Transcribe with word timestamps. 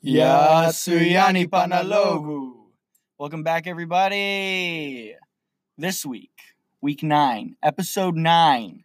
Ya 0.00 0.68
Suyani 0.68 1.48
Panalogu. 1.48 2.52
Welcome 3.18 3.42
back, 3.42 3.66
everybody. 3.66 5.16
This 5.76 6.06
week, 6.06 6.30
week 6.80 7.02
nine, 7.02 7.56
episode 7.64 8.14
nine 8.14 8.84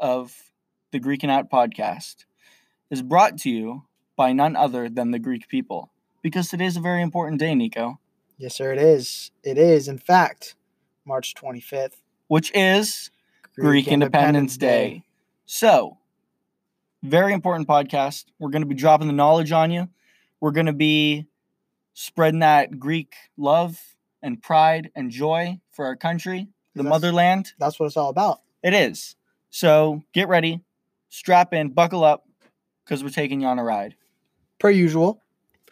of 0.00 0.36
the 0.90 0.98
Greek 0.98 1.22
and 1.22 1.30
Out 1.30 1.48
podcast 1.48 2.24
is 2.90 3.00
brought 3.00 3.38
to 3.38 3.50
you 3.50 3.84
by 4.16 4.32
none 4.32 4.56
other 4.56 4.88
than 4.88 5.12
the 5.12 5.20
Greek 5.20 5.46
people. 5.48 5.92
Because 6.20 6.48
today 6.48 6.66
is 6.66 6.76
a 6.76 6.80
very 6.80 7.00
important 7.00 7.38
day, 7.38 7.54
Nico, 7.54 8.00
Yes, 8.36 8.56
sir, 8.56 8.72
it 8.72 8.80
is. 8.80 9.30
It 9.44 9.56
is, 9.56 9.86
in 9.86 9.98
fact, 9.98 10.56
March 11.04 11.36
25th, 11.36 12.02
which 12.26 12.50
is 12.56 13.10
Greek, 13.56 13.86
Independence 13.86 14.56
Day. 14.56 15.04
So, 15.46 15.98
very 17.04 17.32
important 17.32 17.68
podcast. 17.68 18.24
We're 18.40 18.50
going 18.50 18.62
to 18.62 18.68
be 18.68 18.74
dropping 18.74 19.06
the 19.06 19.12
knowledge 19.12 19.52
on 19.52 19.70
you. 19.70 19.88
We're 20.44 20.50
going 20.50 20.66
to 20.66 20.74
be 20.74 21.24
spreading 21.94 22.40
that 22.40 22.78
Greek 22.78 23.14
love 23.38 23.80
and 24.20 24.42
pride 24.42 24.90
and 24.94 25.10
joy 25.10 25.58
for 25.70 25.86
our 25.86 25.96
country, 25.96 26.48
the 26.74 26.82
That's- 26.82 26.90
motherland. 26.90 27.54
That's 27.58 27.80
what 27.80 27.86
it's 27.86 27.96
all 27.96 28.10
about. 28.10 28.42
It 28.62 28.74
is. 28.74 29.16
So, 29.48 30.02
get 30.12 30.28
ready, 30.28 30.60
strap 31.08 31.54
in, 31.54 31.70
buckle 31.70 32.04
up, 32.04 32.28
because 32.84 33.02
we're 33.02 33.08
taking 33.08 33.40
you 33.40 33.46
on 33.46 33.58
a 33.58 33.64
ride. 33.64 33.96
Per 34.58 34.68
usual, 34.68 35.22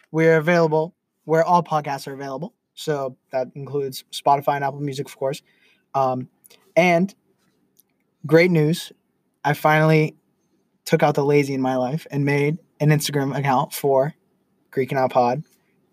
we're 0.09 0.37
available 0.37 0.95
where 1.25 1.43
all 1.45 1.61
podcasts 1.61 2.07
are 2.07 2.13
available. 2.13 2.55
So 2.73 3.15
that 3.31 3.49
includes 3.53 4.05
Spotify 4.11 4.55
and 4.55 4.63
Apple 4.63 4.79
Music, 4.79 5.05
of 5.07 5.15
course. 5.15 5.43
Um, 5.93 6.29
and 6.75 7.13
great 8.25 8.49
news, 8.49 8.91
I 9.45 9.53
finally 9.53 10.15
took 10.83 11.03
out 11.03 11.13
the 11.13 11.23
lazy 11.23 11.53
in 11.53 11.61
my 11.61 11.75
life 11.75 12.07
and 12.09 12.25
made 12.25 12.57
an 12.79 12.89
Instagram 12.89 13.37
account 13.37 13.71
for 13.71 14.15
Greek 14.73 14.91
and 14.91 14.99
Out 14.99 15.11
Pod 15.11 15.43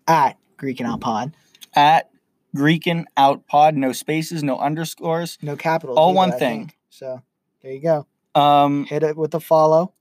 at 0.07 0.37
Greek 0.57 0.79
and 0.79 0.89
Out 0.89 0.99
Pod. 1.01 1.33
At 1.73 2.09
Greek 2.55 2.87
and 2.87 3.07
Out 3.15 3.47
Pod, 3.47 3.75
no 3.75 3.93
spaces, 3.93 4.43
no 4.43 4.57
underscores. 4.57 5.37
No 5.41 5.55
capitals. 5.55 5.97
All 5.97 6.09
either, 6.09 6.17
one 6.17 6.33
I 6.33 6.37
thing. 6.37 6.59
think. 6.59 6.77
So 6.89 7.21
there 7.61 7.71
you 7.71 7.81
go. 7.81 8.07
Um, 8.33 8.85
hit 8.85 9.03
it 9.03 9.15
with 9.15 9.33
a 9.35 9.39
follow. 9.39 9.93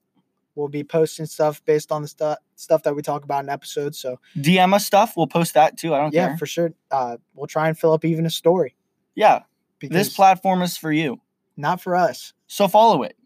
We'll 0.55 0.69
be 0.69 0.83
posting 0.83 1.27
stuff 1.27 1.64
based 1.64 1.92
on 1.92 2.03
the 2.03 2.09
stuff 2.09 2.39
stuff 2.56 2.83
that 2.83 2.97
we 2.97 3.03
talk 3.03 3.22
about 3.25 3.45
in 3.45 3.50
episodes. 3.50 3.98
So 3.98 4.19
DM 4.37 4.75
us 4.75 4.84
stuff. 4.84 5.15
We'll 5.17 5.27
post 5.27 5.55
that 5.55 5.77
too. 5.77 5.94
I 5.94 5.98
don't 5.98 6.11
care. 6.11 6.22
yeah, 6.22 6.28
care. 6.28 6.39
for 6.39 6.47
sure. 6.47 6.72
Uh, 6.91 7.19
we'll 7.34 7.47
try 7.47 7.69
and 7.69 7.78
fill 7.78 7.92
up 7.92 8.05
even 8.05 8.27
a 8.27 8.31
story 8.31 8.75
yeah, 9.15 9.41
because 9.78 9.94
this 9.94 10.15
platform 10.15 10.62
is 10.62 10.77
for 10.77 10.91
you. 10.91 11.20
not 11.56 11.81
for 11.81 11.94
us. 11.97 12.33
So 12.47 12.67
follow 12.67 13.03
it. 13.03 13.17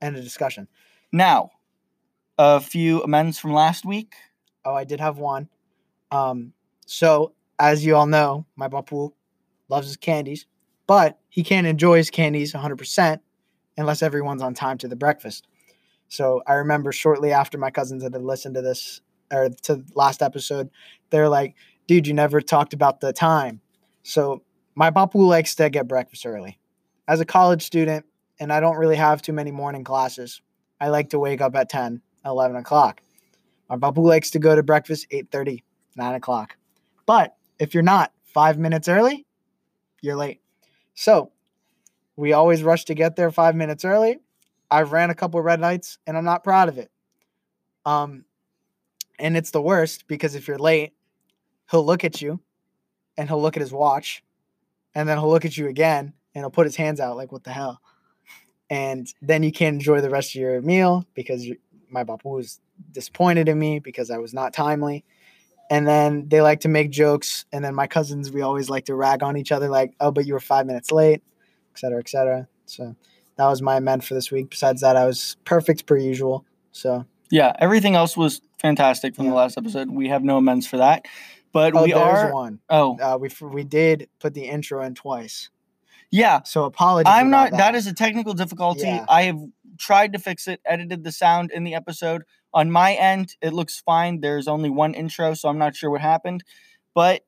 End 0.00 0.16
of 0.16 0.24
discussion. 0.24 0.68
Now, 1.12 1.50
a 2.38 2.60
few 2.60 3.02
amends 3.02 3.38
from 3.38 3.52
last 3.52 3.84
week. 3.84 4.14
Oh, 4.64 4.74
I 4.74 4.84
did 4.84 5.00
have 5.00 5.18
one. 5.18 5.48
Um, 6.10 6.52
so 6.86 7.32
as 7.58 7.84
you 7.84 7.96
all 7.96 8.06
know, 8.06 8.46
my 8.56 8.68
bapu 8.68 9.12
loves 9.68 9.86
his 9.86 9.96
candies, 9.96 10.46
but 10.86 11.18
he 11.28 11.42
can't 11.42 11.66
enjoy 11.66 11.96
his 11.96 12.10
candies 12.10 12.52
100% 12.52 13.20
unless 13.76 14.02
everyone's 14.02 14.42
on 14.42 14.54
time 14.54 14.78
to 14.78 14.88
the 14.88 14.96
breakfast. 14.96 15.46
So 16.08 16.42
I 16.46 16.54
remember 16.54 16.92
shortly 16.92 17.32
after 17.32 17.58
my 17.58 17.70
cousins 17.70 18.02
had 18.02 18.14
listened 18.14 18.54
to 18.54 18.62
this 18.62 19.00
or 19.32 19.48
to 19.62 19.82
last 19.94 20.22
episode, 20.22 20.70
they're 21.10 21.28
like, 21.28 21.54
dude, 21.86 22.06
you 22.06 22.14
never 22.14 22.40
talked 22.40 22.72
about 22.72 23.00
the 23.00 23.12
time. 23.12 23.60
So 24.02 24.42
my 24.74 24.90
bapu 24.90 25.26
likes 25.26 25.54
to 25.56 25.70
get 25.70 25.88
breakfast 25.88 26.26
early. 26.26 26.58
As 27.08 27.20
a 27.20 27.24
college 27.24 27.62
student, 27.62 28.06
and 28.40 28.52
I 28.52 28.60
don't 28.60 28.76
really 28.76 28.96
have 28.96 29.22
too 29.22 29.32
many 29.32 29.50
morning 29.50 29.84
classes, 29.84 30.40
I 30.80 30.88
like 30.88 31.10
to 31.10 31.18
wake 31.18 31.40
up 31.40 31.54
at 31.56 31.68
10, 31.68 32.02
11 32.24 32.56
o'clock. 32.56 33.00
My 33.68 33.76
babu 33.76 34.02
likes 34.02 34.30
to 34.32 34.38
go 34.38 34.54
to 34.54 34.62
breakfast 34.62 35.06
8.30, 35.10 35.62
9 35.96 36.14
o'clock. 36.14 36.56
But 37.06 37.36
if 37.58 37.74
you're 37.74 37.82
not 37.82 38.12
five 38.24 38.58
minutes 38.58 38.88
early, 38.88 39.26
you're 40.00 40.16
late. 40.16 40.40
So 40.94 41.32
we 42.16 42.32
always 42.32 42.62
rush 42.62 42.84
to 42.86 42.94
get 42.94 43.16
there 43.16 43.30
five 43.30 43.54
minutes 43.54 43.84
early. 43.84 44.18
I've 44.70 44.92
ran 44.92 45.10
a 45.10 45.14
couple 45.14 45.40
red 45.40 45.60
lights 45.60 45.98
and 46.06 46.16
I'm 46.16 46.24
not 46.24 46.44
proud 46.44 46.68
of 46.68 46.78
it. 46.78 46.90
Um, 47.84 48.24
and 49.18 49.36
it's 49.36 49.50
the 49.50 49.62
worst 49.62 50.06
because 50.08 50.34
if 50.34 50.48
you're 50.48 50.58
late, 50.58 50.92
he'll 51.70 51.84
look 51.84 52.04
at 52.04 52.20
you 52.20 52.40
and 53.16 53.28
he'll 53.28 53.40
look 53.40 53.56
at 53.56 53.60
his 53.60 53.72
watch 53.72 54.24
and 54.94 55.08
then 55.08 55.18
he'll 55.18 55.30
look 55.30 55.44
at 55.44 55.56
you 55.56 55.68
again 55.68 56.12
and 56.34 56.42
he'll 56.42 56.50
put 56.50 56.66
his 56.66 56.76
hands 56.76 57.00
out 57.00 57.16
like, 57.16 57.32
what 57.32 57.44
the 57.44 57.52
hell? 57.52 57.80
And 58.70 59.12
then 59.20 59.42
you 59.42 59.52
can't 59.52 59.74
enjoy 59.74 60.00
the 60.00 60.10
rest 60.10 60.30
of 60.30 60.40
your 60.40 60.60
meal 60.62 61.04
because 61.14 61.46
my 61.94 62.04
babu 62.04 62.28
was 62.28 62.60
disappointed 62.92 63.48
in 63.48 63.58
me 63.58 63.78
because 63.78 64.10
I 64.10 64.18
was 64.18 64.34
not 64.34 64.52
timely. 64.52 65.04
And 65.70 65.86
then 65.88 66.28
they 66.28 66.42
like 66.42 66.60
to 66.60 66.68
make 66.68 66.90
jokes. 66.90 67.46
And 67.50 67.64
then 67.64 67.74
my 67.74 67.86
cousins, 67.86 68.30
we 68.30 68.42
always 68.42 68.68
like 68.68 68.84
to 68.86 68.94
rag 68.94 69.22
on 69.22 69.36
each 69.38 69.50
other, 69.50 69.68
like, 69.70 69.94
oh, 70.00 70.10
but 70.10 70.26
you 70.26 70.34
were 70.34 70.40
five 70.40 70.66
minutes 70.66 70.92
late, 70.92 71.22
et 71.74 71.78
cetera, 71.78 72.00
et 72.00 72.08
cetera. 72.08 72.46
So 72.66 72.94
that 73.36 73.46
was 73.46 73.62
my 73.62 73.76
amend 73.76 74.04
for 74.04 74.12
this 74.12 74.30
week. 74.30 74.50
Besides 74.50 74.82
that, 74.82 74.96
I 74.96 75.06
was 75.06 75.36
perfect 75.46 75.86
per 75.86 75.96
usual. 75.96 76.44
So, 76.72 77.06
Yeah, 77.30 77.52
everything 77.58 77.94
else 77.94 78.14
was 78.16 78.42
fantastic 78.60 79.14
from 79.14 79.26
the 79.28 79.34
last 79.34 79.56
episode. 79.56 79.90
We 79.90 80.08
have 80.08 80.22
no 80.22 80.36
amends 80.36 80.66
for 80.66 80.76
that. 80.76 81.06
But 81.52 81.74
oh, 81.74 81.84
we 81.84 81.92
are. 81.94 82.32
one. 82.32 82.58
Oh, 82.68 82.98
Uh, 83.00 83.16
we, 83.16 83.30
we 83.40 83.64
did 83.64 84.08
put 84.18 84.34
the 84.34 84.42
intro 84.44 84.82
in 84.84 84.94
twice. 84.94 85.48
yeah. 86.10 86.42
So 86.42 86.64
apologies. 86.64 87.10
I'm 87.12 87.30
not. 87.30 87.52
that 87.52 87.74
is 87.74 87.86
a 87.86 87.94
technical 87.94 88.34
difficulty. 88.34 88.82
Yeah. 88.82 89.06
I 89.08 89.22
have 89.22 89.40
tried 89.78 90.12
to 90.12 90.18
fix 90.18 90.48
it, 90.48 90.60
edited 90.64 91.04
the 91.04 91.12
sound 91.12 91.50
in 91.50 91.64
the 91.64 91.74
episode. 91.74 92.22
On 92.52 92.70
my 92.70 92.94
end, 92.94 93.36
it 93.40 93.52
looks 93.52 93.80
fine. 93.80 94.20
There's 94.20 94.48
only 94.48 94.70
one 94.70 94.94
intro, 94.94 95.34
so 95.34 95.48
I'm 95.48 95.58
not 95.58 95.74
sure 95.76 95.90
what 95.90 96.00
happened. 96.00 96.44
But 96.94 97.24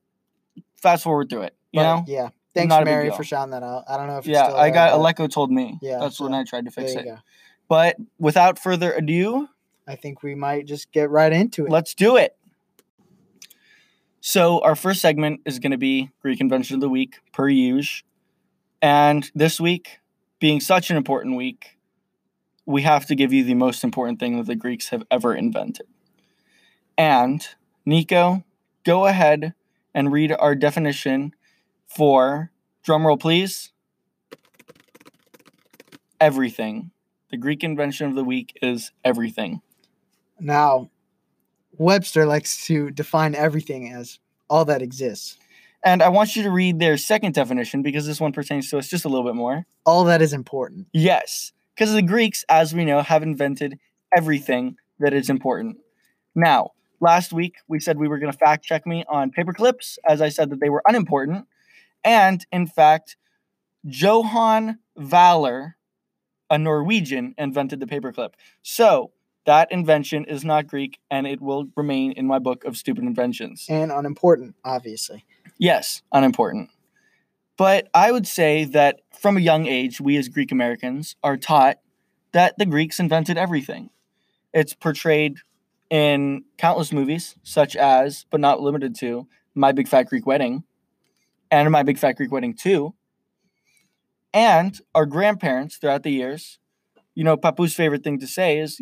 fast 0.76 1.04
forward 1.04 1.28
through 1.28 1.42
it. 1.42 1.56
You 1.72 1.80
but, 1.80 1.82
know? 1.82 2.04
Yeah. 2.06 2.28
Thanks, 2.54 2.70
Not 2.70 2.84
Mary, 2.84 3.10
for 3.10 3.22
shouting 3.22 3.50
that 3.50 3.62
out. 3.62 3.84
I 3.86 3.98
don't 3.98 4.06
know 4.06 4.16
if 4.16 4.26
Yeah, 4.26 4.50
I 4.50 4.70
got 4.70 4.92
Aleko 4.92 5.30
told 5.30 5.50
me. 5.50 5.78
Yeah, 5.82 5.98
That's 5.98 6.18
when 6.18 6.32
I 6.32 6.42
tried 6.44 6.64
to 6.64 6.70
fix 6.70 6.92
it. 6.92 7.04
go. 7.04 7.18
But 7.68 7.96
without 8.18 8.58
further 8.58 8.92
ado, 8.92 9.48
I 9.86 9.96
think 9.96 10.22
we 10.22 10.34
might 10.34 10.66
just 10.66 10.90
get 10.90 11.10
right 11.10 11.32
into 11.32 11.66
it. 11.66 11.70
Let's 11.70 11.94
do 11.94 12.16
it. 12.16 12.34
So 14.22 14.60
our 14.60 14.74
first 14.74 15.02
segment 15.02 15.40
is 15.44 15.58
going 15.58 15.72
to 15.72 15.78
be 15.78 16.10
Greek 16.22 16.40
Invention 16.40 16.76
of 16.76 16.80
the 16.80 16.88
Week, 16.88 17.16
per 17.32 17.48
usual. 17.48 18.06
And 18.80 19.30
this 19.34 19.60
week, 19.60 19.98
being 20.38 20.60
such 20.60 20.90
an 20.90 20.96
important 20.96 21.36
week, 21.36 21.75
we 22.66 22.82
have 22.82 23.06
to 23.06 23.14
give 23.14 23.32
you 23.32 23.44
the 23.44 23.54
most 23.54 23.84
important 23.84 24.18
thing 24.18 24.36
that 24.36 24.46
the 24.46 24.56
Greeks 24.56 24.88
have 24.88 25.04
ever 25.10 25.34
invented. 25.34 25.86
And 26.98 27.46
Nico, 27.84 28.44
go 28.84 29.06
ahead 29.06 29.54
and 29.94 30.12
read 30.12 30.32
our 30.32 30.54
definition 30.54 31.32
for 31.86 32.50
drumroll, 32.86 33.20
please. 33.20 33.72
Everything. 36.20 36.90
The 37.30 37.36
Greek 37.36 37.62
invention 37.62 38.08
of 38.08 38.14
the 38.14 38.24
week 38.24 38.56
is 38.62 38.92
everything. 39.04 39.60
Now, 40.40 40.90
Webster 41.78 42.24
likes 42.26 42.64
to 42.66 42.90
define 42.90 43.34
everything 43.34 43.92
as 43.92 44.18
all 44.48 44.64
that 44.66 44.80
exists, 44.80 45.36
And 45.82 46.02
I 46.02 46.08
want 46.08 46.36
you 46.36 46.42
to 46.44 46.50
read 46.50 46.78
their 46.78 46.96
second 46.96 47.34
definition 47.34 47.82
because 47.82 48.06
this 48.06 48.20
one 48.20 48.32
pertains 48.32 48.70
to 48.70 48.78
us 48.78 48.88
just 48.88 49.04
a 49.04 49.08
little 49.08 49.24
bit 49.24 49.34
more. 49.34 49.66
all 49.84 50.04
that 50.04 50.22
is 50.22 50.32
important. 50.32 50.86
Yes, 50.92 51.52
because 51.76 51.92
the 51.92 52.02
Greeks, 52.02 52.44
as 52.48 52.74
we 52.74 52.84
know, 52.84 53.02
have 53.02 53.22
invented 53.22 53.78
everything 54.16 54.76
that 54.98 55.12
is 55.12 55.28
important. 55.28 55.76
Now, 56.34 56.72
last 57.00 57.32
week 57.32 57.56
we 57.68 57.80
said 57.80 57.98
we 57.98 58.08
were 58.08 58.18
going 58.18 58.32
to 58.32 58.38
fact 58.38 58.64
check 58.64 58.86
me 58.86 59.04
on 59.08 59.30
paper 59.30 59.52
clips, 59.52 59.98
as 60.08 60.20
I 60.22 60.30
said 60.30 60.50
that 60.50 60.60
they 60.60 60.70
were 60.70 60.82
unimportant. 60.86 61.46
And 62.02 62.44
in 62.50 62.66
fact, 62.66 63.16
Johan 63.84 64.78
Vaaler, 64.96 65.76
a 66.48 66.58
Norwegian, 66.58 67.34
invented 67.36 67.80
the 67.80 67.86
paperclip. 67.86 68.34
So 68.62 69.12
that 69.44 69.70
invention 69.70 70.24
is 70.24 70.44
not 70.44 70.66
Greek 70.66 70.98
and 71.10 71.26
it 71.26 71.40
will 71.40 71.66
remain 71.76 72.12
in 72.12 72.26
my 72.26 72.38
book 72.38 72.64
of 72.64 72.76
stupid 72.76 73.04
inventions. 73.04 73.66
and 73.68 73.92
unimportant, 73.92 74.54
obviously. 74.64 75.24
Yes, 75.58 76.02
unimportant. 76.12 76.70
But 77.56 77.88
I 77.94 78.12
would 78.12 78.26
say 78.26 78.64
that 78.64 79.00
from 79.18 79.36
a 79.36 79.40
young 79.40 79.66
age, 79.66 80.00
we 80.00 80.16
as 80.16 80.28
Greek 80.28 80.52
Americans 80.52 81.16
are 81.22 81.36
taught 81.36 81.78
that 82.32 82.58
the 82.58 82.66
Greeks 82.66 83.00
invented 83.00 83.38
everything. 83.38 83.90
It's 84.52 84.74
portrayed 84.74 85.38
in 85.88 86.44
countless 86.58 86.92
movies, 86.92 87.36
such 87.42 87.76
as, 87.76 88.26
but 88.30 88.40
not 88.40 88.60
limited 88.60 88.94
to, 88.96 89.26
My 89.54 89.72
Big 89.72 89.88
Fat 89.88 90.04
Greek 90.04 90.26
Wedding 90.26 90.64
and 91.50 91.70
My 91.70 91.82
Big 91.82 91.98
Fat 91.98 92.12
Greek 92.16 92.32
Wedding 92.32 92.54
2. 92.54 92.94
And 94.34 94.78
our 94.94 95.06
grandparents 95.06 95.76
throughout 95.76 96.02
the 96.02 96.10
years, 96.10 96.58
you 97.14 97.24
know, 97.24 97.36
Papu's 97.36 97.74
favorite 97.74 98.04
thing 98.04 98.18
to 98.18 98.26
say 98.26 98.58
is, 98.58 98.80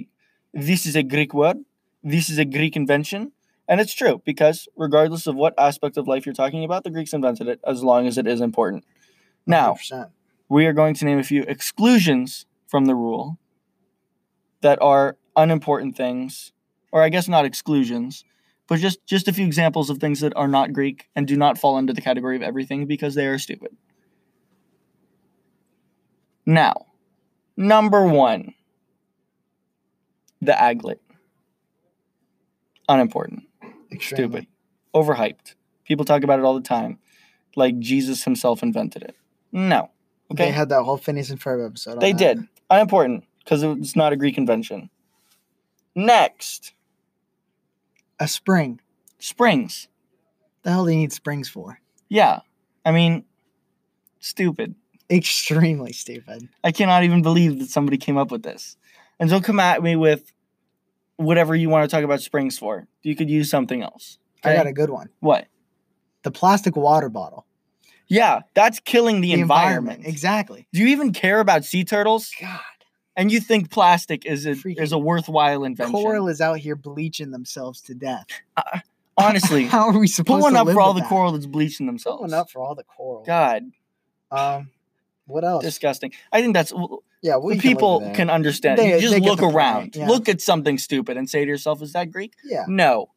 this 0.53 0.87
is 0.87 0.97
a 0.97 1.03
Greek 1.03 1.33
word, 1.33 1.59
this 2.03 2.29
is 2.29 2.39
a 2.39 2.45
Greek 2.45 2.75
invention, 2.75 3.33
and 3.69 3.81
it's 3.81 3.95
true 3.95 4.21
because 4.25 4.69
regardless 4.77 5.27
of 5.27 5.35
what 5.37 5.55
aspect 5.59 5.97
of 5.97 6.07
life 6.07 6.27
you're 6.27 6.35
talking 6.35 6.65
about, 6.65 6.85
the 6.85 6.91
Greeks 6.91 7.13
invented 7.13 7.49
it 7.49 7.61
as 7.67 7.83
long 7.83 8.07
as 8.07 8.19
it 8.19 8.27
is 8.27 8.41
important. 8.41 8.85
Now, 9.47 9.75
100%. 9.75 10.11
we 10.49 10.67
are 10.67 10.73
going 10.73 10.95
to 10.95 11.05
name 11.05 11.19
a 11.19 11.25
few 11.25 11.43
exclusions 11.43 12.47
from 12.67 12.87
the 12.87 12.95
rule 12.95 13.39
that 14.61 14.81
are 14.81 15.17
unimportant 15.37 15.97
things 15.97 16.53
or 16.95 17.03
I 17.03 17.09
guess 17.09 17.27
not 17.27 17.45
exclusions, 17.45 18.25
but 18.69 18.79
just 18.79 19.05
just 19.05 19.27
a 19.27 19.33
few 19.33 19.45
examples 19.45 19.91
of 19.91 19.99
things 19.99 20.21
that 20.21 20.33
are 20.37 20.47
not 20.47 20.73
Greek 20.73 21.09
and 21.17 21.27
do 21.27 21.37
not 21.37 21.59
fall 21.59 21.77
under 21.77 21.93
the 21.93 22.01
category 22.01 22.37
of 22.37 22.43
everything 22.43 22.87
because 22.87 23.17
they 23.17 23.27
are 23.27 23.37
stupid. 23.37 23.77
Now, 26.47 26.87
number 27.57 28.07
one, 28.07 28.55
the 30.41 30.53
aglet. 30.53 30.99
Unimportant, 32.89 33.45
Extremely. 33.95 34.43
stupid, 34.43 34.47
overhyped. 34.95 35.55
People 35.85 36.05
talk 36.05 36.23
about 36.23 36.39
it 36.39 36.45
all 36.45 36.55
the 36.55 36.61
time, 36.67 36.99
like 37.57 37.79
Jesus 37.79 38.25
himself 38.25 38.63
invented 38.63 39.03
it. 39.03 39.17
No, 39.53 39.91
Okay. 40.33 40.47
They 40.47 40.51
had 40.53 40.71
that 40.71 40.83
whole 40.83 40.97
Phineas 40.97 41.31
and 41.31 41.39
Ferb 41.41 41.65
episode. 41.65 42.01
they 42.01 42.13
that. 42.13 42.19
did. 42.37 42.49
Unimportant 42.71 43.25
because 43.41 43.63
it's 43.63 43.95
not 43.95 44.13
a 44.13 44.17
Greek 44.17 44.39
invention. 44.39 44.89
Next, 45.95 46.73
A 48.19 48.27
spring. 48.27 48.81
springs. 49.19 49.89
The 50.63 50.71
hell 50.71 50.85
do 50.87 50.91
you 50.93 50.97
need 50.99 51.13
springs 51.13 51.49
for? 51.49 51.79
Yeah, 52.09 52.41
I 52.85 52.91
mean, 52.93 53.25
stupid. 54.21 54.75
Extremely 55.11 55.93
stupid. 55.93 56.49
I 56.65 56.73
cannot 56.73 57.05
even 57.05 57.21
believe 57.23 57.59
that 57.59 57.69
somebody 57.69 57.99
came 57.99 58.17
up 58.17 58.31
with 58.31 58.43
this. 58.43 58.77
And 59.21 59.29
don't 59.29 59.45
come 59.45 59.61
at 59.61 59.83
me 59.83 59.95
with 59.97 60.33
whatever 61.17 61.55
you 61.55 61.69
want 61.69 61.89
to 61.89 61.95
talk 61.95 62.05
about 62.05 62.21
springs 62.21 62.59
for. 62.59 62.87
You 63.03 63.15
could 63.17 63.31
use 63.31 63.51
something 63.51 63.83
else. 63.83 64.19
I 64.43 64.55
got 64.55 64.67
a 64.67 64.73
good 64.73 64.91
one. 64.91 65.09
What? 65.21 65.47
The 66.23 66.31
plastic 66.31 66.77
water 66.77 67.09
bottle. 67.09 67.47
Yeah, 68.07 68.41
that's 68.53 68.81
killing 68.81 69.21
the, 69.23 69.33
environment. 69.33 70.03
Exactly. 70.07 70.67
Do 70.73 70.81
you 70.81 70.89
even 70.89 71.13
care 71.13 71.41
about 71.41 71.65
sea 71.65 71.85
turtles? 71.85 72.33
God. 72.41 72.61
And 73.17 73.31
you 73.33 73.41
think 73.41 73.71
plastic 73.71 74.27
is 74.27 74.45
a 74.45 74.51
Freaking 74.51 74.81
is 74.81 74.93
a 74.93 74.99
worthwhile 74.99 75.65
invention? 75.65 75.93
Coral 75.93 76.29
is 76.29 76.41
out 76.41 76.59
here 76.59 76.77
bleaching 76.77 77.31
themselves 77.31 77.81
to 77.83 77.95
death. 77.95 78.27
Honestly, 79.17 79.65
How 79.69 79.89
are 79.89 79.99
we 79.99 80.09
supposed 80.09 80.41
put 80.41 80.43
one 80.43 80.53
to 80.55 80.61
up 80.61 80.75
for 80.75 80.81
all 80.81 80.93
the 80.93 81.01
that? 81.01 81.09
coral 81.09 81.33
that's 81.33 81.47
bleaching 81.47 81.87
themselves. 81.87 82.21
one 82.21 82.35
up 82.35 82.51
for 82.51 82.61
all 82.61 82.75
the 82.75 82.83
coral. 82.83 83.25
God, 83.25 83.63
Um, 84.31 84.71
what 85.27 85.45
else? 85.45 85.63
disgusting. 85.65 86.13
I 86.33 86.43
think 86.43 86.55
that's 86.55 86.73
yeah, 87.25 87.37
we 87.39 87.55
the 87.57 87.61
people 87.61 88.13
can 88.15 88.29
understand. 88.31 88.79
They- 88.79 88.95
you 88.95 89.01
just 89.01 89.19
look 89.21 89.43
around, 89.43 89.97
yeah. 89.97 90.07
look 90.07 90.29
at 90.29 90.41
something 90.41 90.79
stupid, 90.79 91.17
and 91.17 91.29
say 91.29 91.45
to 91.45 91.49
yourself, 91.51 91.83
"Is 91.83 91.93
that 91.95 92.11
Greek?" 92.13 92.35
Yeah. 92.45 92.65
No, 92.69 93.11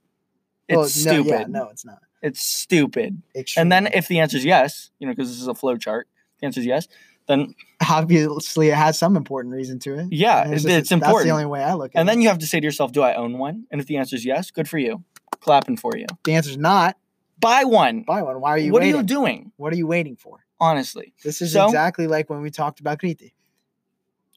it's 0.67 0.75
Well, 0.75 0.81
no, 1.15 1.21
stupid. 1.23 1.39
yeah, 1.41 1.45
no, 1.47 1.67
it's 1.69 1.85
not. 1.85 1.99
It's 2.23 2.41
stupid. 2.41 3.21
And 3.57 3.71
then 3.71 3.87
if 3.93 4.07
the 4.07 4.19
answer 4.19 4.37
is 4.37 4.45
yes, 4.45 4.89
you 4.97 5.05
know, 5.07 5.13
because 5.13 5.29
this 5.29 5.39
is 5.39 5.47
a 5.47 5.53
flow 5.53 5.77
chart, 5.77 6.07
the 6.39 6.45
answer 6.47 6.61
is 6.61 6.65
yes, 6.65 6.87
then 7.27 7.53
obviously 7.89 8.69
it 8.69 8.75
has 8.75 8.97
some 8.97 9.15
important 9.15 9.53
reason 9.53 9.77
to 9.79 9.99
it. 9.99 10.07
yeah, 10.11 10.43
And 10.43 10.53
it's, 10.53 10.63
it's 10.65 10.73
That's 10.73 10.91
important. 10.93 11.25
the 11.25 11.31
only 11.33 11.45
way 11.45 11.63
I 11.63 11.73
look 11.73 11.91
at 11.91 11.95
and 11.95 11.95
it. 11.95 11.99
And 11.99 12.09
then 12.09 12.21
you 12.21 12.29
have 12.29 12.39
to 12.39 12.47
say 12.47 12.59
to 12.59 12.65
yourself, 12.65 12.91
do 12.91 13.01
I 13.03 13.13
own 13.15 13.37
one? 13.37 13.65
And 13.71 13.79
if 13.81 13.87
the 13.87 13.97
answer 13.97 14.15
is 14.15 14.25
yes, 14.25 14.49
good 14.49 14.67
for 14.69 14.77
you. 14.77 15.03
Clapping 15.41 15.77
for 15.77 15.95
you. 15.95 16.07
the 16.23 16.33
answer 16.33 16.49
is 16.49 16.57
not. 16.57 16.97
Buy 17.39 17.65
one. 17.65 18.01
Buy 18.01 18.23
one. 18.23 18.41
Why 18.41 18.49
are 18.51 18.57
you 18.57 18.71
what 18.71 18.81
waiting? 18.81 18.95
are 18.95 18.97
you 18.97 19.03
doing? 19.03 19.51
What 19.57 19.71
are 19.71 19.75
you 19.75 19.85
waiting 19.85 20.15
for? 20.15 20.39
Honestly. 20.59 21.13
This 21.23 21.41
is 21.41 21.53
So- 21.53 21.65
exactly 21.65 22.07
like 22.07 22.29
when 22.31 22.41
we 22.41 22.49
talked 22.49 22.79
about 22.79 22.99
Kriti. 22.99 23.33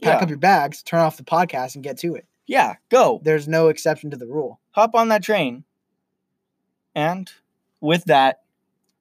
Pack 0.02 0.19
Yeah. 0.19 0.23
up 0.25 0.29
your 0.29 0.38
bags, 0.38 0.82
turn 0.82 1.00
off 1.00 1.17
the 1.17 1.25
podcast, 1.25 1.75
and 1.75 1.85
get 1.85 1.99
to 1.99 2.14
it. 2.14 2.26
Yeah, 2.47 2.76
go. 2.88 3.20
There's 3.23 3.47
no 3.47 3.69
exception 3.69 4.11
to 4.11 4.17
the 4.17 4.26
rule. 4.26 4.61
Hop 4.73 4.94
on 4.94 5.08
that 5.08 5.23
train. 5.23 5.64
And 6.94 7.31
with 7.81 8.05
that, 8.06 8.41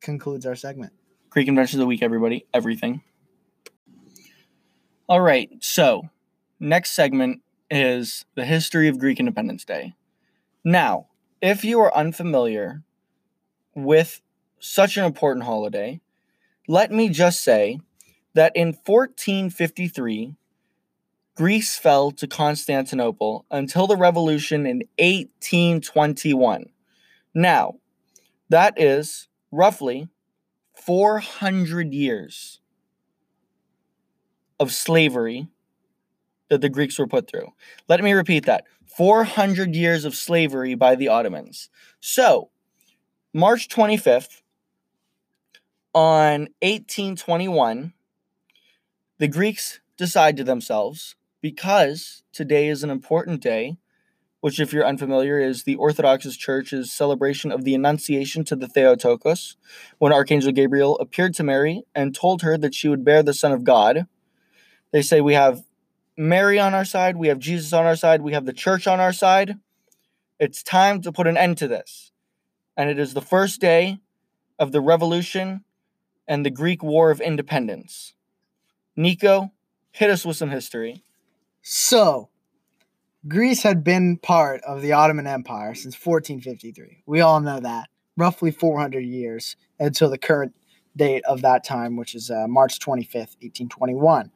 Concludes 0.01 0.45
our 0.45 0.55
segment. 0.55 0.93
Greek 1.29 1.49
Invention 1.49 1.77
of 1.77 1.81
the 1.81 1.87
Week, 1.87 2.01
everybody. 2.01 2.45
Everything. 2.53 3.01
All 5.07 5.19
right. 5.21 5.49
So, 5.59 6.09
next 6.59 6.91
segment 6.91 7.41
is 7.69 8.25
the 8.35 8.45
history 8.45 8.87
of 8.87 8.97
Greek 8.99 9.19
Independence 9.19 9.65
Day. 9.65 9.93
Now, 10.63 11.07
if 11.41 11.65
you 11.65 11.79
are 11.81 11.93
unfamiliar 11.95 12.83
with 13.75 14.21
such 14.59 14.95
an 14.97 15.03
important 15.05 15.45
holiday, 15.45 15.99
let 16.67 16.91
me 16.91 17.09
just 17.09 17.41
say 17.41 17.79
that 18.35 18.55
in 18.55 18.67
1453, 18.85 20.35
Greece 21.39 21.77
fell 21.77 22.11
to 22.11 22.27
Constantinople 22.27 23.45
until 23.49 23.87
the 23.87 23.95
revolution 23.95 24.65
in 24.65 24.79
1821. 24.97 26.65
Now, 27.33 27.75
that 28.49 28.73
is 28.75 29.29
roughly 29.49 30.09
400 30.75 31.93
years 31.93 32.59
of 34.59 34.73
slavery 34.73 35.47
that 36.49 36.59
the 36.59 36.67
Greeks 36.67 36.99
were 36.99 37.07
put 37.07 37.29
through. 37.29 37.53
Let 37.87 38.03
me 38.03 38.11
repeat 38.11 38.45
that 38.45 38.65
400 38.97 39.73
years 39.73 40.03
of 40.03 40.15
slavery 40.15 40.75
by 40.75 40.95
the 40.95 41.07
Ottomans. 41.07 41.69
So, 42.01 42.49
March 43.33 43.69
25th, 43.69 44.41
on 45.93 46.49
1821, 46.61 47.93
the 49.19 49.29
Greeks 49.29 49.79
decide 49.95 50.35
to 50.35 50.43
themselves 50.43 51.15
because 51.41 52.23
today 52.33 52.67
is 52.67 52.83
an 52.83 52.89
important 52.89 53.41
day, 53.41 53.77
which, 54.41 54.59
if 54.59 54.71
you're 54.71 54.85
unfamiliar, 54.85 55.39
is 55.39 55.63
the 55.63 55.75
Orthodox 55.75 56.35
Church's 56.37 56.91
celebration 56.91 57.51
of 57.51 57.63
the 57.63 57.75
Annunciation 57.75 58.43
to 58.45 58.55
the 58.55 58.67
Theotokos, 58.67 59.57
when 59.97 60.13
Archangel 60.13 60.51
Gabriel 60.51 60.97
appeared 60.99 61.33
to 61.35 61.43
Mary 61.43 61.83
and 61.93 62.15
told 62.15 62.41
her 62.41 62.57
that 62.57 62.73
she 62.73 62.87
would 62.87 63.03
bear 63.03 63.21
the 63.21 63.33
Son 63.33 63.51
of 63.51 63.63
God. 63.63 64.07
They 64.91 65.01
say 65.01 65.21
we 65.21 65.33
have 65.33 65.63
Mary 66.15 66.59
on 66.59 66.73
our 66.73 66.85
side, 66.85 67.17
we 67.17 67.27
have 67.27 67.39
Jesus 67.39 67.73
on 67.73 67.85
our 67.85 67.95
side, 67.95 68.21
we 68.21 68.33
have 68.33 68.45
the 68.45 68.53
church 68.53 68.87
on 68.87 68.99
our 68.99 69.13
side. 69.13 69.57
It's 70.39 70.63
time 70.63 71.01
to 71.01 71.11
put 71.11 71.27
an 71.27 71.37
end 71.37 71.57
to 71.57 71.67
this. 71.67 72.11
And 72.77 72.89
it 72.89 72.97
is 72.97 73.13
the 73.13 73.21
first 73.21 73.59
day 73.59 73.99
of 74.57 74.71
the 74.71 74.81
revolution 74.81 75.63
and 76.27 76.45
the 76.45 76.49
Greek 76.49 76.81
War 76.81 77.11
of 77.11 77.19
Independence. 77.19 78.13
Nico, 78.95 79.51
hit 79.91 80.09
us 80.09 80.25
with 80.25 80.37
some 80.37 80.49
history. 80.49 81.03
So, 81.61 82.29
Greece 83.27 83.63
had 83.63 83.83
been 83.83 84.17
part 84.17 84.61
of 84.61 84.81
the 84.81 84.93
Ottoman 84.93 85.27
Empire 85.27 85.75
since 85.75 85.95
1453. 85.95 87.03
We 87.05 87.21
all 87.21 87.41
know 87.41 87.59
that. 87.59 87.89
Roughly 88.17 88.51
400 88.51 89.01
years 89.01 89.55
until 89.79 90.09
the 90.09 90.17
current 90.17 90.53
date 90.95 91.23
of 91.25 91.41
that 91.41 91.63
time, 91.63 91.95
which 91.95 92.15
is 92.15 92.29
uh, 92.29 92.47
March 92.47 92.79
25th, 92.79 93.35
1821. 93.41 94.31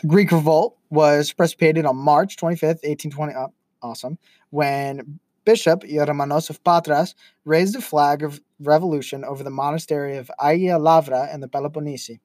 The 0.00 0.06
Greek 0.06 0.30
revolt 0.30 0.76
was 0.90 1.32
precipitated 1.32 1.86
on 1.86 1.96
March 1.96 2.36
25th, 2.36 2.84
1820. 2.84 3.34
Oh, 3.34 3.52
awesome. 3.82 4.18
When 4.50 5.18
Bishop 5.48 5.82
Germanos 5.82 6.50
of 6.50 6.62
Patras 6.62 7.14
raised 7.46 7.74
the 7.74 7.80
flag 7.80 8.22
of 8.22 8.40
revolution 8.60 9.24
over 9.24 9.42
the 9.42 9.50
monastery 9.50 10.18
of 10.18 10.30
Agia 10.38 10.78
Lavra 10.78 11.32
in 11.32 11.40
the 11.40 11.48
Peloponnese. 11.48 12.18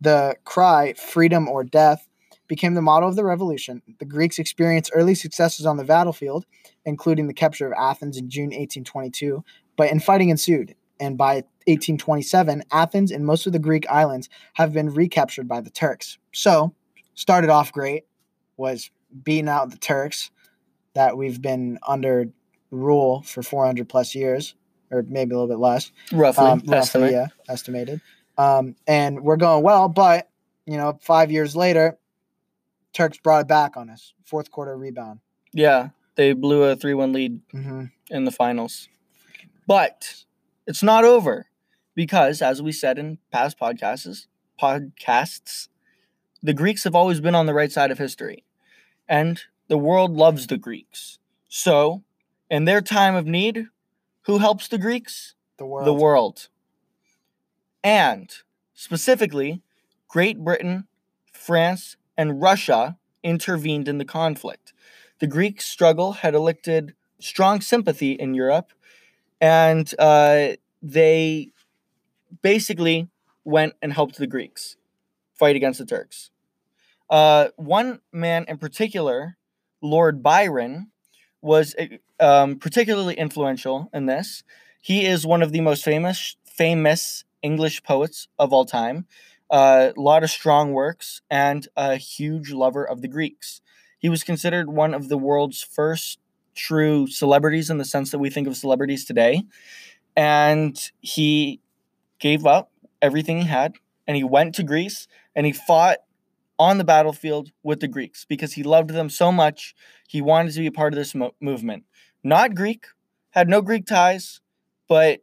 The 0.00 0.36
cry, 0.44 0.94
freedom 0.94 1.48
or 1.48 1.64
death, 1.64 2.08
became 2.48 2.74
the 2.74 2.82
model 2.82 3.08
of 3.08 3.16
the 3.16 3.24
revolution. 3.24 3.82
The 3.98 4.04
Greeks 4.04 4.38
experienced 4.38 4.90
early 4.94 5.14
successes 5.14 5.66
on 5.66 5.76
the 5.76 5.84
battlefield, 5.84 6.46
including 6.84 7.26
the 7.26 7.34
capture 7.34 7.66
of 7.66 7.72
Athens 7.78 8.16
in 8.16 8.28
June 8.30 8.46
1822, 8.46 9.44
but 9.76 9.90
infighting 9.90 10.28
ensued. 10.28 10.74
And 10.98 11.18
by 11.18 11.44
1827, 11.66 12.62
Athens 12.72 13.10
and 13.10 13.26
most 13.26 13.46
of 13.46 13.52
the 13.52 13.58
Greek 13.58 13.88
islands 13.90 14.28
have 14.54 14.72
been 14.72 14.90
recaptured 14.90 15.48
by 15.48 15.60
the 15.60 15.70
Turks. 15.70 16.18
So, 16.32 16.74
started 17.14 17.50
off 17.50 17.72
great, 17.72 18.04
was 18.56 18.90
beating 19.24 19.48
out 19.48 19.70
the 19.70 19.76
Turks 19.78 20.30
that 20.94 21.16
we've 21.16 21.40
been 21.42 21.78
under 21.86 22.26
rule 22.70 23.22
for 23.22 23.42
400 23.42 23.88
plus 23.88 24.14
years, 24.14 24.54
or 24.90 25.02
maybe 25.02 25.34
a 25.34 25.38
little 25.38 25.48
bit 25.48 25.58
less 25.60 25.90
Roughly, 26.12 26.44
um, 26.46 26.58
roughly, 26.60 26.76
estimate. 26.78 27.12
yeah, 27.12 27.26
estimated. 27.48 28.00
Um, 28.38 28.76
and 28.86 29.22
we're 29.22 29.36
going 29.36 29.62
well, 29.62 29.88
but 29.88 30.30
you 30.66 30.76
know, 30.76 30.98
five 31.02 31.30
years 31.30 31.54
later, 31.54 31.98
Turks 32.96 33.18
brought 33.18 33.42
it 33.42 33.46
back 33.46 33.76
on 33.76 33.90
us. 33.90 34.14
Fourth 34.24 34.50
quarter 34.50 34.74
rebound. 34.74 35.20
Yeah, 35.52 35.90
they 36.14 36.32
blew 36.32 36.62
a 36.62 36.74
3 36.74 36.94
1 36.94 37.12
lead 37.12 37.40
hmm 37.50 37.84
in 38.08 38.24
the 38.24 38.30
finals. 38.30 38.88
But 39.66 40.24
it's 40.66 40.82
not 40.82 41.04
over 41.04 41.46
because, 41.94 42.40
as 42.40 42.62
we 42.62 42.72
said 42.72 42.98
in 42.98 43.18
past 43.30 43.58
podcasts, 43.58 44.28
podcasts, 44.58 45.68
the 46.42 46.54
Greeks 46.54 46.84
have 46.84 46.94
always 46.94 47.20
been 47.20 47.34
on 47.34 47.44
the 47.44 47.52
right 47.52 47.70
side 47.70 47.90
of 47.90 47.98
history, 47.98 48.44
and 49.06 49.42
the 49.68 49.76
world 49.76 50.12
loves 50.12 50.46
the 50.46 50.56
Greeks. 50.56 51.18
So, 51.50 52.02
in 52.48 52.64
their 52.64 52.80
time 52.80 53.14
of 53.14 53.26
need, 53.26 53.66
who 54.22 54.38
helps 54.38 54.68
the 54.68 54.78
Greeks? 54.78 55.34
The 55.58 55.66
world. 55.66 55.86
The 55.86 55.92
world. 55.92 56.48
And 57.84 58.34
specifically, 58.72 59.60
Great 60.08 60.38
Britain, 60.38 60.86
France, 61.32 61.98
and 62.16 62.40
Russia 62.40 62.96
intervened 63.22 63.88
in 63.88 63.98
the 63.98 64.04
conflict. 64.04 64.72
The 65.18 65.26
Greek 65.26 65.60
struggle 65.60 66.12
had 66.12 66.34
elicited 66.34 66.94
strong 67.18 67.60
sympathy 67.60 68.12
in 68.12 68.34
Europe, 68.34 68.72
and 69.40 69.92
uh, 69.98 70.48
they 70.82 71.50
basically 72.42 73.08
went 73.44 73.74
and 73.80 73.92
helped 73.92 74.18
the 74.18 74.26
Greeks 74.26 74.76
fight 75.34 75.56
against 75.56 75.78
the 75.78 75.86
Turks. 75.86 76.30
Uh, 77.08 77.48
one 77.56 78.00
man 78.12 78.44
in 78.48 78.58
particular, 78.58 79.36
Lord 79.80 80.22
Byron, 80.22 80.90
was 81.40 81.76
um, 82.18 82.56
particularly 82.58 83.14
influential 83.14 83.88
in 83.92 84.06
this. 84.06 84.42
He 84.80 85.04
is 85.04 85.26
one 85.26 85.42
of 85.42 85.52
the 85.52 85.60
most 85.60 85.84
famous 85.84 86.36
famous 86.44 87.24
English 87.42 87.82
poets 87.82 88.28
of 88.38 88.52
all 88.52 88.64
time. 88.64 89.06
A 89.50 89.92
lot 89.96 90.24
of 90.24 90.30
strong 90.30 90.72
works 90.72 91.22
and 91.30 91.68
a 91.76 91.96
huge 91.96 92.52
lover 92.52 92.84
of 92.84 93.00
the 93.00 93.08
Greeks. 93.08 93.60
He 93.98 94.08
was 94.08 94.24
considered 94.24 94.68
one 94.68 94.94
of 94.94 95.08
the 95.08 95.18
world's 95.18 95.62
first 95.62 96.18
true 96.54 97.06
celebrities 97.06 97.70
in 97.70 97.78
the 97.78 97.84
sense 97.84 98.10
that 98.10 98.18
we 98.18 98.30
think 98.30 98.48
of 98.48 98.56
celebrities 98.56 99.04
today. 99.04 99.44
And 100.16 100.78
he 101.00 101.60
gave 102.18 102.46
up 102.46 102.72
everything 103.02 103.38
he 103.38 103.46
had 103.46 103.74
and 104.06 104.16
he 104.16 104.24
went 104.24 104.54
to 104.54 104.62
Greece 104.62 105.06
and 105.34 105.46
he 105.46 105.52
fought 105.52 105.98
on 106.58 106.78
the 106.78 106.84
battlefield 106.84 107.50
with 107.62 107.80
the 107.80 107.88
Greeks 107.88 108.24
because 108.24 108.54
he 108.54 108.62
loved 108.62 108.90
them 108.90 109.10
so 109.10 109.30
much. 109.30 109.74
He 110.08 110.22
wanted 110.22 110.52
to 110.54 110.60
be 110.60 110.66
a 110.66 110.72
part 110.72 110.92
of 110.92 110.98
this 110.98 111.14
mo- 111.14 111.34
movement. 111.40 111.84
Not 112.24 112.54
Greek, 112.54 112.86
had 113.30 113.48
no 113.48 113.60
Greek 113.60 113.86
ties, 113.86 114.40
but 114.88 115.20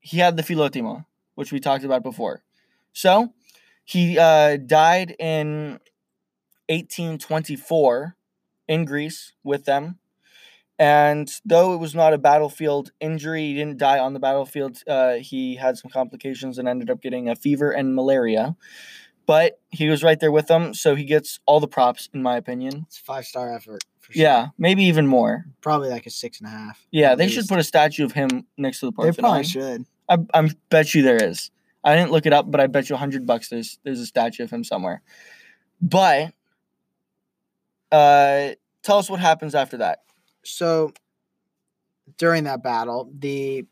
he 0.00 0.18
had 0.18 0.36
the 0.36 0.42
philotimo, 0.42 1.06
which 1.36 1.52
we 1.52 1.60
talked 1.60 1.84
about 1.84 2.02
before. 2.02 2.42
So 2.92 3.32
he 3.84 4.18
uh, 4.18 4.56
died 4.56 5.14
in 5.18 5.80
1824 6.68 8.16
in 8.68 8.84
Greece 8.84 9.32
with 9.42 9.64
them. 9.64 9.98
And 10.78 11.30
though 11.44 11.74
it 11.74 11.76
was 11.76 11.94
not 11.94 12.12
a 12.12 12.18
battlefield 12.18 12.92
injury, 12.98 13.42
he 13.42 13.54
didn't 13.54 13.78
die 13.78 13.98
on 13.98 14.14
the 14.14 14.18
battlefield. 14.18 14.78
Uh, 14.86 15.14
he 15.14 15.56
had 15.56 15.76
some 15.78 15.90
complications 15.90 16.58
and 16.58 16.66
ended 16.66 16.90
up 16.90 17.00
getting 17.00 17.28
a 17.28 17.36
fever 17.36 17.70
and 17.70 17.94
malaria. 17.94 18.56
But 19.26 19.60
he 19.70 19.88
was 19.88 20.02
right 20.02 20.18
there 20.18 20.32
with 20.32 20.48
them, 20.48 20.74
so 20.74 20.96
he 20.96 21.04
gets 21.04 21.38
all 21.46 21.60
the 21.60 21.68
props, 21.68 22.08
in 22.12 22.22
my 22.22 22.36
opinion. 22.36 22.86
It's 22.88 22.98
a 22.98 23.02
five 23.02 23.24
star 23.24 23.54
effort. 23.54 23.84
For 24.00 24.12
sure. 24.12 24.22
Yeah, 24.22 24.48
maybe 24.58 24.82
even 24.84 25.06
more. 25.06 25.44
Probably 25.60 25.90
like 25.90 26.06
a 26.06 26.10
six 26.10 26.40
and 26.40 26.48
a 26.48 26.50
half. 26.50 26.84
Yeah, 26.90 27.14
they 27.14 27.28
should 27.28 27.46
put 27.46 27.60
a 27.60 27.62
statue 27.62 28.04
of 28.04 28.12
him 28.12 28.46
next 28.58 28.80
to 28.80 28.86
the 28.86 29.02
They 29.02 29.12
probably 29.12 29.44
should. 29.44 29.84
I, 30.08 30.18
I 30.34 30.50
bet 30.70 30.92
you 30.94 31.02
there 31.02 31.22
is. 31.22 31.52
I 31.84 31.96
didn't 31.96 32.12
look 32.12 32.26
it 32.26 32.32
up, 32.32 32.50
but 32.50 32.60
I 32.60 32.66
bet 32.66 32.88
you 32.88 32.94
a 32.94 32.98
hundred 32.98 33.26
bucks 33.26 33.48
there's 33.48 33.78
there's 33.84 34.00
a 34.00 34.06
statue 34.06 34.44
of 34.44 34.50
him 34.50 34.64
somewhere. 34.64 35.02
But 35.80 36.32
uh, 37.90 38.50
tell 38.82 38.98
us 38.98 39.10
what 39.10 39.20
happens 39.20 39.54
after 39.54 39.76
that. 39.78 40.02
so 40.44 40.92
during 42.18 42.44
that 42.44 42.62
battle, 42.62 43.10
the 43.18 43.64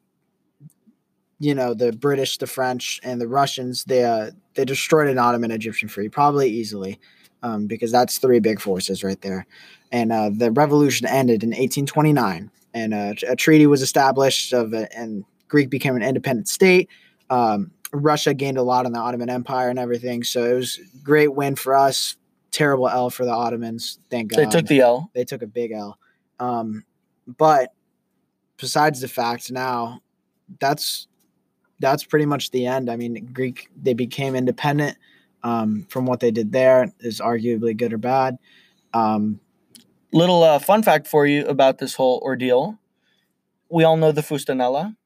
you 1.39 1.55
know 1.55 1.75
the 1.75 1.93
British, 1.93 2.39
the 2.39 2.47
French, 2.47 3.01
and 3.03 3.21
the 3.21 3.29
Russians 3.29 3.85
they 3.85 4.05
uh, 4.05 4.31
they 4.55 4.65
destroyed 4.65 5.09
an 5.09 5.19
Ottoman 5.19 5.51
Egyptian 5.51 5.89
fleet 5.89 6.13
probably 6.13 6.51
easily, 6.51 6.99
um, 7.43 7.67
because 7.67 7.91
that's 7.91 8.19
three 8.19 8.41
big 8.41 8.61
forces 8.61 9.03
right 9.03 9.21
there, 9.23 9.47
and 9.93 10.13
uh, 10.13 10.31
the 10.33 10.51
revolution 10.51 11.07
ended 11.07 11.43
in 11.43 11.51
1829, 11.51 12.51
and 12.75 12.95
uh, 12.95 13.15
a 13.29 13.37
treaty 13.37 13.67
was 13.67 13.83
established 13.83 14.53
of 14.53 14.73
a, 14.73 14.95
and 14.97 15.25
Greek 15.49 15.71
became 15.71 15.97
an 15.97 16.03
independent 16.03 16.49
state. 16.49 16.89
Um, 17.31 17.71
Russia 17.93 18.35
gained 18.35 18.59
a 18.59 18.63
lot 18.63 18.87
on 18.87 18.93
the 18.93 18.99
Ottoman 18.99 19.31
Empire 19.31 19.69
and 19.69 19.79
everything, 19.79 20.23
so 20.23 20.45
it 20.45 20.55
was 20.55 20.79
great 21.03 21.35
win 21.35 21.57
for 21.57 21.75
us. 21.75 22.17
Terrible 22.51 22.89
L 22.89 23.11
for 23.11 23.25
the 23.25 23.33
Ottomans. 23.33 23.99
Thank 24.11 24.33
God 24.33 24.39
They 24.41 24.47
took 24.47 24.67
the 24.67 24.81
L. 24.81 25.11
they 25.15 25.25
took 25.25 25.43
a 25.43 25.47
big 25.47 25.71
L. 25.73 25.99
Um, 26.41 26.85
but 27.27 27.73
besides 28.57 29.01
the 29.01 29.09
fact 29.09 29.53
now, 29.53 30.01
that's 30.59 31.07
that's 31.79 32.05
pretty 32.05 32.27
much 32.27 32.51
the 32.51 32.67
end. 32.67 32.91
I 32.91 32.97
mean, 32.97 33.31
Greek 33.33 33.71
they 33.81 33.95
became 33.95 34.35
independent. 34.35 34.97
Um, 35.43 35.87
from 35.89 36.05
what 36.05 36.21
they 36.21 36.31
did 36.31 36.53
there 36.53 36.93
is 37.01 37.21
arguably 37.21 37.75
good 37.77 37.93
or 37.93 37.99
bad. 37.99 38.39
Um, 38.93 39.41
Little 40.13 40.43
uh, 40.43 40.59
fun 40.59 40.83
fact 40.83 41.07
for 41.07 41.25
you 41.25 41.47
about 41.47 41.79
this 41.79 41.95
whole 41.95 42.21
ordeal. 42.25 42.79
We 43.69 43.85
all 43.85 43.97
know 43.97 44.11
the 44.11 44.23
fustanella. 44.23 44.97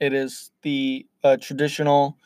It 0.00 0.12
is 0.12 0.50
the 0.62 1.06
uh, 1.24 1.36
traditional, 1.36 2.16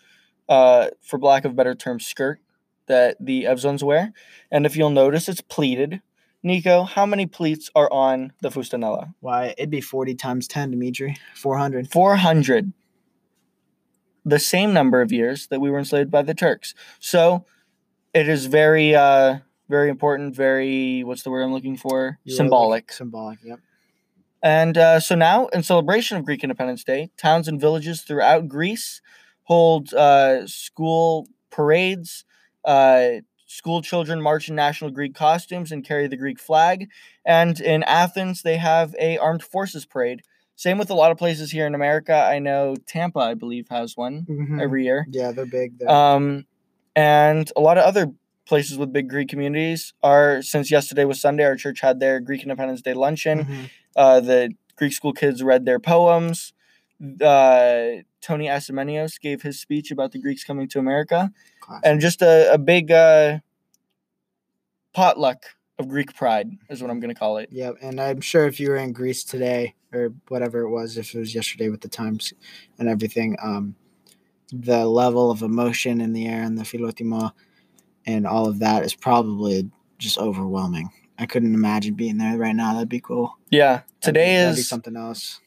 uh, 0.49 0.89
for 1.01 1.19
lack 1.19 1.45
of 1.45 1.53
a 1.53 1.55
better 1.55 1.75
term, 1.75 2.01
skirt 2.01 2.41
that 2.87 3.17
the 3.21 3.45
Evzones 3.45 3.83
wear. 3.83 4.13
And 4.51 4.67
if 4.67 4.77
you'll 4.77 4.91
notice, 4.91 5.29
it's 5.29 5.41
pleated. 5.41 6.03
Nico, 6.43 6.83
how 6.83 7.07
many 7.07 7.27
pleats 7.27 7.71
are 7.75 7.91
on 7.93 8.33
the 8.41 8.51
fustanella? 8.51 9.15
why 9.21 9.55
it'd 9.57 9.71
be 9.71 9.81
forty 9.81 10.15
times 10.15 10.49
ten, 10.49 10.73
Dimitri, 10.73 11.17
four 11.35 11.57
hundred. 11.57 11.91
400. 11.91 12.73
The 14.25 14.39
same 14.39 14.73
number 14.73 15.01
of 15.01 15.13
years 15.13 15.47
that 15.49 15.61
we 15.61 15.71
were 15.71 15.79
enslaved 15.79 16.11
by 16.11 16.23
the 16.23 16.35
Turks. 16.35 16.75
So 17.01 17.45
it 18.15 18.29
is 18.29 18.47
very, 18.47 18.95
uh, 18.95 19.39
very 19.69 19.89
important, 19.89 20.35
very, 20.37 21.03
what's 21.03 21.23
the 21.23 21.31
word 21.31 21.43
I'm 21.43 21.53
looking 21.53 21.77
for? 21.77 22.19
Symbolic. 22.27 22.93
Symbolic. 22.93 23.39
Yep. 23.43 23.59
And 24.43 24.77
uh, 24.77 25.01
so 25.01 25.15
now, 25.15 25.47
in 25.49 25.63
celebration 25.63 26.17
of 26.17 26.25
Greek 26.25 26.43
Independence 26.43 26.83
Day, 26.85 27.11
towns 27.17 27.49
and 27.49 27.61
villages 27.61 28.03
throughout 28.03 28.49
Greece 28.49 29.01
hold 29.45 29.93
uh, 29.95 30.47
school 30.47 31.29
parades. 31.51 32.25
Uh, 32.65 33.21
school 33.47 33.83
children 33.83 34.23
march 34.23 34.49
in 34.49 34.55
national 34.55 34.91
Greek 34.91 35.15
costumes 35.15 35.71
and 35.71 35.85
carry 35.85 36.07
the 36.09 36.17
Greek 36.17 36.41
flag. 36.41 36.89
And 37.25 37.61
in 37.61 37.83
Athens, 37.83 38.43
they 38.43 38.57
have 38.57 38.95
a 38.99 39.19
armed 39.19 39.43
forces 39.43 39.85
parade. 39.85 40.23
Same 40.57 40.79
with 40.79 40.91
a 40.91 40.95
lot 40.95 41.11
of 41.11 41.19
places 41.19 41.51
here 41.51 41.67
in 41.67 41.75
America. 41.75 42.15
I 42.15 42.39
know 42.39 42.77
Tampa, 42.87 43.19
I 43.21 43.35
believe, 43.35 43.67
has 43.69 43.97
one 43.97 44.27
Mhm. 44.29 44.63
every 44.63 44.85
year. 44.85 45.07
Yeah, 45.11 45.33
they're 45.33 45.45
big. 45.45 45.79
There. 45.79 45.91
Um, 45.91 46.47
and 46.97 47.51
a 47.57 47.61
lot 47.61 47.77
of 47.79 47.85
other 47.85 48.13
places 48.53 48.77
with 48.77 48.93
big 48.93 49.09
Greek 49.09 49.31
communities 49.31 49.95
are. 50.03 50.43
Since 50.43 50.71
yesterday 50.71 51.07
was 51.07 51.19
Sunday, 51.19 51.43
our 51.43 51.57
church 51.57 51.81
had 51.81 52.01
their 52.01 52.21
Greek 52.21 52.43
Independence 52.43 52.83
Day 52.83 52.93
luncheon. 52.93 53.47
Mhm. 53.47 53.71
Uh, 53.97 54.21
the 54.21 54.51
Greek 54.77 54.93
school 54.93 55.15
kids 55.15 55.43
read 55.43 55.65
their 55.65 55.81
poems. 55.81 56.53
Uh, 57.01 58.03
Tony 58.21 58.49
Asimenios 58.49 59.19
gave 59.19 59.41
his 59.41 59.59
speech 59.59 59.91
about 59.91 60.13
the 60.13 60.19
Greeks 60.19 60.45
coming 60.45 60.69
to 60.69 60.79
America, 60.79 61.33
Classic. 61.61 61.87
and 61.87 61.99
just 62.03 62.21
a, 62.21 62.53
a 62.53 62.59
big 62.59 62.93
uh, 62.93 63.39
potluck 64.93 65.45
of 65.79 65.89
Greek 65.89 66.15
pride 66.15 66.51
is 66.69 66.83
what 66.83 66.91
I'm 66.91 67.01
going 67.01 67.15
to 67.15 67.19
call 67.19 67.39
it. 67.39 67.49
Yep, 67.51 67.77
and 67.81 67.99
I'm 67.99 68.21
sure 68.21 68.47
if 68.47 68.61
you 68.61 68.69
were 68.69 68.77
in 68.77 68.93
Greece 68.93 69.25
today 69.25 69.77
or 69.95 70.13
whatever 70.29 70.61
it 70.61 70.69
was, 70.69 70.99
if 70.99 71.15
it 71.15 71.19
was 71.19 71.35
yesterday 71.35 71.71
with 71.71 71.81
the 71.81 71.89
times 71.89 72.35
and 72.79 72.87
everything, 72.87 73.35
um, 73.43 73.77
the 74.53 74.85
level 74.87 75.31
of 75.31 75.41
emotion 75.41 76.03
in 76.03 76.13
the 76.13 76.27
air 76.27 76.43
and 76.43 76.59
the 76.59 76.65
philotimo 76.65 77.33
and 78.07 78.27
all 78.27 78.47
of 78.47 78.59
that 78.61 78.85
is 78.85 78.95
probably 78.95 79.71
just 79.99 80.19
overwhelming. 80.19 80.91
I 81.19 81.27
couldn't 81.27 81.55
imagine 81.55 81.95
being 81.95 82.19
there 82.19 82.37
right 82.37 82.55
now. 82.57 82.75
That'd 82.75 82.89
be 82.89 83.01
cool. 83.01 83.37
Yeah, 83.51 83.73
That'd 83.73 83.85
today 84.01 84.37
that'd 84.37 84.57
be 84.57 84.61
is 84.61 84.69
something 84.69 84.97
else. 84.97 85.41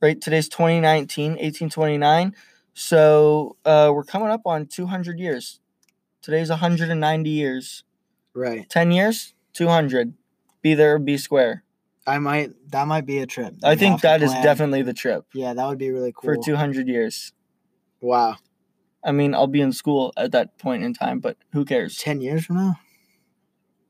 right. 0.00 0.20
Today's 0.20 0.48
2019, 0.48 1.32
1829. 1.32 2.34
So 2.74 3.56
uh, 3.64 3.90
we're 3.92 4.04
coming 4.04 4.28
up 4.28 4.42
on 4.46 4.66
200 4.66 5.18
years. 5.18 5.60
Today's 6.22 6.50
190 6.50 7.30
years. 7.30 7.82
Right. 8.34 8.68
10 8.68 8.92
years, 8.92 9.34
200. 9.54 10.14
Be 10.62 10.74
there 10.74 10.98
be 10.98 11.16
square. 11.16 11.64
I 12.06 12.18
might. 12.18 12.52
That 12.70 12.86
might 12.86 13.04
be 13.06 13.18
a 13.18 13.26
trip. 13.26 13.54
I 13.62 13.70
We 13.70 13.76
think 13.76 14.00
that 14.02 14.22
is 14.22 14.32
definitely 14.32 14.82
the 14.82 14.94
trip 14.94 15.26
Yeah, 15.34 15.54
that 15.54 15.66
would 15.66 15.78
be 15.78 15.90
really 15.90 16.12
cool. 16.14 16.34
for 16.34 16.36
200 16.42 16.86
years. 16.88 17.32
Wow. 18.00 18.36
I 19.04 19.12
mean, 19.12 19.34
I'll 19.34 19.46
be 19.46 19.60
in 19.60 19.72
school 19.72 20.12
at 20.16 20.32
that 20.32 20.58
point 20.58 20.82
in 20.82 20.92
time, 20.92 21.20
but 21.20 21.36
who 21.52 21.64
cares? 21.64 21.96
Ten 21.96 22.20
years 22.20 22.46
from 22.46 22.56
now? 22.56 22.80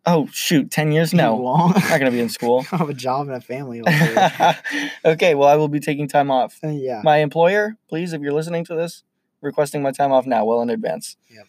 Oh, 0.06 0.26
shoot, 0.32 0.70
10 0.70 0.90
years? 0.92 1.12
No. 1.12 1.46
I'm 1.48 1.70
not 1.72 1.88
going 2.00 2.06
to 2.06 2.10
be 2.10 2.20
in 2.20 2.30
school. 2.30 2.64
I 2.72 2.76
have 2.78 2.88
a 2.88 2.94
job 2.94 3.28
and 3.28 3.36
a 3.36 3.42
family. 3.42 3.82
okay, 5.04 5.34
well, 5.34 5.48
I 5.48 5.56
will 5.56 5.68
be 5.68 5.80
taking 5.80 6.08
time 6.08 6.30
off. 6.30 6.58
Uh, 6.64 6.68
yeah. 6.68 7.02
My 7.04 7.18
employer, 7.18 7.76
please, 7.90 8.14
if 8.14 8.22
you're 8.22 8.32
listening 8.32 8.64
to 8.66 8.74
this, 8.74 9.02
requesting 9.42 9.82
my 9.82 9.90
time 9.92 10.10
off 10.10 10.24
now, 10.24 10.46
well 10.46 10.62
in 10.62 10.70
advance. 10.70 11.18
Yep. 11.28 11.46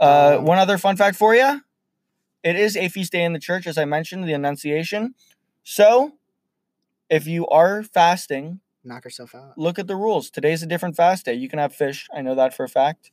Uh, 0.00 0.36
Um, 0.38 0.46
one 0.46 0.56
other 0.56 0.78
fun 0.78 0.96
fact 0.96 1.16
for 1.16 1.34
you 1.34 1.60
it 2.42 2.56
is 2.56 2.74
a 2.74 2.88
feast 2.88 3.12
day 3.12 3.22
in 3.22 3.34
the 3.34 3.38
church, 3.38 3.66
as 3.66 3.76
I 3.76 3.84
mentioned, 3.84 4.24
the 4.26 4.32
Annunciation. 4.32 5.14
So, 5.62 6.12
if 7.10 7.26
you 7.26 7.46
are 7.48 7.82
fasting, 7.82 8.60
Knock 8.82 9.04
yourself 9.04 9.34
out. 9.34 9.52
look 9.58 9.78
at 9.78 9.86
the 9.86 9.96
rules. 9.96 10.30
Today's 10.30 10.62
a 10.62 10.66
different 10.66 10.96
fast 10.96 11.26
day. 11.26 11.34
You 11.34 11.48
can 11.50 11.58
have 11.58 11.74
fish. 11.74 12.08
I 12.16 12.22
know 12.22 12.34
that 12.34 12.54
for 12.56 12.64
a 12.64 12.68
fact. 12.68 13.10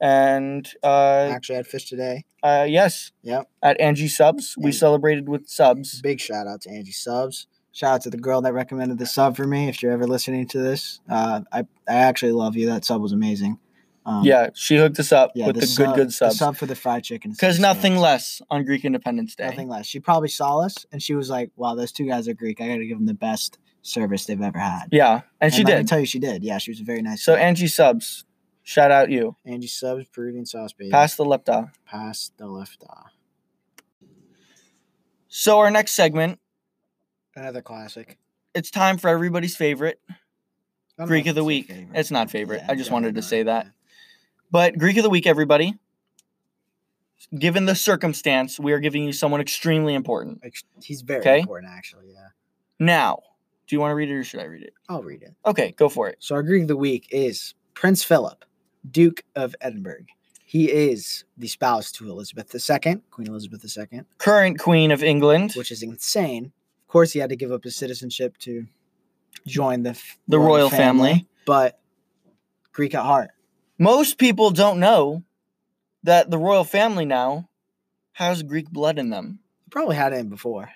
And 0.00 0.68
uh, 0.84 1.28
Actually, 1.32 1.56
I 1.56 1.58
had 1.58 1.66
fish 1.66 1.86
today. 1.88 2.24
uh 2.42 2.66
yes, 2.68 3.10
Yep. 3.22 3.48
at 3.62 3.80
Angie 3.80 4.06
Subs, 4.08 4.54
we 4.56 4.70
celebrated 4.70 5.28
with 5.28 5.48
subs. 5.48 6.00
Big 6.02 6.20
shout 6.20 6.46
out 6.46 6.60
to 6.62 6.70
Angie 6.70 6.92
Subs. 6.92 7.48
Shout 7.72 7.94
out 7.94 8.00
to 8.02 8.10
the 8.10 8.16
girl 8.16 8.40
that 8.42 8.52
recommended 8.54 8.98
the 8.98 9.06
sub 9.06 9.36
for 9.36 9.44
me. 9.46 9.68
If 9.68 9.82
you're 9.82 9.92
ever 9.92 10.06
listening 10.06 10.46
to 10.48 10.58
this, 10.60 11.00
uh, 11.08 11.40
I 11.52 11.60
I 11.88 11.94
actually 11.94 12.32
love 12.32 12.54
you. 12.56 12.66
That 12.66 12.84
sub 12.84 13.02
was 13.02 13.12
amazing. 13.12 13.58
Um, 14.06 14.22
Yeah, 14.24 14.50
she 14.54 14.76
hooked 14.76 14.98
us 15.00 15.10
up 15.12 15.32
with 15.34 15.56
the, 15.56 15.66
sub, 15.66 15.86
good 15.88 15.96
good 15.96 16.08
The 16.08 16.12
subs. 16.12 16.38
sub 16.38 16.56
for 16.56 16.66
the 16.66 16.74
fried 16.76 17.02
chicken. 17.04 17.32
Because 17.32 17.58
nothing 17.58 17.96
less 17.96 18.40
on 18.50 18.64
Greek 18.64 18.84
Independence 18.84 19.34
Day. 19.34 19.46
Nothing 19.46 19.68
less. 19.68 19.86
She 19.86 19.98
probably 20.00 20.28
saw 20.28 20.60
us 20.60 20.86
and 20.92 21.02
she 21.02 21.14
was 21.14 21.28
like, 21.28 21.50
"Wow, 21.56 21.74
those 21.74 21.90
two 21.92 22.06
guys 22.06 22.28
are 22.28 22.34
Greek. 22.34 22.60
I 22.60 22.68
got 22.68 22.76
to 22.76 22.86
give 22.86 22.96
them 22.98 23.06
the 23.06 23.14
best 23.14 23.58
service 23.88 24.26
they've 24.26 24.40
ever 24.40 24.58
had." 24.58 24.88
Yeah, 24.92 25.22
and 25.40 25.52
she 25.52 25.64
let 25.64 25.72
me 25.72 25.76
did. 25.80 25.88
tell 25.88 26.00
you, 26.00 26.06
she 26.06 26.18
did. 26.18 26.42
Yeah, 26.44 26.58
she 26.58 26.70
was 26.70 26.80
a 26.80 26.84
very 26.84 27.02
nice. 27.02 27.22
So 27.22 27.34
girl. 27.34 27.42
Angie 27.44 27.66
Subs, 27.66 28.24
shout 28.62 28.90
out 28.90 29.10
you. 29.10 29.36
Angie 29.44 29.66
Subs, 29.68 30.06
Peruvian 30.08 30.46
sauce 30.46 30.72
baby. 30.72 30.90
Pass 30.90 31.14
the 31.16 31.24
lepta. 31.24 31.70
Pass 31.86 32.30
the 32.36 32.46
left 32.46 32.84
eye. 32.88 33.10
So 35.28 35.58
our 35.58 35.70
next 35.70 35.92
segment, 35.92 36.38
Another 37.36 37.62
classic. 37.62 38.18
it's 38.54 38.70
time 38.70 38.98
for 38.98 39.08
everybody's 39.08 39.56
favorite, 39.56 40.00
I 40.98 41.04
Greek 41.04 41.26
of 41.26 41.34
the 41.34 41.44
week. 41.44 41.68
favorite. 41.68 41.98
It's 41.98 42.10
not 42.10 42.30
favorite. 42.30 42.62
Yeah, 42.64 42.72
I 42.72 42.74
just 42.74 42.90
wanted 42.90 43.14
to 43.16 43.22
say 43.22 43.42
that. 43.44 43.66
yeah. 43.66 43.70
But 44.50 44.78
Greek 44.78 44.96
of 44.96 45.02
the 45.02 45.10
week, 45.10 45.26
everybody. 45.26 45.74
Given 47.38 47.66
the 47.66 47.74
circumstance, 47.74 48.58
we 48.58 48.72
are 48.72 48.78
giving 48.78 49.04
you 49.04 49.12
someone 49.12 49.40
extremely 49.42 49.92
important. 49.94 50.42
He's 50.82 51.02
very 51.02 51.20
Okay. 51.20 51.40
important, 51.40 51.70
actually. 51.72 52.12
Yeah, 52.14 52.28
Now, 52.78 53.18
do 53.68 53.76
you 53.76 53.80
want 53.80 53.90
to 53.90 53.94
read 53.94 54.08
it 54.10 54.14
or 54.14 54.24
should 54.24 54.40
I 54.40 54.44
read 54.44 54.62
it? 54.62 54.72
I'll 54.88 55.02
read 55.02 55.22
it. 55.22 55.34
Okay, 55.46 55.72
go 55.72 55.88
for 55.88 56.08
it. 56.08 56.16
So 56.20 56.34
our 56.34 56.42
Greek 56.42 56.62
of 56.62 56.68
the 56.68 56.76
week 56.76 57.06
is 57.10 57.54
Prince 57.74 58.02
Philip, 58.02 58.44
Duke 58.90 59.22
of 59.36 59.54
Edinburgh. 59.60 60.06
He 60.44 60.70
is 60.72 61.24
the 61.36 61.46
spouse 61.48 61.92
to 61.92 62.08
Elizabeth 62.10 62.54
II, 62.54 63.02
Queen 63.10 63.28
Elizabeth 63.28 63.64
II, 63.76 64.00
Current 64.16 64.58
Queen 64.58 64.90
of 64.90 65.02
England, 65.04 65.52
which 65.54 65.70
is 65.70 65.82
insane. 65.82 66.46
Of 66.86 66.88
course, 66.92 67.12
he 67.12 67.18
had 67.18 67.28
to 67.28 67.36
give 67.36 67.52
up 67.52 67.64
his 67.64 67.76
citizenship 67.76 68.38
to 68.38 68.66
join 69.46 69.82
the 69.82 70.00
the 70.26 70.38
royal 70.38 70.70
family. 70.70 71.26
but 71.44 71.78
Greek 72.72 72.94
at 72.94 73.02
heart. 73.02 73.30
Most 73.78 74.16
people 74.18 74.50
don't 74.50 74.80
know 74.80 75.22
that 76.04 76.30
the 76.30 76.38
royal 76.38 76.64
family 76.64 77.04
now 77.04 77.48
has 78.12 78.42
Greek 78.42 78.70
blood 78.70 78.98
in 78.98 79.10
them. 79.10 79.40
Probably 79.70 79.96
had 79.96 80.12
it 80.14 80.16
in 80.20 80.28
before, 80.30 80.70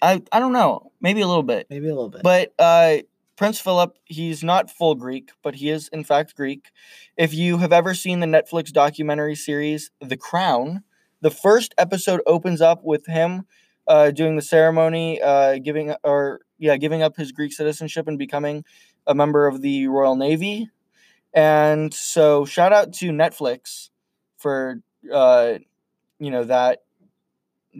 I, 0.00 0.22
I 0.32 0.40
don't 0.40 0.52
know, 0.52 0.92
maybe 1.00 1.20
a 1.20 1.26
little 1.26 1.42
bit. 1.42 1.66
maybe 1.70 1.88
a 1.88 1.94
little 1.94 2.10
bit. 2.10 2.22
But 2.22 2.54
uh, 2.58 2.98
Prince 3.36 3.60
Philip, 3.60 3.96
he's 4.04 4.42
not 4.42 4.70
full 4.70 4.94
Greek, 4.94 5.30
but 5.42 5.56
he 5.56 5.70
is 5.70 5.88
in 5.88 6.04
fact 6.04 6.34
Greek. 6.34 6.70
If 7.16 7.34
you 7.34 7.58
have 7.58 7.72
ever 7.72 7.94
seen 7.94 8.20
the 8.20 8.26
Netflix 8.26 8.72
documentary 8.72 9.34
series 9.34 9.90
The 10.00 10.16
Crown, 10.16 10.82
the 11.20 11.30
first 11.30 11.74
episode 11.78 12.20
opens 12.26 12.60
up 12.60 12.82
with 12.84 13.06
him 13.06 13.46
uh, 13.86 14.10
doing 14.10 14.36
the 14.36 14.42
ceremony, 14.42 15.20
uh, 15.20 15.58
giving 15.58 15.94
or 16.04 16.40
yeah, 16.58 16.76
giving 16.76 17.02
up 17.02 17.16
his 17.16 17.32
Greek 17.32 17.52
citizenship 17.52 18.06
and 18.08 18.18
becoming 18.18 18.64
a 19.06 19.14
member 19.14 19.46
of 19.46 19.62
the 19.62 19.86
Royal 19.86 20.16
Navy. 20.16 20.68
And 21.32 21.92
so, 21.92 22.44
shout 22.44 22.72
out 22.72 22.92
to 22.94 23.10
Netflix 23.10 23.90
for 24.36 24.80
uh, 25.12 25.54
you 26.18 26.30
know 26.30 26.44
that 26.44 26.82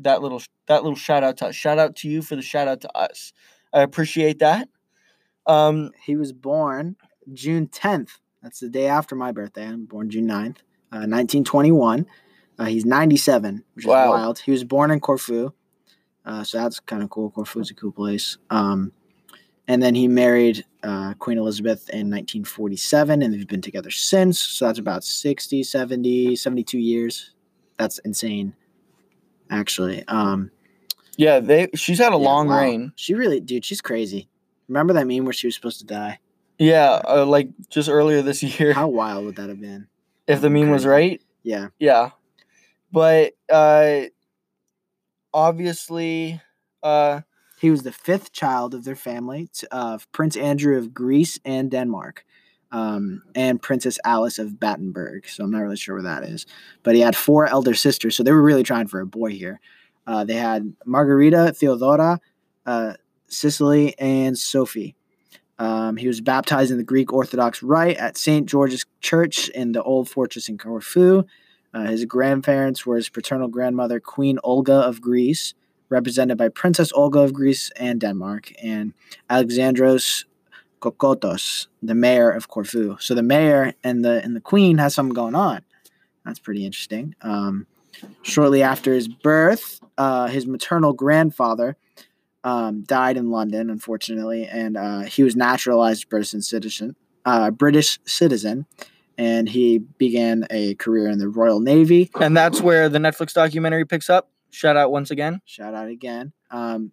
that 0.02 0.22
little 0.22 0.42
that 0.66 0.82
little 0.82 0.96
shout 0.96 1.24
out 1.24 1.36
to 1.38 1.46
us. 1.46 1.54
Shout 1.54 1.78
out 1.78 1.96
to 1.96 2.08
you 2.08 2.22
for 2.22 2.36
the 2.36 2.42
shout 2.42 2.68
out 2.68 2.80
to 2.82 2.96
us. 2.96 3.32
I 3.72 3.80
appreciate 3.82 4.38
that. 4.40 4.68
Um, 5.46 5.90
he 6.04 6.16
was 6.16 6.32
born 6.32 6.96
June 7.32 7.68
10th. 7.68 8.10
That's 8.42 8.60
the 8.60 8.68
day 8.68 8.86
after 8.86 9.16
my 9.16 9.32
birthday. 9.32 9.66
I'm 9.66 9.86
born 9.86 10.10
June 10.10 10.26
9th, 10.26 10.58
uh, 10.92 11.04
1921. 11.08 12.06
Uh, 12.58 12.64
he's 12.66 12.84
97, 12.84 13.64
which 13.74 13.84
is 13.84 13.88
Wow. 13.88 14.10
wild. 14.10 14.38
He 14.40 14.50
was 14.50 14.64
born 14.64 14.90
in 14.90 15.00
Corfu. 15.00 15.52
Uh, 16.24 16.44
so 16.44 16.58
that's 16.58 16.80
kind 16.80 17.02
of 17.02 17.10
cool. 17.10 17.30
Corfu's 17.30 17.70
a 17.70 17.74
cool 17.74 17.92
place. 17.92 18.36
Um, 18.50 18.92
and 19.66 19.82
then 19.82 19.94
he 19.94 20.08
married 20.08 20.64
uh, 20.82 21.14
Queen 21.18 21.38
Elizabeth 21.38 21.88
in 21.90 22.10
1947, 22.10 23.22
and 23.22 23.32
they've 23.34 23.46
been 23.46 23.62
together 23.62 23.90
since. 23.90 24.38
So 24.38 24.66
that's 24.66 24.78
about 24.78 25.04
60, 25.04 25.62
70, 25.62 26.36
72 26.36 26.78
years. 26.78 27.34
That's 27.78 27.98
insane, 28.00 28.54
actually. 29.50 30.04
Um, 30.08 30.50
yeah, 31.16 31.40
they 31.40 31.68
she's 31.74 31.98
had 31.98 32.12
a 32.12 32.16
yeah, 32.16 32.22
long 32.28 32.48
wow. 32.48 32.60
reign. 32.60 32.92
She 32.96 33.14
really, 33.14 33.40
dude, 33.40 33.64
she's 33.64 33.80
crazy. 33.80 34.28
Remember 34.68 34.92
that 34.94 35.06
meme 35.06 35.24
where 35.24 35.32
she 35.32 35.46
was 35.46 35.54
supposed 35.54 35.80
to 35.80 35.86
die? 35.86 36.18
Yeah, 36.58 37.00
uh, 37.08 37.24
like 37.26 37.48
just 37.70 37.88
earlier 37.88 38.22
this 38.22 38.42
year, 38.60 38.72
How 38.72 38.88
wild 38.88 39.24
would 39.24 39.36
that 39.36 39.48
have 39.48 39.60
been? 39.60 39.88
if 40.26 40.40
the 40.40 40.50
meme 40.50 40.70
was 40.70 40.84
right. 40.84 41.22
Yeah. 41.42 41.68
Yeah, 41.78 42.10
but 42.92 43.32
uh, 43.50 44.02
obviously, 45.32 46.40
uh, 46.82 47.22
He 47.60 47.70
was 47.70 47.82
the 47.82 47.92
fifth 47.92 48.32
child 48.32 48.74
of 48.74 48.84
their 48.84 48.96
family 48.96 49.48
of 49.72 50.10
Prince 50.12 50.36
Andrew 50.36 50.76
of 50.78 50.94
Greece 50.94 51.40
and 51.44 51.70
Denmark, 51.70 52.24
um, 52.70 53.22
and 53.34 53.62
Princess 53.62 53.98
Alice 54.04 54.38
of 54.38 54.60
Battenberg. 54.60 55.28
So 55.28 55.44
I'm 55.44 55.50
not 55.50 55.60
really 55.60 55.76
sure 55.76 55.96
where 55.96 56.02
that 56.02 56.24
is. 56.24 56.46
But 56.82 56.94
he 56.94 57.00
had 57.00 57.16
four 57.16 57.46
elder 57.46 57.74
sisters, 57.74 58.16
so 58.16 58.22
they 58.22 58.32
were 58.32 58.42
really 58.42 58.62
trying 58.62 58.88
for 58.88 59.00
a 59.00 59.06
boy 59.06 59.30
here. 59.30 59.60
Uh, 60.06 60.24
they 60.24 60.34
had 60.34 60.74
Margarita, 60.86 61.52
Theodora, 61.54 62.20
uh, 62.66 62.94
Cecilie, 63.28 63.98
and 63.98 64.38
Sophie. 64.38 64.94
Um, 65.58 65.96
he 65.96 66.06
was 66.06 66.20
baptized 66.20 66.70
in 66.70 66.78
the 66.78 66.84
Greek 66.84 67.12
Orthodox 67.12 67.62
Rite 67.62 67.96
at 67.96 68.16
St. 68.16 68.46
George's 68.46 68.86
Church 69.00 69.48
in 69.48 69.72
the 69.72 69.82
Old 69.82 70.08
Fortress 70.08 70.48
in 70.48 70.56
Corfu. 70.56 71.24
Uh, 71.74 71.86
his 71.86 72.04
grandparents 72.04 72.86
were 72.86 72.96
his 72.96 73.08
paternal 73.08 73.48
grandmother, 73.48 74.00
Queen 74.00 74.38
Olga 74.44 74.74
of 74.74 75.00
Greece, 75.00 75.54
represented 75.88 76.38
by 76.38 76.48
Princess 76.48 76.92
Olga 76.92 77.20
of 77.20 77.32
Greece 77.32 77.70
and 77.76 78.00
Denmark, 78.00 78.52
and 78.62 78.94
Alexandros 79.28 80.24
Kokotos, 80.80 81.66
the 81.82 81.94
mayor 81.94 82.30
of 82.30 82.48
Corfu. 82.48 82.96
So 83.00 83.14
the 83.14 83.22
mayor 83.22 83.74
and 83.82 84.04
the 84.04 84.22
and 84.22 84.34
the 84.34 84.40
queen 84.40 84.78
has 84.78 84.94
something 84.94 85.14
going 85.14 85.34
on. 85.34 85.62
That's 86.24 86.38
pretty 86.38 86.64
interesting. 86.64 87.14
Um, 87.22 87.66
shortly 88.22 88.62
after 88.62 88.92
his 88.92 89.08
birth, 89.08 89.80
uh, 89.96 90.26
his 90.28 90.46
maternal 90.46 90.92
grandfather 90.92 91.76
um, 92.44 92.82
died 92.82 93.16
in 93.16 93.30
London, 93.30 93.70
unfortunately, 93.70 94.46
and 94.46 94.76
uh, 94.76 95.00
he 95.00 95.22
was 95.22 95.36
naturalized 95.36 96.08
British 96.08 96.30
citizen, 96.44 96.96
uh, 97.24 97.50
British 97.50 97.98
citizen, 98.04 98.66
and 99.16 99.48
he 99.48 99.78
began 99.78 100.46
a 100.50 100.74
career 100.76 101.08
in 101.08 101.18
the 101.18 101.28
Royal 101.28 101.60
Navy. 101.60 102.10
and 102.20 102.36
that's 102.36 102.60
where 102.60 102.88
the 102.88 102.98
Netflix 102.98 103.32
documentary 103.32 103.84
picks 103.84 104.08
up. 104.08 104.30
Shout 104.50 104.76
out 104.76 104.92
once 104.92 105.10
again. 105.10 105.40
Shout 105.44 105.74
out 105.74 105.88
again. 105.88 106.32
Um, 106.50 106.92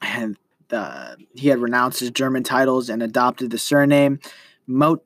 and 0.00 0.36
the, 0.68 1.16
he 1.34 1.48
had 1.48 1.58
renounced 1.58 2.00
his 2.00 2.10
German 2.10 2.42
titles 2.42 2.88
and 2.88 3.02
adopted 3.02 3.50
the 3.50 3.58
surname 3.58 4.20
Mot 4.66 5.00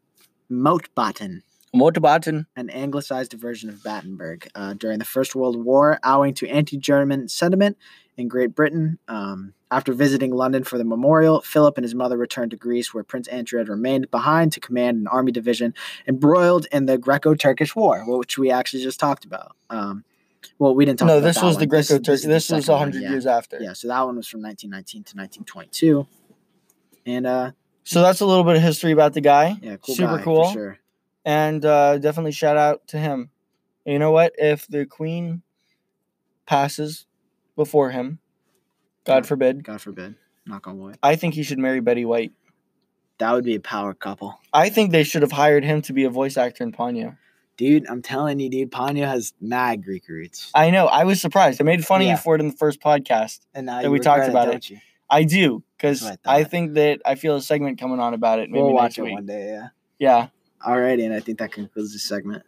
Motbatten, 0.50 1.42
Motobaten. 1.74 2.46
an 2.56 2.70
anglicized 2.70 3.34
version 3.34 3.68
of 3.68 3.82
Battenberg, 3.82 4.48
uh, 4.54 4.72
during 4.74 4.98
the 4.98 5.04
First 5.04 5.34
World 5.34 5.62
War, 5.62 5.98
owing 6.04 6.32
to 6.34 6.48
anti-German 6.48 7.28
sentiment 7.28 7.76
in 8.16 8.28
Great 8.28 8.54
Britain. 8.54 8.98
Um, 9.08 9.54
after 9.70 9.92
visiting 9.92 10.34
London 10.34 10.64
for 10.64 10.78
the 10.78 10.84
memorial, 10.84 11.42
Philip 11.42 11.76
and 11.76 11.84
his 11.84 11.94
mother 11.94 12.16
returned 12.16 12.52
to 12.52 12.56
Greece, 12.56 12.94
where 12.94 13.04
Prince 13.04 13.28
Andrew 13.28 13.58
had 13.58 13.68
remained 13.68 14.10
behind 14.10 14.52
to 14.52 14.60
command 14.60 14.98
an 14.98 15.06
army 15.06 15.30
division 15.30 15.74
embroiled 16.06 16.66
in 16.72 16.86
the 16.86 16.96
Greco-Turkish 16.96 17.76
War, 17.76 18.02
which 18.06 18.38
we 18.38 18.50
actually 18.50 18.82
just 18.82 18.98
talked 18.98 19.26
about. 19.26 19.54
Um, 19.68 20.04
well, 20.58 20.74
we 20.74 20.84
didn't 20.84 20.98
talk 21.00 21.08
No, 21.08 21.18
about 21.18 21.26
this 21.26 21.36
that 21.36 21.44
was 21.44 21.56
one. 21.56 21.68
the 21.68 21.76
is 21.76 21.88
the 21.88 22.28
This 22.28 22.50
was 22.50 22.68
one, 22.68 22.78
hundred 22.78 23.02
yeah. 23.02 23.10
years 23.10 23.26
after. 23.26 23.58
Yeah, 23.60 23.72
so 23.72 23.88
that 23.88 24.00
one 24.02 24.16
was 24.16 24.28
from 24.28 24.42
1919 24.42 25.04
to 25.04 25.16
1922. 25.16 26.06
And 27.06 27.26
uh 27.26 27.50
So 27.84 28.02
that's 28.02 28.20
a 28.20 28.26
little 28.26 28.44
bit 28.44 28.56
of 28.56 28.62
history 28.62 28.92
about 28.92 29.14
the 29.14 29.20
guy. 29.20 29.56
yeah, 29.62 29.76
cool 29.76 29.94
Super 29.94 30.18
guy, 30.18 30.22
cool. 30.24 30.44
for 30.46 30.52
sure. 30.52 30.78
and 31.24 31.64
uh, 31.64 31.98
definitely 31.98 32.32
shout 32.32 32.56
out 32.56 32.86
to 32.88 32.98
him. 32.98 33.30
And 33.86 33.92
you 33.94 33.98
know 33.98 34.10
what? 34.12 34.32
If 34.38 34.66
the 34.68 34.84
queen 34.86 35.42
passes 36.46 37.06
before 37.56 37.90
him, 37.90 38.18
God 39.04 39.24
Yeah. 39.24 39.28
forbid, 39.28 39.64
God 39.64 39.80
forbid. 39.80 40.14
Knock 40.46 40.66
on 40.66 40.78
wood. 40.78 40.98
I 41.02 41.16
think 41.16 41.34
he 41.34 41.42
should 41.42 41.58
marry 41.58 41.80
Betty 41.80 42.04
White. 42.04 42.32
That 43.18 43.32
would 43.32 43.44
be 43.44 43.54
a 43.56 43.60
power 43.60 43.94
couple. 43.94 44.38
I 44.52 44.68
think 44.70 44.92
they 44.92 45.02
should 45.04 45.22
have 45.22 45.32
hired 45.32 45.64
him 45.64 45.82
to 45.82 45.92
be 45.92 46.04
a 46.04 46.10
voice 46.10 46.36
actor 46.36 46.62
in 46.64 46.72
Ponyo. 46.72 47.16
Dude, 47.58 47.86
I'm 47.88 48.00
telling 48.02 48.38
you, 48.40 48.48
dude, 48.48 48.70
Ponyo 48.70 49.04
has 49.06 49.34
mad 49.40 49.84
Greek 49.84 50.08
roots. 50.08 50.50
I 50.54 50.70
know. 50.70 50.86
I 50.86 51.04
was 51.04 51.20
surprised. 51.20 51.60
I 51.60 51.64
made 51.64 51.84
fun 51.84 52.00
of 52.00 52.06
Yeah. 52.06 52.12
you 52.12 52.16
for 52.16 52.34
it 52.36 52.40
in 52.40 52.46
the 52.48 52.56
first 52.56 52.80
podcast. 52.80 53.40
And 53.52 53.66
now 53.66 53.76
that 53.78 53.84
you 53.84 53.90
we 53.90 53.98
talked 53.98 54.20
regret 54.20 54.30
about 54.30 54.48
it. 54.48 54.52
don't 54.52 54.70
you? 54.70 54.78
I 55.10 55.24
do 55.24 55.62
because 55.76 56.00
That's 56.00 56.18
what 56.24 56.30
I 56.32 56.36
I, 56.38 56.42
thought. 56.44 56.50
think 56.52 56.74
that 56.74 57.00
I 57.04 57.14
feel 57.16 57.34
a 57.36 57.42
segment 57.42 57.78
coming 57.80 57.98
on 58.00 58.14
about 58.14 58.38
it 58.38 58.48
maybe 58.48 58.62
We'll 58.62 58.72
next 58.74 58.80
watch 58.82 58.98
it 58.98 59.02
week. 59.02 59.14
one 59.14 59.26
day, 59.26 59.48
yeah. 59.50 59.68
Yeah. 59.98 60.28
Alrighty, 60.66 61.04
and 61.04 61.12
I 61.14 61.20
think 61.20 61.38
that 61.40 61.50
concludes 61.52 61.92
this 61.92 62.04
segment. 62.04 62.44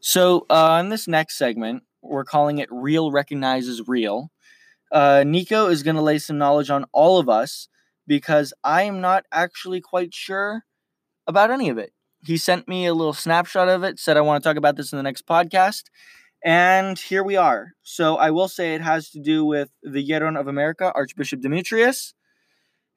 So 0.00 0.46
uh, 0.50 0.78
in 0.82 0.88
this 0.88 1.06
next 1.06 1.36
segment, 1.36 1.82
we're 2.02 2.24
calling 2.24 2.58
it 2.58 2.68
"Real 2.72 3.10
Recognizes 3.10 3.86
Real." 3.86 4.30
Uh, 4.90 5.22
Nico 5.26 5.68
is 5.68 5.82
going 5.82 5.96
to 5.96 6.02
lay 6.02 6.18
some 6.18 6.38
knowledge 6.38 6.70
on 6.70 6.84
all 6.92 7.18
of 7.18 7.28
us 7.28 7.68
because 8.06 8.52
I 8.64 8.82
am 8.82 9.00
not 9.00 9.24
actually 9.30 9.80
quite 9.80 10.12
sure 10.14 10.64
about 11.26 11.50
any 11.50 11.68
of 11.68 11.78
it. 11.78 11.92
He 12.22 12.36
sent 12.36 12.68
me 12.68 12.86
a 12.86 12.94
little 12.94 13.12
snapshot 13.14 13.68
of 13.68 13.82
it, 13.82 13.98
said 13.98 14.16
I 14.16 14.20
want 14.20 14.42
to 14.42 14.48
talk 14.48 14.56
about 14.56 14.76
this 14.76 14.92
in 14.92 14.98
the 14.98 15.02
next 15.02 15.26
podcast, 15.26 15.84
and 16.44 16.98
here 16.98 17.22
we 17.22 17.36
are. 17.36 17.72
So 17.82 18.16
I 18.16 18.30
will 18.30 18.48
say 18.48 18.74
it 18.74 18.82
has 18.82 19.10
to 19.10 19.20
do 19.20 19.44
with 19.44 19.70
the 19.82 20.06
Yeron 20.06 20.38
of 20.38 20.46
America, 20.46 20.92
Archbishop 20.94 21.40
Demetrios, 21.40 22.14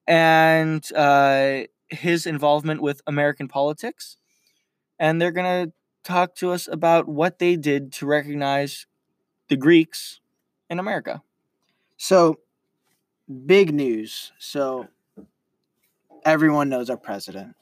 and 0.06 0.84
uh, 0.94 1.62
his 1.90 2.26
involvement 2.26 2.82
with 2.82 3.02
American 3.08 3.48
politics, 3.48 4.18
and 5.00 5.22
they're 5.22 5.32
going 5.32 5.68
to 5.68 5.74
talk 6.04 6.36
to 6.36 6.52
us 6.52 6.68
about 6.68 7.08
what 7.08 7.40
they 7.40 7.56
did 7.56 7.94
to 7.94 8.06
recognize 8.06 8.88
the 9.48 9.56
Greeks 9.56 10.20
in 10.70 10.80
America. 10.80 11.22
So, 11.98 12.40
big 13.46 13.74
news. 13.74 14.34
So, 14.38 14.88
everyone 16.26 16.70
knows 16.70 16.90
our 16.90 16.98
president, 16.98 17.56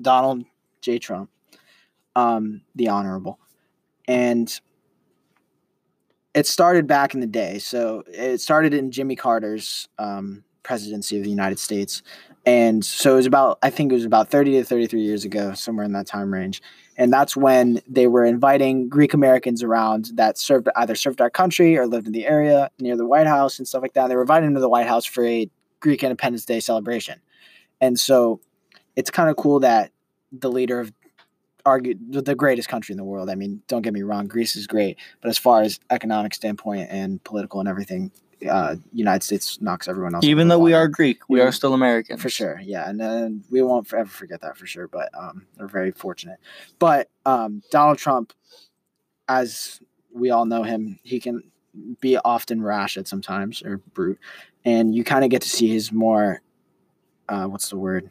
Donald 0.00 0.44
J. 0.84 0.98
Trump, 0.98 1.30
um, 2.14 2.62
the 2.74 2.88
Honorable. 2.88 3.38
And 4.06 4.60
it 6.34 6.46
started 6.46 6.86
back 6.86 7.14
in 7.14 7.20
the 7.20 7.26
day. 7.26 7.58
So, 7.58 8.02
it 8.06 8.40
started 8.40 8.74
in 8.74 8.90
Jimmy 8.90 9.16
Carter's 9.16 9.88
um, 9.98 10.44
presidency 10.62 11.16
of 11.16 11.22
the 11.22 11.30
United 11.30 11.60
States. 11.60 12.02
And 12.46 12.84
so 12.84 13.14
it 13.14 13.16
was 13.16 13.26
about, 13.26 13.58
I 13.62 13.70
think 13.70 13.90
it 13.90 13.94
was 13.94 14.04
about 14.04 14.28
30 14.28 14.52
to 14.52 14.64
33 14.64 15.00
years 15.00 15.24
ago, 15.24 15.54
somewhere 15.54 15.84
in 15.86 15.92
that 15.92 16.06
time 16.06 16.32
range. 16.32 16.60
And 16.96 17.12
that's 17.12 17.36
when 17.36 17.80
they 17.88 18.06
were 18.06 18.24
inviting 18.24 18.88
Greek 18.88 19.14
Americans 19.14 19.62
around 19.62 20.10
that 20.14 20.36
served 20.36 20.68
either 20.76 20.94
served 20.94 21.20
our 21.20 21.30
country 21.30 21.76
or 21.76 21.86
lived 21.86 22.06
in 22.06 22.12
the 22.12 22.26
area 22.26 22.70
near 22.78 22.96
the 22.96 23.06
White 23.06 23.26
House 23.26 23.58
and 23.58 23.66
stuff 23.66 23.82
like 23.82 23.94
that. 23.94 24.08
They 24.08 24.16
were 24.16 24.22
invited 24.22 24.52
to 24.52 24.60
the 24.60 24.68
White 24.68 24.86
House 24.86 25.04
for 25.04 25.24
a 25.24 25.48
Greek 25.80 26.02
Independence 26.02 26.44
Day 26.44 26.60
celebration. 26.60 27.20
And 27.80 27.98
so 27.98 28.40
it's 28.94 29.10
kind 29.10 29.30
of 29.30 29.36
cool 29.36 29.60
that 29.60 29.90
the 30.38 30.50
leader 30.50 30.80
of 30.80 30.92
argue 31.66 31.94
the 32.10 32.34
greatest 32.34 32.68
country 32.68 32.92
in 32.92 32.98
the 32.98 33.04
world. 33.04 33.30
I 33.30 33.34
mean, 33.34 33.62
don't 33.68 33.82
get 33.82 33.94
me 33.94 34.02
wrong, 34.02 34.26
Greece 34.26 34.54
is 34.54 34.66
great, 34.66 34.98
but 35.22 35.28
as 35.30 35.38
far 35.38 35.62
as 35.62 35.80
economic 35.90 36.34
standpoint 36.34 36.88
and 36.90 37.22
political 37.24 37.58
and 37.60 37.68
everything, 37.68 38.10
uh, 38.50 38.76
United 38.92 39.22
States 39.22 39.58
knocks 39.62 39.88
everyone 39.88 40.14
else. 40.14 40.24
Even 40.26 40.48
though 40.48 40.58
we 40.58 40.74
are 40.74 40.86
Greek, 40.88 41.20
we 41.28 41.38
Yeah. 41.38 41.46
are 41.46 41.52
still 41.52 41.72
American. 41.72 42.18
for 42.18 42.28
sure, 42.28 42.60
yeah, 42.62 42.88
and 42.90 43.42
we 43.50 43.62
won't 43.62 43.90
ever 43.94 44.10
forget 44.10 44.42
that 44.42 44.58
for 44.58 44.66
sure. 44.66 44.88
But 44.88 45.08
um, 45.18 45.46
we're 45.58 45.66
very 45.66 45.90
fortunate. 45.90 46.38
But 46.78 47.08
um, 47.24 47.62
Donald 47.70 47.96
Trump, 47.96 48.34
as 49.26 49.80
we 50.12 50.30
all 50.30 50.44
know 50.44 50.64
him, 50.64 50.98
he 51.02 51.18
can 51.18 51.44
be 52.00 52.18
often 52.18 52.62
rash 52.62 52.98
at 52.98 53.08
sometimes 53.08 53.62
or 53.62 53.78
brute, 53.94 54.18
and 54.66 54.94
you 54.94 55.02
kind 55.02 55.24
of 55.24 55.30
get 55.30 55.40
to 55.42 55.48
see 55.48 55.68
his 55.68 55.90
more, 55.92 56.42
uh, 57.30 57.46
what's 57.46 57.70
the 57.70 57.78
word, 57.78 58.10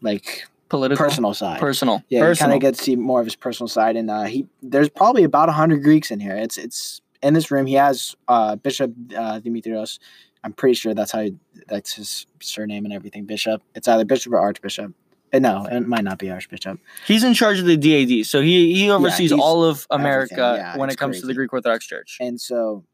like 0.00 0.46
Political. 0.68 1.04
personal 1.04 1.34
side. 1.34 1.60
Personal. 1.60 2.02
Yeah, 2.08 2.28
you 2.28 2.34
kind 2.34 2.52
of 2.52 2.60
get 2.60 2.74
to 2.74 2.82
see 2.82 2.96
more 2.96 3.20
of 3.20 3.26
his 3.26 3.36
personal 3.36 3.68
side, 3.68 3.96
and 3.96 4.10
uh, 4.10 4.24
he 4.24 4.46
there's 4.62 4.88
probably 4.88 5.22
about 5.24 5.48
hundred 5.48 5.82
Greeks 5.82 6.10
in 6.10 6.20
here. 6.20 6.36
It's 6.36 6.58
it's 6.58 7.00
in 7.22 7.34
this 7.34 7.50
room. 7.50 7.66
He 7.66 7.74
has 7.74 8.16
uh, 8.28 8.56
Bishop 8.56 8.92
uh, 9.16 9.40
Dimitrios. 9.40 9.98
I'm 10.42 10.52
pretty 10.52 10.74
sure 10.74 10.94
that's 10.94 11.12
how 11.12 11.22
he, 11.22 11.36
that's 11.68 11.94
his 11.94 12.26
surname 12.40 12.84
and 12.84 12.92
everything. 12.92 13.24
Bishop. 13.24 13.62
It's 13.74 13.88
either 13.88 14.04
bishop 14.04 14.32
or 14.32 14.40
archbishop. 14.40 14.92
Uh, 15.32 15.38
no, 15.38 15.66
it 15.66 15.86
might 15.86 16.04
not 16.04 16.18
be 16.18 16.30
archbishop. 16.30 16.78
He's 17.06 17.24
in 17.24 17.34
charge 17.34 17.58
of 17.58 17.66
the 17.66 17.76
DAD, 17.76 18.26
so 18.26 18.40
he 18.40 18.74
he 18.74 18.90
oversees 18.90 19.30
he's 19.30 19.32
all 19.32 19.64
of 19.64 19.86
America 19.90 20.54
yeah, 20.58 20.76
when 20.76 20.90
it 20.90 20.96
comes 20.96 21.20
to 21.20 21.26
the. 21.26 21.34
Greek 21.34 21.52
Orthodox 21.52 21.86
Church. 21.86 22.18
And 22.20 22.40
so, 22.40 22.84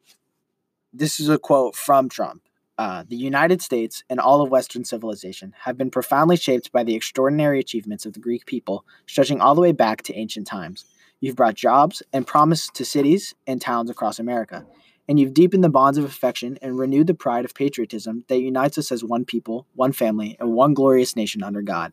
this 0.93 1.21
is 1.21 1.29
a 1.29 1.39
quote 1.39 1.77
from 1.77 2.09
Trump. 2.09 2.43
Uh, 2.83 3.05
the 3.09 3.15
United 3.15 3.63
States 3.63 4.03
and 4.11 4.19
all 4.19 4.43
of 4.43 4.51
Western 4.51 4.85
civilization 4.85 5.55
have 5.61 5.79
been 5.79 5.89
profoundly 5.89 6.37
shaped 6.37 6.73
by 6.73 6.83
the 6.83 6.97
extraordinary 6.97 7.61
achievements 7.61 8.05
of 8.05 8.13
the 8.13 8.19
Greek 8.19 8.45
people, 8.45 8.85
stretching 9.07 9.41
all 9.41 9.55
the 9.55 9.61
way 9.61 9.71
back 9.71 10.03
to 10.03 10.13
ancient 10.17 10.49
times. 10.49 10.85
You've 11.21 11.37
brought 11.37 11.55
jobs 11.55 12.03
and 12.13 12.27
promise 12.27 12.67
to 12.75 12.85
cities 12.85 13.37
and 13.47 13.61
towns 13.61 13.89
across 13.89 14.19
America, 14.19 14.67
and 15.09 15.21
you've 15.21 15.33
deepened 15.33 15.63
the 15.63 15.69
bonds 15.69 15.97
of 15.97 16.05
affection 16.05 16.59
and 16.61 16.77
renewed 16.77 17.07
the 17.07 17.15
pride 17.15 17.45
of 17.45 17.55
patriotism 17.55 18.25
that 18.27 18.41
unites 18.41 18.77
us 18.79 18.91
as 18.91 19.05
one 19.05 19.25
people, 19.25 19.65
one 19.75 19.93
family, 19.93 20.37
and 20.41 20.53
one 20.53 20.75
glorious 20.75 21.15
nation 21.15 21.45
under 21.45 21.63
God. 21.63 21.93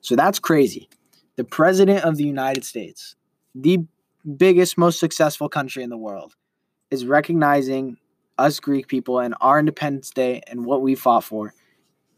So 0.00 0.16
that's 0.16 0.38
crazy. 0.38 0.88
The 1.36 1.44
President 1.44 2.04
of 2.04 2.16
the 2.16 2.24
United 2.24 2.64
States, 2.64 3.16
the 3.54 3.84
biggest, 4.38 4.78
most 4.78 4.98
successful 4.98 5.50
country 5.50 5.82
in 5.82 5.90
the 5.90 5.98
world, 5.98 6.36
is 6.90 7.04
recognizing 7.04 7.98
us 8.38 8.60
Greek 8.60 8.88
people 8.88 9.18
and 9.18 9.34
our 9.40 9.58
Independence 9.58 10.10
Day 10.10 10.42
and 10.46 10.64
what 10.64 10.82
we 10.82 10.94
fought 10.94 11.24
for 11.24 11.54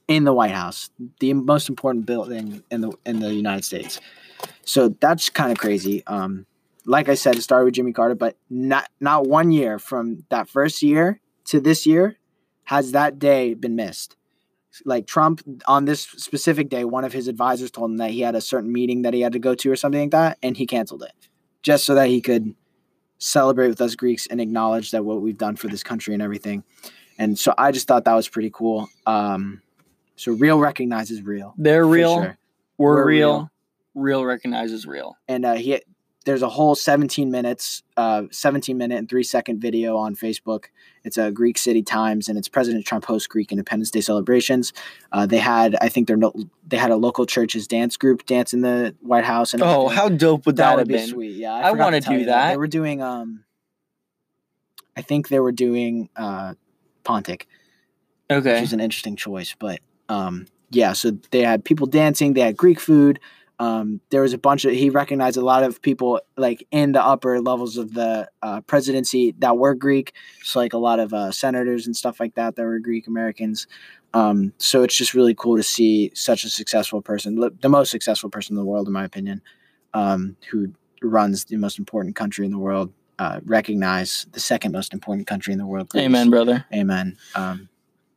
in 0.07 0.25
the 0.25 0.33
White 0.33 0.53
House, 0.53 0.91
the 1.21 1.35
most 1.35 1.69
important 1.69 2.07
building 2.07 2.63
in 2.71 2.81
the 2.81 2.93
in 3.05 3.21
the 3.21 3.33
United 3.33 3.65
States. 3.65 4.01
So 4.65 4.89
that's 5.01 5.29
kind 5.29 5.53
of 5.53 5.59
crazy. 5.59 6.03
Um, 6.07 6.47
like 6.87 7.09
I 7.09 7.15
said, 7.15 7.37
it 7.37 7.43
started 7.43 7.67
with 7.67 7.75
Jimmy 7.75 7.93
Carter, 7.93 8.15
but 8.15 8.37
not 8.49 8.89
not 9.01 9.27
one 9.27 9.51
year 9.53 9.79
from 9.79 10.25
that 10.31 10.49
first 10.49 10.83
year 10.83 11.21
to 11.47 11.61
this 11.61 11.87
year 11.87 12.19
has 12.65 12.93
that 12.93 13.19
day 13.19 13.55
been 13.55 13.77
missed. 13.77 14.17
Like 14.85 15.07
Trump 15.07 15.43
on 15.67 15.85
this 15.85 16.03
specific 16.03 16.69
day, 16.69 16.85
one 16.85 17.05
of 17.05 17.13
his 17.13 17.29
advisors 17.29 17.71
told 17.71 17.91
him 17.91 17.97
that 17.99 18.11
he 18.11 18.21
had 18.21 18.35
a 18.35 18.41
certain 18.41 18.73
meeting 18.73 19.03
that 19.03 19.13
he 19.13 19.21
had 19.21 19.33
to 19.33 19.39
go 19.39 19.55
to 19.55 19.71
or 19.71 19.77
something 19.77 20.03
like 20.03 20.11
that, 20.13 20.39
and 20.43 20.57
he 20.57 20.67
canceled 20.67 21.03
it 21.03 21.13
just 21.63 21.85
so 21.85 21.95
that 21.95 22.09
he 22.09 22.21
could 22.21 22.55
celebrate 23.19 23.69
with 23.69 23.81
us 23.81 23.95
Greeks 23.95 24.27
and 24.27 24.41
acknowledge 24.41 24.91
that 24.93 25.05
what 25.05 25.21
we've 25.21 25.39
done 25.39 25.57
for 25.57 25.69
this 25.69 25.83
country 25.83 26.15
and 26.15 26.23
everything. 26.23 26.65
And 27.19 27.39
so 27.39 27.53
I 27.59 27.73
just 27.73 27.89
thought 27.89 28.05
that 28.05 28.15
was 28.15 28.29
pretty 28.29 28.51
cool. 28.51 28.89
Um, 29.07 29.61
so 30.17 30.33
real 30.33 30.59
recognizes 30.59 31.23
real. 31.23 31.55
They're 31.59 31.87
real. 31.87 32.23
sure. 32.23 32.39
We're, 32.77 32.95
We're 32.95 33.07
real. 33.07 33.33
real. 33.37 33.51
real. 33.95 34.25
recognizes 34.25 34.87
real. 34.87 35.17
And 35.27 35.45
uh, 35.45 35.55
he 35.55 35.81
there's 36.25 36.43
a 36.43 36.49
whole 36.49 36.75
17 36.75 37.31
minutes, 37.31 37.83
uh, 37.97 38.25
17 38.31 38.77
minute 38.77 38.99
and 38.99 39.09
three 39.09 39.23
second 39.23 39.61
video 39.61 39.97
on 39.97 40.15
Facebook. 40.15 40.65
It's 41.05 41.17
a 41.17 41.31
Greek 41.31 41.57
City 41.57 41.83
Times, 41.83 42.29
and 42.29 42.37
it's 42.37 42.49
President 42.49 42.85
Trump 42.85 43.05
hosts 43.07 43.27
Greek 43.27 43.51
Independence 43.51 43.91
Day 43.91 44.01
celebrations. 44.01 44.73
Uh, 45.13 45.25
they 45.27 45.39
had, 45.39 45.77
I 45.81 45.89
think, 45.89 46.07
they're 46.07 46.17
no, 46.17 46.33
they 46.67 46.77
had 46.77 46.91
a 46.91 46.97
local 46.97 47.25
church's 47.25 47.67
dance 47.67 47.97
group 47.97 48.27
dance 48.27 48.53
in 48.53 48.61
the 48.61 48.95
White 49.01 49.25
House. 49.25 49.55
And 49.55 49.63
Oh, 49.63 49.89
how 49.89 50.09
dope 50.09 50.45
would 50.47 50.57
that, 50.57 50.71
that 50.71 50.77
would 50.77 50.89
be 50.89 50.95
been? 50.95 51.07
sweet. 51.09 51.37
Yeah, 51.37 51.55
I 51.55 51.71
forgot 51.71 51.85
wanna 51.85 52.01
do 52.01 52.15
you 52.15 52.25
that. 52.27 52.51
They 52.51 52.57
were 52.59 52.67
doing 52.67 53.01
um, 53.01 53.45
I 54.97 55.03
think 55.03 55.29
they 55.29 55.41
were 55.41 55.53
doing 55.53 56.09
uh, 56.17 56.55
Pontic, 57.05 57.43
Okay, 58.31 58.55
which 58.55 58.63
is 58.65 58.73
an 58.73 58.81
interesting 58.81 59.17
choice. 59.17 59.55
But 59.59 59.81
um, 60.09 60.47
yeah, 60.71 60.93
so 60.93 61.13
they 61.31 61.43
had 61.45 61.65
people 61.65 61.87
dancing. 61.87 62.35
They 62.35 62.41
had 62.41 62.57
Greek 62.57 62.81
food. 62.81 63.21
Um, 63.61 64.01
there 64.11 64.23
was 64.23 64.33
a 64.33 64.39
bunch 64.39 64.65
of 64.65 64.73
he 64.73 64.89
recognized 64.89 65.37
a 65.37 65.45
lot 65.45 65.65
of 65.65 65.83
people 65.83 66.21
like 66.37 66.67
in 66.71 66.93
the 66.93 67.03
upper 67.03 67.41
levels 67.41 67.77
of 67.77 67.93
the 67.95 68.29
uh, 68.41 68.61
presidency 68.63 69.35
that 69.39 69.59
were 69.59 69.75
Greek, 69.75 70.13
so 70.43 70.61
like 70.61 70.73
a 70.73 70.79
lot 70.79 71.01
of 71.01 71.13
uh, 71.13 71.33
senators 71.33 71.87
and 71.87 71.97
stuff 71.97 72.21
like 72.21 72.35
that 72.35 72.57
that 72.57 72.65
were 72.65 72.79
Greek 72.79 73.09
Americans. 73.09 73.67
Um, 74.15 74.53
so 74.59 74.83
it's 74.83 74.97
just 74.97 75.13
really 75.13 75.35
cool 75.35 75.57
to 75.57 75.63
see 75.63 76.11
such 76.15 76.45
a 76.45 76.49
successful 76.49 77.03
person, 77.03 77.39
the 77.61 77.69
most 77.69 77.91
successful 77.91 78.31
person 78.31 78.55
in 78.55 78.57
the 78.57 78.65
world, 78.65 78.87
in 78.87 78.93
my 78.93 79.05
opinion, 79.05 79.43
um, 79.93 80.37
who 80.51 80.73
runs 81.03 81.45
the 81.45 81.57
most 81.57 81.79
important 81.79 82.17
country 82.17 82.45
in 82.45 82.51
the 82.51 82.59
world, 82.59 82.93
uh, 83.19 83.41
recognize 83.45 84.27
the 84.33 84.41
second 84.41 84.73
most 84.73 84.95
important 84.95 85.27
country 85.27 85.53
in 85.53 85.59
the 85.59 85.67
world. 85.67 85.91
Amen, 85.97 86.31
brother. 86.31 86.65
Amen. 86.73 87.17
Um, 87.35 87.69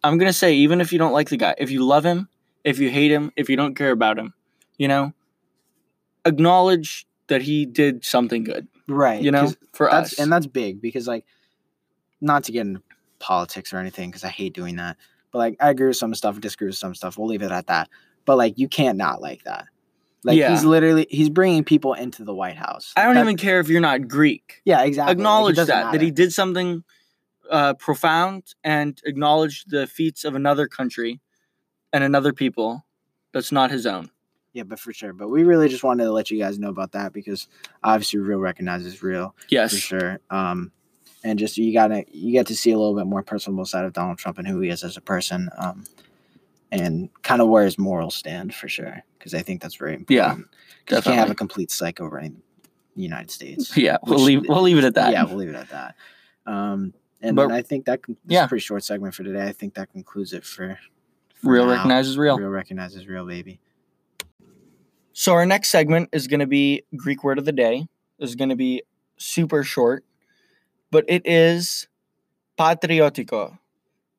I'm 0.04 0.18
gonna 0.18 0.34
say, 0.34 0.54
even 0.54 0.82
if 0.82 0.94
you 0.94 1.00
don't 1.00 1.14
like 1.14 1.30
the 1.30 1.38
guy, 1.38 1.56
if 1.58 1.72
you 1.72 1.86
love 1.86 2.06
him, 2.06 2.30
if 2.64 2.80
you 2.80 2.90
hate 2.90 3.12
him, 3.12 3.32
if 3.36 3.50
you 3.50 3.56
don't 3.56 3.76
care 3.76 3.92
about 3.92 4.18
him, 4.18 4.34
you 4.78 4.88
know, 4.88 5.14
acknowledge 6.26 7.06
that 7.28 7.42
he 7.42 7.66
did 7.66 8.04
something 8.04 8.44
good. 8.44 8.68
right. 8.88 9.22
You 9.22 9.32
know, 9.32 9.52
for 9.74 9.92
us. 9.92 10.20
and 10.20 10.32
that's 10.32 10.48
big 10.48 10.82
because 10.82 11.08
like, 11.08 11.26
not 12.20 12.44
to 12.46 12.52
get 12.52 12.62
into 12.62 12.82
politics 13.20 13.74
or 13.74 13.78
anything 13.78 14.10
because 14.10 14.24
I 14.24 14.30
hate 14.30 14.54
doing 14.54 14.76
that. 14.76 14.98
But 15.32 15.40
like, 15.40 15.58
I 15.60 15.70
agree 15.70 15.88
with 15.88 15.98
some 15.98 16.14
stuff, 16.14 16.40
disagree 16.40 16.68
with 16.68 16.76
some 16.76 16.94
stuff. 16.94 17.18
We'll 17.18 17.28
leave 17.28 17.42
it 17.42 17.52
at 17.52 17.68
that. 17.68 17.90
But 18.26 18.38
like, 18.38 18.58
you 18.58 18.68
can't 18.68 18.98
not 18.98 19.22
like 19.22 19.44
that. 19.46 19.66
Like 20.24 20.38
Yeah. 20.38 20.52
he's 20.52 20.64
literally 20.64 21.08
he's 21.10 21.30
bringing 21.30 21.64
people 21.64 21.94
into 21.94 22.24
the 22.24 22.34
White 22.34 22.58
House. 22.58 22.94
I 22.96 23.06
don't 23.06 23.18
even 23.18 23.38
care 23.38 23.60
if 23.60 23.70
you're 23.70 23.82
not 23.82 24.08
Greek. 24.08 24.62
Yeah, 24.66 24.84
exactly. 24.84 25.12
Like, 25.12 25.18
acknowledge 25.18 25.56
that 25.56 25.68
doesn't 25.68 25.92
that 25.94 26.02
he 26.02 26.12
did 26.12 26.32
something 26.32 26.84
uh, 27.50 27.74
profound 27.76 28.54
and 28.64 29.02
acknowledge 29.06 29.66
the 29.66 29.88
feats 29.88 30.24
of 30.24 30.36
another 30.36 30.68
country 30.68 31.20
and 31.92 32.04
another 32.04 32.34
people 32.34 32.86
that's 33.34 33.52
not 33.52 33.72
his 33.72 33.86
own. 33.86 34.10
Yeah, 34.54 34.64
but 34.64 34.80
for 34.80 34.92
sure. 34.92 35.14
But 35.14 35.30
we 35.30 35.44
really 35.44 35.70
just 35.70 35.84
wanted 35.84 36.04
to 36.04 36.12
let 36.12 36.30
you 36.30 36.38
guys 36.38 36.60
know 36.60 36.70
about 36.70 36.92
that 36.92 37.14
because 37.14 37.48
obviously 37.84 38.20
real 38.20 38.40
recognizes 38.40 39.02
real 39.02 39.36
Yes. 39.50 39.72
for 39.72 39.78
sure. 39.78 40.20
Um, 40.30 40.72
and 41.24 41.38
just 41.40 41.58
you 41.58 41.72
gotta 41.72 42.04
you 42.12 42.32
get 42.32 42.48
to 42.48 42.56
see 42.56 42.72
a 42.72 42.78
little 42.78 42.96
bit 42.96 43.06
more 43.06 43.24
personable 43.24 43.66
side 43.66 43.86
of 43.86 43.94
Donald 43.94 44.18
Trump 44.18 44.40
and 44.40 44.48
who 44.48 44.60
he 44.60 44.70
is 44.70 44.84
as 44.84 44.98
a 44.98 45.02
person, 45.02 45.50
um, 45.58 45.84
and 46.72 47.10
kind 47.22 47.42
of 47.42 47.48
where 47.48 47.64
his 47.64 47.78
morals 47.78 48.16
stand 48.16 48.54
for 48.56 48.68
sure. 48.68 49.04
Because 49.18 49.34
I 49.36 49.42
think 49.42 49.62
that's 49.62 49.76
very 49.76 49.94
important. 49.94 50.10
Yeah, 50.18 50.36
'Cause 50.88 51.06
you 51.06 51.12
can't 51.12 51.18
have 51.20 51.30
a 51.30 51.36
complete 51.36 51.70
psycho 51.70 52.08
running 52.08 52.42
the 52.96 53.04
United 53.04 53.30
States. 53.32 53.76
Yeah, 53.78 53.98
we'll 54.04 54.16
which- 54.16 54.24
leave 54.26 54.42
we'll 54.50 54.62
leave 54.64 54.78
it 54.80 54.84
at 54.84 54.96
that. 54.96 55.12
Yeah, 55.14 55.24
we'll 55.26 55.38
leave 55.38 55.50
it 55.50 55.56
at 55.56 55.70
that. 55.70 55.96
Um, 56.46 56.94
and 57.22 57.36
But- 57.36 57.52
I 57.52 57.62
think 57.62 57.86
that 57.86 58.02
con- 58.02 58.16
this 58.26 58.32
is 58.32 58.40
yeah. 58.40 58.46
a 58.46 58.48
pretty 58.48 58.64
short 58.64 58.84
segment 58.84 59.14
for 59.14 59.24
today. 59.24 59.46
I 59.48 59.52
think 59.54 59.76
that 59.76 59.92
concludes 59.94 60.34
it 60.34 60.44
for, 60.44 60.80
for 61.36 61.52
real 61.54 61.66
now. 61.68 61.74
recognizes 61.74 62.18
real. 62.18 62.38
Real 62.38 62.50
recognizes 62.50 63.08
real, 63.08 63.26
baby. 63.28 63.60
So 65.14 65.34
our 65.34 65.46
next 65.46 65.70
segment 65.70 66.10
is 66.14 66.28
going 66.28 66.40
to 66.40 66.48
be 66.48 66.84
Greek 66.96 67.24
word 67.24 67.38
of 67.38 67.46
the 67.46 67.52
day. 67.52 67.88
Is 68.20 68.36
going 68.36 68.50
to 68.50 68.56
be 68.56 68.84
super 69.18 69.64
short, 69.64 70.06
but 70.92 71.06
it 71.08 71.24
is 71.26 71.88
patriotiko. 72.58 73.58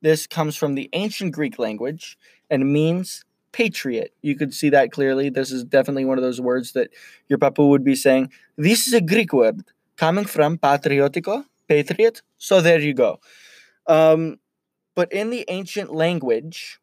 This 0.00 0.26
comes 0.26 0.56
from 0.56 0.74
the 0.74 0.90
ancient 0.92 1.32
Greek 1.32 1.56
language 1.58 2.18
and 2.50 2.72
means 2.72 3.24
patriot. 3.52 4.12
You 4.20 4.34
could 4.34 4.52
see 4.52 4.70
that 4.70 4.90
clearly. 4.90 5.30
This 5.30 5.52
is 5.52 5.62
definitely 5.62 6.04
one 6.04 6.18
of 6.18 6.24
those 6.24 6.40
words 6.40 6.72
that 6.72 6.90
your 7.28 7.38
papu 7.38 7.68
would 7.68 7.84
be 7.84 7.94
saying. 7.94 8.32
This 8.56 8.88
is 8.88 8.92
a 8.92 9.00
Greek 9.00 9.32
word 9.32 9.62
coming 9.96 10.24
from 10.24 10.58
patriotiko, 10.58 11.44
patriot. 11.68 12.22
So 12.38 12.60
there 12.60 12.80
you 12.80 12.94
go. 12.94 13.20
Um, 13.86 14.38
but 14.96 15.12
in 15.12 15.30
the 15.30 15.44
ancient 15.48 15.94
language, 15.94 16.80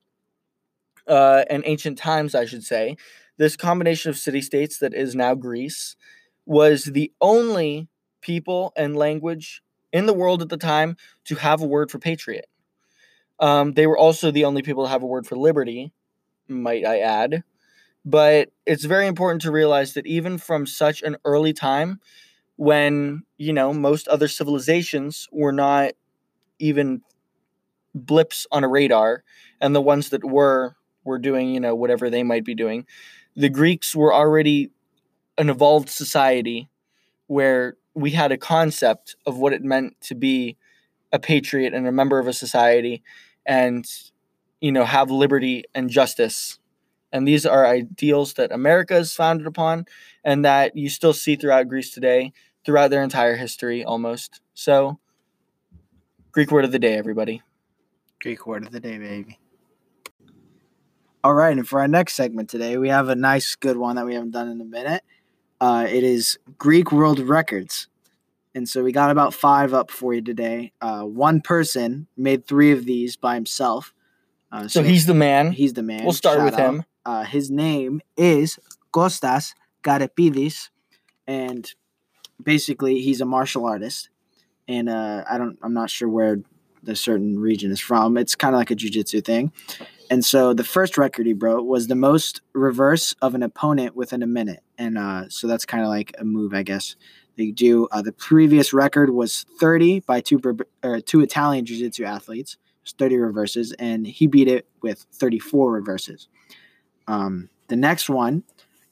uh, 1.09 1.43
and 1.49 1.63
ancient 1.65 1.97
times, 1.97 2.35
I 2.35 2.45
should 2.45 2.63
say, 2.63 2.95
this 3.39 3.57
combination 3.57 4.11
of 4.11 4.19
city 4.19 4.41
states 4.43 4.79
that 4.79 4.93
is 4.93 5.15
now 5.15 5.35
Greece 5.35 5.97
was 6.45 6.85
the 6.85 7.11
only 7.21 7.89
people 8.21 8.73
and 8.77 8.97
language 8.97 9.63
in 9.93 10.05
the 10.05 10.13
world 10.13 10.43
at 10.43 10.49
the 10.49 10.57
time 10.57 10.97
to 11.25 11.35
have 11.37 11.61
a 11.61 11.67
word 11.67 11.89
for 11.89 11.99
patriot. 11.99 12.47
Um, 13.39 13.73
they 13.73 13.87
were 13.87 13.97
also 13.97 14.31
the 14.31 14.45
only 14.45 14.61
people 14.61 14.83
to 14.85 14.89
have 14.89 15.03
a 15.03 15.07
word 15.07 15.25
for 15.25 15.35
liberty, 15.37 15.93
might 16.47 16.85
I 16.85 16.99
add. 16.99 17.43
But 18.05 18.51
it's 18.65 18.85
very 18.85 19.07
important 19.07 19.41
to 19.43 19.51
realize 19.51 19.93
that 19.93 20.07
even 20.07 20.37
from 20.37 20.65
such 20.65 21.01
an 21.03 21.17
early 21.25 21.53
time, 21.53 21.99
when 22.57 23.23
you 23.37 23.53
know 23.53 23.73
most 23.73 24.07
other 24.09 24.27
civilizations 24.27 25.27
were 25.31 25.53
not 25.53 25.93
even 26.59 27.01
blips 27.95 28.47
on 28.51 28.63
a 28.63 28.67
radar, 28.67 29.23
and 29.61 29.75
the 29.75 29.81
ones 29.81 30.09
that 30.09 30.23
were 30.23 30.75
were 31.03 31.19
doing 31.19 31.53
you 31.53 31.59
know 31.59 31.75
whatever 31.75 32.09
they 32.09 32.23
might 32.23 32.45
be 32.45 32.55
doing, 32.55 32.85
the 33.39 33.47
Greeks 33.47 33.95
were 33.95 34.13
already 34.13 34.69
an 35.37 35.49
evolved 35.49 35.87
society 35.87 36.67
where 37.27 37.77
we 37.93 38.11
had 38.11 38.33
a 38.33 38.37
concept 38.37 39.15
of 39.25 39.37
what 39.37 39.53
it 39.53 39.63
meant 39.63 39.95
to 40.01 40.13
be 40.13 40.57
a 41.13 41.19
patriot 41.19 41.73
and 41.73 41.87
a 41.87 41.91
member 41.91 42.19
of 42.19 42.27
a 42.27 42.33
society 42.33 43.01
and 43.45 43.89
you 44.59 44.73
know 44.73 44.83
have 44.83 45.09
liberty 45.09 45.63
and 45.73 45.89
justice. 45.89 46.59
And 47.13 47.25
these 47.25 47.45
are 47.45 47.65
ideals 47.65 48.33
that 48.33 48.51
america 48.51 48.97
is 48.97 49.13
founded 49.13 49.47
upon 49.47 49.85
and 50.23 50.43
that 50.43 50.75
you 50.75 50.89
still 50.89 51.13
see 51.13 51.37
throughout 51.37 51.69
greece 51.69 51.91
today 51.91 52.33
throughout 52.65 52.89
their 52.89 53.01
entire 53.01 53.37
history 53.37 53.85
almost. 53.85 54.41
So 54.53 54.99
greek 56.33 56.51
word 56.51 56.65
of 56.65 56.73
the 56.73 56.79
day 56.79 56.95
everybody. 56.97 57.41
Greek 58.21 58.45
word 58.45 58.65
of 58.65 58.73
the 58.73 58.81
day, 58.81 58.97
baby. 58.97 59.39
All 61.21 61.33
right, 61.33 61.55
and 61.55 61.67
for 61.67 61.81
our 61.81 61.87
next 61.87 62.13
segment 62.13 62.49
today, 62.49 62.77
we 62.77 62.87
have 62.89 63.09
a 63.09 63.15
nice, 63.15 63.55
good 63.55 63.75
one 63.75 63.97
that 63.97 64.05
we 64.05 64.13
haven't 64.13 64.31
done 64.31 64.47
in 64.47 64.61
a 64.61 64.65
minute. 64.65 65.03
Uh, 65.59 65.85
it 65.89 66.03
is 66.03 66.39
Greek 66.57 66.93
world 66.93 67.19
records. 67.19 67.87
And 68.55 68.67
so 68.67 68.83
we 68.83 68.93
got 68.93 69.11
about 69.11 69.33
five 69.33 69.73
up 69.73 69.91
for 69.91 70.13
you 70.13 70.21
today. 70.21 70.71
Uh, 70.79 71.03
one 71.03 71.41
person 71.41 72.07
made 72.15 72.47
three 72.47 72.71
of 72.71 72.85
these 72.85 73.17
by 73.17 73.35
himself. 73.35 73.93
Uh, 74.51 74.67
so, 74.67 74.81
he's 74.81 75.05
the 75.05 75.13
man 75.13 75.51
he's 75.51 75.73
the 75.73 75.83
man. 75.83 76.03
we'll 76.03 76.11
start 76.11 76.37
Shout 76.37 76.45
with 76.45 76.55
him 76.55 76.83
Uh, 77.05 77.23
his 77.23 77.51
name 77.51 78.01
is 78.17 78.57
Kostas 78.91 79.53
Garepidis, 79.83 80.69
and 81.27 81.71
basically 82.41 82.99
he's 83.01 83.21
a 83.21 83.25
martial 83.25 83.65
artist. 83.65 84.09
And 84.67 84.89
uh, 84.89 85.23
I 85.29 85.37
don't, 85.37 85.59
I'm 85.61 85.73
not 85.73 85.89
sure 85.89 86.09
where 86.09 86.39
the 86.81 86.95
certain 86.95 87.37
region 87.37 87.71
is 87.71 87.79
from. 87.79 88.17
It's 88.17 88.35
kind 88.35 88.55
of 88.55 88.59
like 88.59 88.71
a 88.71 88.75
jujitsu 88.75 89.23
thing. 89.23 89.51
And 90.09 90.25
so 90.25 90.53
the 90.53 90.63
first 90.63 90.97
record 90.97 91.27
he 91.27 91.33
broke 91.33 91.65
was 91.65 91.87
the 91.87 91.95
most 91.95 92.41
reverse 92.53 93.13
of 93.21 93.35
an 93.35 93.43
opponent 93.43 93.95
within 93.95 94.23
a 94.23 94.27
minute. 94.27 94.63
And 94.77 94.97
uh, 94.97 95.29
so 95.29 95.47
that's 95.47 95.65
kind 95.65 95.83
of 95.83 95.89
like 95.89 96.13
a 96.17 96.25
move, 96.25 96.53
I 96.53 96.63
guess. 96.63 96.95
They 97.37 97.51
do. 97.51 97.87
Uh, 97.91 98.01
the 98.01 98.11
previous 98.11 98.73
record 98.73 99.11
was 99.11 99.45
30 99.59 100.01
by 100.01 100.19
two 100.19 100.41
or 100.83 100.99
two 100.99 101.21
Italian 101.21 101.65
jiu-jitsu 101.65 102.03
athletes. 102.03 102.53
It 102.53 102.83
was 102.83 102.93
30 102.97 103.17
reverses, 103.17 103.71
and 103.73 104.05
he 104.05 104.27
beat 104.27 104.47
it 104.47 104.67
with 104.81 105.05
34 105.13 105.71
reverses. 105.71 106.27
Um, 107.07 107.49
the 107.67 107.75
next 107.75 108.09
one 108.09 108.43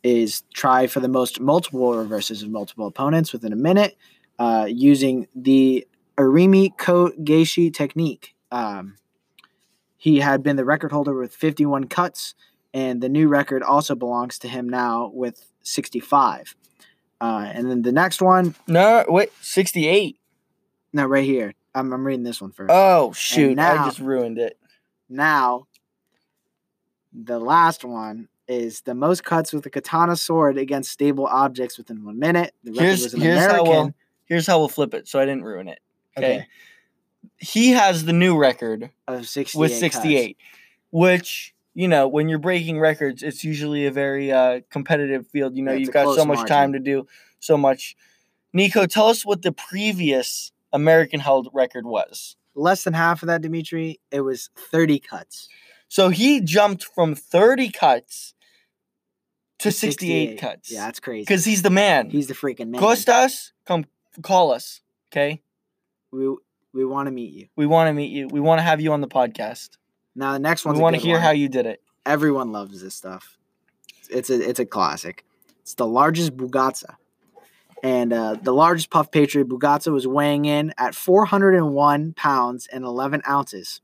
is 0.03 0.43
try 0.53 0.87
for 0.87 0.99
the 0.99 1.09
most 1.09 1.41
multiple 1.41 1.93
reverses 1.97 2.43
of 2.43 2.49
multiple 2.49 2.87
opponents 2.87 3.33
within 3.33 3.51
a 3.51 3.57
minute 3.57 3.97
uh, 4.39 4.67
using 4.69 5.27
the 5.35 5.85
Arimi 6.17 6.75
Ko 6.77 7.09
Geishi 7.19 7.73
technique. 7.73 8.33
Um, 8.51 8.95
he 9.97 10.19
had 10.19 10.43
been 10.43 10.55
the 10.55 10.65
record 10.65 10.91
holder 10.91 11.13
with 11.13 11.33
51 11.33 11.87
cuts, 11.87 12.35
and 12.73 13.01
the 13.01 13.09
new 13.09 13.27
record 13.27 13.63
also 13.63 13.95
belongs 13.95 14.37
to 14.39 14.47
him 14.47 14.69
now 14.69 15.09
with 15.13 15.51
65. 15.63 16.55
Uh, 17.19 17.49
and 17.51 17.69
then 17.69 17.81
the 17.81 17.91
next 17.91 18.21
one, 18.21 18.53
no 18.67 19.03
wait 19.07 19.31
68 19.41 20.17
no, 20.93 21.05
right 21.05 21.25
here. 21.25 21.53
I'm, 21.75 21.91
I'm 21.91 22.05
reading 22.05 22.23
this 22.23 22.41
one 22.41 22.51
first. 22.51 22.71
oh 22.73 23.11
shoot 23.13 23.55
now- 23.55 23.83
i 23.83 23.85
just 23.85 23.99
ruined 23.99 24.37
it 24.37 24.57
Now, 25.09 25.67
the 27.13 27.39
last 27.39 27.83
one 27.83 28.29
is 28.47 28.81
the 28.81 28.95
most 28.95 29.23
cuts 29.23 29.51
with 29.51 29.65
a 29.65 29.69
katana 29.69 30.15
sword 30.15 30.57
against 30.57 30.91
stable 30.91 31.25
objects 31.27 31.77
within 31.77 32.05
one 32.05 32.17
minute. 32.19 32.53
The 32.63 32.71
record 32.71 32.83
here's 32.85 33.03
was 33.03 33.13
an 33.13 33.21
here's 33.21 33.37
American. 33.37 33.65
how 33.65 33.71
we'll 33.71 33.93
here's 34.25 34.47
how 34.47 34.59
we'll 34.59 34.69
flip 34.69 34.93
it 34.93 35.07
so 35.07 35.19
i 35.19 35.25
didn't 35.25 35.43
ruin 35.43 35.67
it 35.67 35.79
okay, 36.17 36.35
okay. 36.37 36.47
He 37.37 37.71
has 37.71 38.05
the 38.05 38.13
new 38.13 38.37
record 38.37 38.89
Of 39.07 39.27
68 39.27 39.59
with 39.59 39.71
cuts. 39.71 39.79
68 39.79 40.37
which 40.91 41.53
you 41.73 41.87
know 41.87 42.07
when 42.07 42.29
you're 42.29 42.39
breaking 42.39 42.79
records 42.79 43.21
it's 43.23 43.43
usually 43.43 43.85
a 43.85 43.91
very 43.91 44.31
uh, 44.31 44.61
competitive 44.69 45.27
field 45.27 45.55
you 45.55 45.63
know 45.63 45.71
Yeah, 45.73 45.79
you've 45.79 45.91
got 45.93 46.15
so 46.15 46.25
much 46.25 46.47
time 46.47 46.73
to 46.73 46.79
do 46.79 47.05
so 47.39 47.57
much 47.57 47.95
nico 48.53 48.85
tell 48.85 49.07
us 49.07 49.25
what 49.25 49.41
the 49.41 49.51
previous 49.51 50.51
american 50.73 51.19
held 51.19 51.49
record 51.53 51.85
was 51.85 52.35
Less 52.59 52.83
than 52.85 52.93
half 52.93 53.21
of 53.21 53.27
that, 53.27 53.43
Dimitri. 53.43 53.99
It 54.09 54.21
was 54.21 54.49
30 54.71 54.97
cuts. 54.97 55.47
so 55.87 56.09
he 56.09 56.41
jumped 56.41 56.83
from 56.85 57.13
30 57.13 57.69
cuts 57.69 58.33
to 59.59 59.71
68, 59.71 60.39
cuts 60.39 60.71
Yeah, 60.71 60.85
that's 60.85 60.99
crazy. 60.99 61.21
because 61.21 61.45
he's 61.45 61.61
the 61.61 61.69
man 61.69 62.09
He's 62.09 62.25
the 62.27 62.33
freaking 62.33 62.69
man. 62.69 62.79
costas 62.81 63.53
come 63.65 63.85
call 64.23 64.51
us 64.51 64.81
okay 65.11 65.41
we 66.11 66.35
we 66.77 66.85
want 66.85 67.07
to 67.07 67.11
meet 67.11 67.33
you. 67.33 67.47
we 67.55 67.65
want 67.65 67.87
to 67.89 67.93
meet 67.93 68.11
you 68.11 68.27
we 68.27 68.39
want 68.39 68.59
to 68.59 68.63
have 68.63 68.79
you 68.79 68.93
on 68.93 69.01
the 69.01 69.07
podcast 69.07 69.77
Now 70.15 70.33
the 70.33 70.39
next 70.39 70.65
one. 70.65 70.75
we 70.75 70.81
want 70.81 70.95
to 70.95 71.01
hear 71.01 71.19
how 71.19 71.31
you 71.31 71.49
did 71.49 71.65
it 71.65 71.81
everyone 72.07 72.51
loves 72.51 72.81
this 72.81 72.95
stuff. 72.95 73.37
It's 74.09 74.29
a 74.29 74.49
it's 74.49 74.59
a 74.59 74.65
classic. 74.65 75.25
It's 75.61 75.75
the 75.75 75.85
largest 75.85 76.35
Bougatsa. 76.37 76.95
And 77.83 78.11
uh, 78.11 78.37
the 78.41 78.53
largest 78.53 78.89
Puff 78.89 79.11
Patriot 79.11 79.47
Bougatsa 79.47 79.91
was 79.91 80.07
weighing 80.07 80.45
in 80.45 80.73
at 80.79 80.95
401 80.95 82.13
pounds 82.13 82.67
and 82.71 82.83
11 82.83 83.21
ounces. 83.29 83.81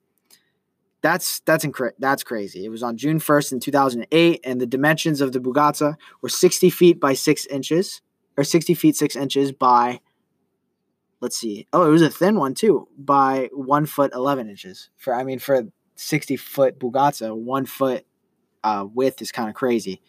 That's 1.02 1.42
that's 1.42 1.66
incre- 1.66 1.92
that's 2.00 2.24
crazy. 2.24 2.66
It 2.66 2.70
was 2.70 2.82
on 2.82 2.96
June 2.98 3.20
1st 3.20 3.52
in 3.52 3.60
2008, 3.60 4.40
and 4.46 4.62
the 4.62 4.66
dimensions 4.66 5.20
of 5.20 5.34
the 5.34 5.40
Bougatsa 5.40 5.96
were 6.22 6.30
60 6.30 6.70
feet 6.70 7.00
by 7.00 7.14
six 7.14 7.46
inches, 7.48 8.02
or 8.38 8.46
60 8.46 8.74
feet 8.74 8.96
six 8.96 9.16
inches 9.16 9.52
by. 9.52 10.00
Let's 11.24 11.38
see. 11.38 11.68
Oh, 11.72 11.88
it 11.88 11.90
was 11.90 12.02
a 12.02 12.10
thin 12.10 12.36
one 12.38 12.54
too, 12.54 12.90
by 12.98 13.50
one 13.54 13.86
foot 13.86 14.12
11 14.14 14.50
inches. 14.50 14.90
For 14.98 15.16
I 15.16 15.24
mean, 15.24 15.40
for 15.40 15.64
60 15.96 16.36
foot 16.36 16.78
Bougatsa, 16.78 17.34
one 17.34 17.66
foot 17.66 18.06
uh, 18.62 18.86
width 18.94 19.22
is 19.22 19.32
kind 19.32 19.48
of 19.48 19.56
crazy. 19.56 20.02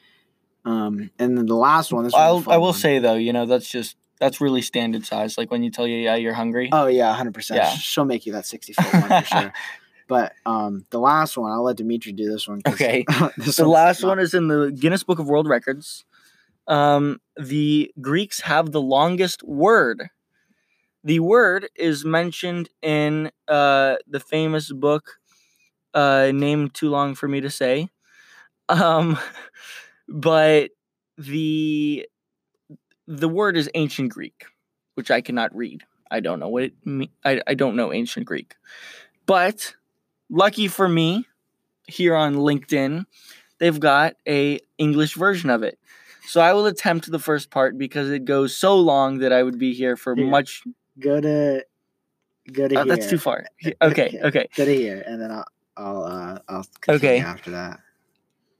Um, 0.64 1.12
and 1.20 1.38
then 1.38 1.46
the 1.46 1.54
last 1.54 1.92
one, 1.92 2.02
this 2.02 2.12
was 2.12 2.18
a 2.18 2.50
I'll, 2.50 2.52
I 2.52 2.56
will 2.56 2.70
one. 2.70 2.74
say 2.74 2.98
though, 2.98 3.14
you 3.14 3.32
know, 3.32 3.46
that's 3.46 3.70
just 3.70 3.96
that's 4.18 4.40
really 4.40 4.60
standard 4.60 5.06
size. 5.06 5.38
Like 5.38 5.52
when 5.52 5.62
you 5.62 5.70
tell 5.70 5.86
you, 5.86 5.98
yeah, 5.98 6.16
you're 6.16 6.34
hungry. 6.34 6.68
Oh 6.72 6.88
yeah, 6.88 7.14
hundred 7.14 7.34
percent. 7.34 7.58
Yeah. 7.58 7.70
She'll 7.70 8.04
make 8.06 8.26
you 8.26 8.32
that 8.32 8.44
sixty 8.44 8.72
foot 8.72 8.92
one 8.92 9.22
for 9.22 9.24
sure. 9.24 9.52
But 10.08 10.34
um, 10.44 10.84
the 10.90 10.98
last 10.98 11.38
one, 11.38 11.50
I'll 11.52 11.62
let 11.62 11.76
Dimitri 11.76 12.12
do 12.12 12.28
this 12.28 12.46
one. 12.48 12.60
Okay. 12.66 13.06
this 13.38 13.56
the 13.56 13.66
last 13.68 14.02
not- 14.02 14.08
one 14.08 14.18
is 14.18 14.34
in 14.34 14.48
the 14.48 14.70
Guinness 14.70 15.04
Book 15.04 15.20
of 15.20 15.28
World 15.28 15.48
Records. 15.48 16.04
Um, 16.66 17.20
the 17.36 17.90
Greeks 18.00 18.40
have 18.40 18.72
the 18.72 18.82
longest 18.82 19.42
word. 19.44 20.10
The 21.04 21.20
word 21.20 21.68
is 21.76 22.04
mentioned 22.04 22.70
in 22.80 23.30
uh, 23.46 23.96
the 24.08 24.20
famous 24.20 24.72
book, 24.72 25.18
uh, 25.92 26.32
name 26.34 26.70
too 26.70 26.88
long 26.88 27.14
for 27.14 27.28
me 27.28 27.42
to 27.42 27.50
say. 27.50 27.90
Um, 28.70 29.18
but 30.08 30.70
the 31.18 32.08
the 33.06 33.28
word 33.28 33.56
is 33.56 33.70
ancient 33.74 34.10
Greek, 34.10 34.46
which 34.94 35.10
I 35.10 35.20
cannot 35.20 35.54
read. 35.54 35.82
I 36.10 36.20
don't 36.20 36.40
know 36.40 36.48
what 36.48 36.64
it 36.64 36.72
mean. 36.86 37.10
I, 37.24 37.42
I 37.46 37.54
don't 37.54 37.76
know 37.76 37.92
ancient 37.92 38.24
Greek. 38.26 38.54
But 39.26 39.74
lucky 40.30 40.68
for 40.68 40.88
me, 40.88 41.26
here 41.86 42.14
on 42.14 42.36
LinkedIn, 42.36 43.04
they've 43.58 43.80
got 43.80 44.14
a 44.26 44.58
English 44.78 45.16
version 45.16 45.50
of 45.50 45.62
it. 45.62 45.78
So 46.26 46.40
I 46.40 46.54
will 46.54 46.66
attempt 46.66 47.10
the 47.10 47.18
first 47.18 47.50
part 47.50 47.76
because 47.76 48.10
it 48.10 48.24
goes 48.24 48.56
so 48.56 48.78
long 48.78 49.18
that 49.18 49.32
I 49.32 49.42
would 49.42 49.58
be 49.58 49.74
here 49.74 49.96
for 49.96 50.14
Here. 50.16 50.26
much. 50.26 50.62
Go 50.98 51.20
to 51.20 51.64
go 52.52 52.68
to 52.68 52.76
Oh, 52.76 52.84
here. 52.84 52.86
that's 52.86 53.06
too 53.08 53.18
far. 53.18 53.44
He- 53.58 53.74
Okay, 53.82 54.18
okay. 54.24 54.48
Go 54.56 54.64
to 54.64 54.74
here, 54.74 55.02
and 55.06 55.20
then 55.20 55.30
I'll 55.30 55.44
I'll 55.76 56.04
uh, 56.04 56.38
I'll 56.48 56.64
continue 56.80 57.18
Okay. 57.18 57.26
after 57.26 57.50
that. 57.52 57.80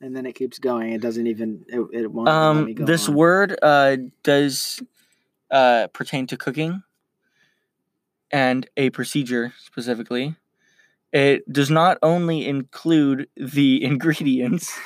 and 0.01 0.17
then 0.17 0.27
it 0.27 0.35
keeps 0.35 0.59
going 0.59 0.93
it 0.93 1.01
doesn't 1.01 1.27
even 1.27 1.65
it, 1.69 1.81
it 1.93 2.13
won't 2.13 2.27
let 2.27 2.35
um, 2.35 2.65
me 2.65 2.75
go 2.75 2.85
this 2.85 3.09
on. 3.09 3.15
word 3.15 3.59
uh, 3.63 3.97
does 4.23 4.83
uh, 5.51 5.87
pertain 5.93 6.27
to 6.27 6.37
cooking, 6.37 6.83
and 8.31 8.69
a 8.77 8.91
procedure 8.91 9.53
specifically. 9.59 10.37
It 11.13 11.51
does 11.51 11.71
not 11.71 11.99
only 12.03 12.47
include 12.47 13.29
the 13.37 13.85
ingredients, 13.91 14.77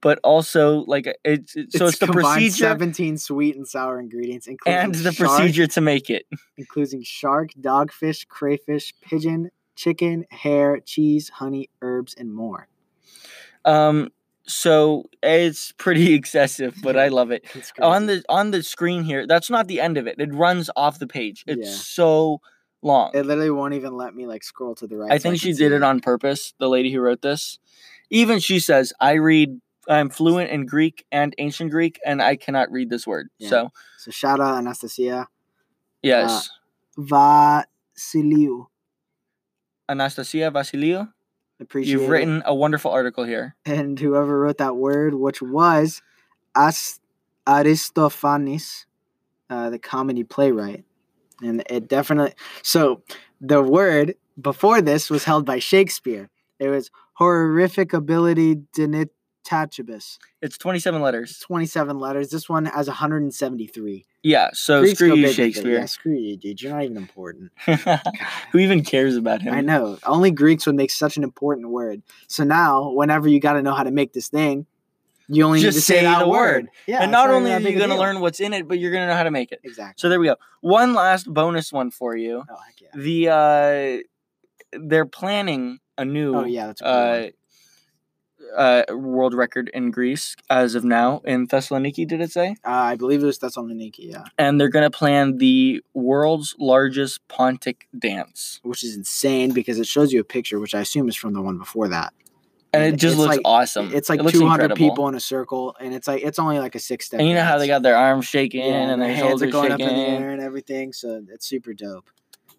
but 0.00 0.18
also 0.24 0.84
like 0.86 1.06
it's, 1.24 1.56
it's 1.56 1.76
so 1.78 1.86
it's, 1.86 1.98
the 1.98 2.06
procedure 2.06 2.56
17 2.64 3.18
sweet 3.18 3.56
and 3.56 3.66
sour 3.66 4.00
ingredients, 4.00 4.46
including 4.46 4.80
and 4.80 4.94
the 4.94 5.12
shark, 5.12 5.30
procedure 5.30 5.66
to 5.66 5.80
make 5.80 6.10
it. 6.10 6.26
including 6.56 7.02
shark, 7.02 7.50
dogfish, 7.60 8.26
crayfish, 8.28 8.94
pigeon, 9.02 9.50
chicken, 9.76 10.24
hare, 10.30 10.78
cheese, 10.80 11.28
honey, 11.28 11.68
herbs, 11.82 12.14
and 12.16 12.32
more. 12.34 12.68
Um, 13.64 14.08
so 14.46 15.04
it's 15.22 15.72
pretty 15.72 16.14
excessive, 16.20 16.74
but 16.82 16.96
I 16.98 17.08
love 17.08 17.30
it. 17.30 17.44
On 17.80 18.06
the 18.06 18.22
on 18.28 18.50
the 18.50 18.62
screen 18.62 19.04
here, 19.04 19.26
that's 19.26 19.50
not 19.50 19.68
the 19.68 19.80
end 19.80 19.96
of 19.96 20.06
it. 20.06 20.16
It 20.18 20.32
runs 20.34 20.70
off 20.76 20.98
the 20.98 21.06
page. 21.06 21.44
It's 21.46 21.68
Yeah. 21.68 21.74
so 21.74 22.40
long. 22.82 23.10
it 23.14 23.26
literally 23.26 23.50
won't 23.50 23.74
even 23.74 23.94
let 23.96 24.14
me 24.14 24.26
like 24.26 24.42
scroll 24.42 24.74
to 24.76 24.86
the 24.86 24.96
right. 24.96 25.12
I 25.12 25.18
so 25.18 25.22
think 25.24 25.40
can 25.40 25.52
she 25.52 25.52
did 25.52 25.72
it 25.72 25.82
on 25.82 26.00
purpose. 26.00 26.54
The 26.58 26.68
lady 26.68 26.90
who 26.92 27.00
wrote 27.00 27.20
this, 27.22 27.58
even 28.08 28.38
she 28.38 28.58
says, 28.58 28.92
"I 29.00 29.12
read. 29.12 29.60
I'm 29.88 30.10
fluent 30.10 30.50
in 30.50 30.66
Greek 30.66 31.06
and 31.10 31.34
ancient 31.38 31.70
Greek, 31.70 31.98
and 32.04 32.20
I 32.22 32.36
cannot 32.36 32.70
read 32.70 32.90
this 32.90 33.06
word." 33.06 33.28
Yeah. 33.38 33.48
So 33.48 33.70
So 33.98 34.10
shout 34.10 34.40
out 34.40 34.58
Anastasia 34.58 35.28
yes, 36.02 36.50
Vasiliou. 36.98 38.66
Anastasia 39.88 40.50
Vasiliou, 40.50 41.12
Appreciate 41.60 41.92
you've 41.92 42.02
it. 42.04 42.08
written 42.08 42.42
a 42.46 42.54
wonderful 42.54 42.90
article 42.90 43.24
here. 43.24 43.56
and 43.66 43.98
whoever 43.98 44.40
wrote 44.40 44.58
that 44.58 44.76
word, 44.76 45.14
which 45.14 45.42
was 45.42 46.02
As- 46.54 47.00
Aristophanes, 47.46 48.86
uh, 49.48 49.70
the 49.70 49.78
comedy 49.78 50.24
playwright, 50.24 50.84
and 51.42 51.62
it 51.68 51.88
definitely. 51.88 52.34
So 52.62 53.02
the 53.40 53.62
word 53.62 54.14
before 54.40 54.80
this 54.80 55.10
was 55.10 55.24
held 55.24 55.44
by 55.44 55.58
Shakespeare. 55.58 56.30
It 56.58 56.68
was 56.68 56.90
horrific 57.14 57.92
ability 57.92 58.62
denitacibus. 59.44 60.18
It's 60.42 60.56
27 60.58 61.00
letters. 61.02 61.38
Twenty-seven 61.40 61.98
letters. 61.98 62.30
This 62.30 62.48
one 62.48 62.66
has 62.66 62.86
one 62.86 62.96
hundred 62.96 63.22
and 63.22 63.34
seventy-three. 63.34 64.04
Yeah. 64.22 64.50
So 64.52 64.80
Greeks 64.80 64.98
screw 64.98 65.14
you, 65.14 65.26
big, 65.26 65.34
Shakespeare. 65.34 65.72
Yeah, 65.78 65.86
screw 65.86 66.14
you, 66.14 66.36
dude. 66.36 66.60
You're 66.62 66.72
not 66.72 66.84
even 66.84 66.96
important. 66.96 67.52
who 68.52 68.58
even 68.58 68.82
cares 68.84 69.16
about 69.16 69.42
him? 69.42 69.54
I 69.54 69.60
know. 69.60 69.98
Only 70.04 70.30
Greeks 70.30 70.66
would 70.66 70.74
make 70.76 70.90
such 70.90 71.16
an 71.16 71.22
important 71.24 71.68
word. 71.70 72.02
So 72.28 72.44
now, 72.44 72.90
whenever 72.90 73.28
you 73.28 73.40
got 73.40 73.54
to 73.54 73.62
know 73.62 73.72
how 73.72 73.82
to 73.84 73.90
make 73.90 74.12
this 74.12 74.28
thing, 74.28 74.66
you 75.28 75.44
only 75.44 75.60
Just 75.60 75.76
need 75.76 75.80
to 75.80 75.84
say, 75.84 75.94
say 76.00 76.02
that 76.04 76.18
the 76.18 76.28
word. 76.28 76.64
word. 76.64 76.70
Yeah. 76.86 77.02
and 77.02 77.12
not 77.12 77.30
only 77.30 77.52
are 77.52 77.60
you 77.60 77.78
going 77.78 77.90
to 77.90 77.96
learn 77.96 78.20
what's 78.20 78.40
in 78.40 78.52
it, 78.52 78.66
but 78.66 78.78
you're 78.78 78.90
going 78.90 79.02
to 79.04 79.06
know 79.08 79.14
how 79.16 79.22
to 79.22 79.30
make 79.30 79.52
it. 79.52 79.60
exactly. 79.62 79.94
So 79.96 80.08
there 80.08 80.18
we 80.20 80.26
go. 80.26 80.36
One 80.60 80.92
last 80.92 81.32
bonus 81.32 81.72
one 81.72 81.90
for 81.90 82.16
you. 82.16 82.42
Oh 82.50 82.56
heck 82.66 82.80
yeah. 82.80 82.88
The 82.94 84.02
uh, 84.72 84.78
they're 84.86 85.06
planning 85.06 85.78
a 85.96 86.04
new 86.04 86.34
Oh 86.34 86.44
yeah, 86.44 86.66
that's 86.66 86.80
a 86.80 86.84
cool 86.84 86.92
uh, 86.92 87.30
uh, 88.56 88.82
world 88.90 89.34
record 89.34 89.70
in 89.74 89.90
Greece 89.90 90.36
as 90.48 90.74
of 90.74 90.84
now 90.84 91.20
in 91.24 91.46
Thessaloniki. 91.48 92.06
Did 92.06 92.20
it 92.20 92.30
say? 92.32 92.56
Uh, 92.64 92.70
I 92.70 92.96
believe 92.96 93.22
it 93.22 93.26
was 93.26 93.38
Thessaloniki, 93.38 94.10
yeah, 94.10 94.24
And 94.38 94.60
they're 94.60 94.68
going 94.68 94.90
to 94.90 94.96
plan 94.96 95.38
the 95.38 95.82
world's 95.94 96.54
largest 96.58 97.26
pontic 97.28 97.82
dance, 97.98 98.60
which 98.62 98.82
is 98.84 98.96
insane 98.96 99.52
because 99.52 99.78
it 99.78 99.86
shows 99.86 100.12
you 100.12 100.20
a 100.20 100.24
picture, 100.24 100.58
which 100.58 100.74
I 100.74 100.80
assume 100.80 101.08
is 101.08 101.16
from 101.16 101.32
the 101.34 101.42
one 101.42 101.58
before 101.58 101.88
that. 101.88 102.12
and 102.72 102.82
it 102.84 102.96
just 102.96 103.16
looks 103.16 103.36
like, 103.36 103.40
awesome. 103.44 103.90
It's 103.92 104.08
like 104.08 104.20
It 104.20 104.28
200 104.30 104.42
incredible. 104.64 104.76
people 104.76 105.08
in 105.08 105.14
a 105.14 105.20
circle, 105.20 105.76
and 105.80 105.92
it's 105.94 106.06
like 106.06 106.22
it's 106.22 106.38
only 106.38 106.58
like 106.58 106.74
a 106.74 106.78
six 106.78 107.06
step. 107.06 107.20
And 107.20 107.28
you 107.28 107.34
know 107.34 107.42
how 107.44 107.58
they 107.58 107.66
got 107.66 107.82
their 107.82 107.96
arms 107.96 108.26
shaking 108.26 108.64
yeah, 108.64 108.90
and 108.90 109.02
their, 109.02 109.12
hands 109.12 109.42
are 109.42 109.46
going 109.46 109.70
shaking. 109.70 109.86
up 109.86 109.92
in 109.92 109.96
the 109.96 110.06
air 110.06 110.30
and 110.30 110.40
everything, 110.40 110.92
so 110.92 111.22
it's 111.32 111.46
super 111.46 111.72
dope. 111.74 112.08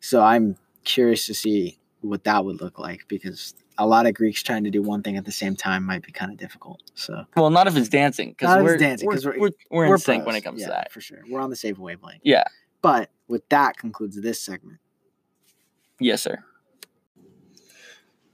So 0.01 0.21
I'm 0.21 0.57
curious 0.83 1.25
to 1.27 1.33
see 1.33 1.77
what 2.01 2.23
that 2.25 2.43
would 2.43 2.59
look 2.59 2.77
like 2.79 3.07
because 3.07 3.53
a 3.77 3.85
lot 3.87 4.05
of 4.05 4.13
Greeks 4.13 4.43
trying 4.43 4.63
to 4.65 4.69
do 4.69 4.81
one 4.81 5.01
thing 5.01 5.17
at 5.17 5.25
the 5.25 5.31
same 5.31 5.55
time 5.55 5.83
might 5.85 6.03
be 6.03 6.11
kind 6.11 6.31
of 6.31 6.37
difficult. 6.37 6.81
So 6.95 7.25
Well, 7.35 7.49
not 7.49 7.67
if 7.67 7.75
it's 7.75 7.89
dancing 7.89 8.29
because 8.31 8.61
we're 8.63 8.73
it's 8.73 8.81
dancing, 8.83 9.07
we're, 9.07 9.13
'cause 9.13 9.25
we're- 9.25 9.39
we're, 9.39 9.49
we're, 9.69 9.83
in 9.85 9.89
we're 9.89 9.97
sync 9.97 10.25
when 10.25 10.35
it 10.35 10.41
comes 10.41 10.59
yeah, 10.61 10.67
to 10.67 10.71
that. 10.73 10.91
for 10.91 11.01
sure. 11.01 11.19
We're 11.29 11.39
on 11.41 11.49
the 11.49 11.55
same 11.55 11.75
wavelength. 11.79 12.21
Yeah. 12.23 12.43
But 12.81 13.09
with 13.27 13.47
that 13.49 13.77
concludes 13.77 14.19
this 14.21 14.41
segment. 14.41 14.79
Yes, 15.99 16.21
sir. 16.21 16.43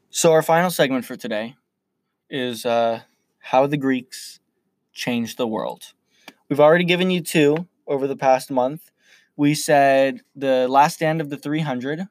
So 0.10 0.32
our 0.32 0.41
final 0.41 0.69
segment 0.69 1.06
for 1.06 1.15
today 1.15 1.56
is 2.30 2.65
uh, 2.65 3.02
how 3.39 3.67
the 3.67 3.78
Greeks 3.78 4.39
changed 4.93 5.38
the 5.38 5.47
world. 5.47 5.93
We've 6.50 6.60
already 6.60 6.86
given 6.86 7.10
you 7.12 7.21
two 7.21 7.67
over 7.86 8.08
the 8.08 8.15
past 8.15 8.50
month. 8.50 8.89
We 9.36 9.54
said 9.54 10.21
the 10.36 10.67
last 10.67 10.95
stand 10.95 11.21
of 11.21 11.30
the 11.30 11.38
300. 11.38 12.08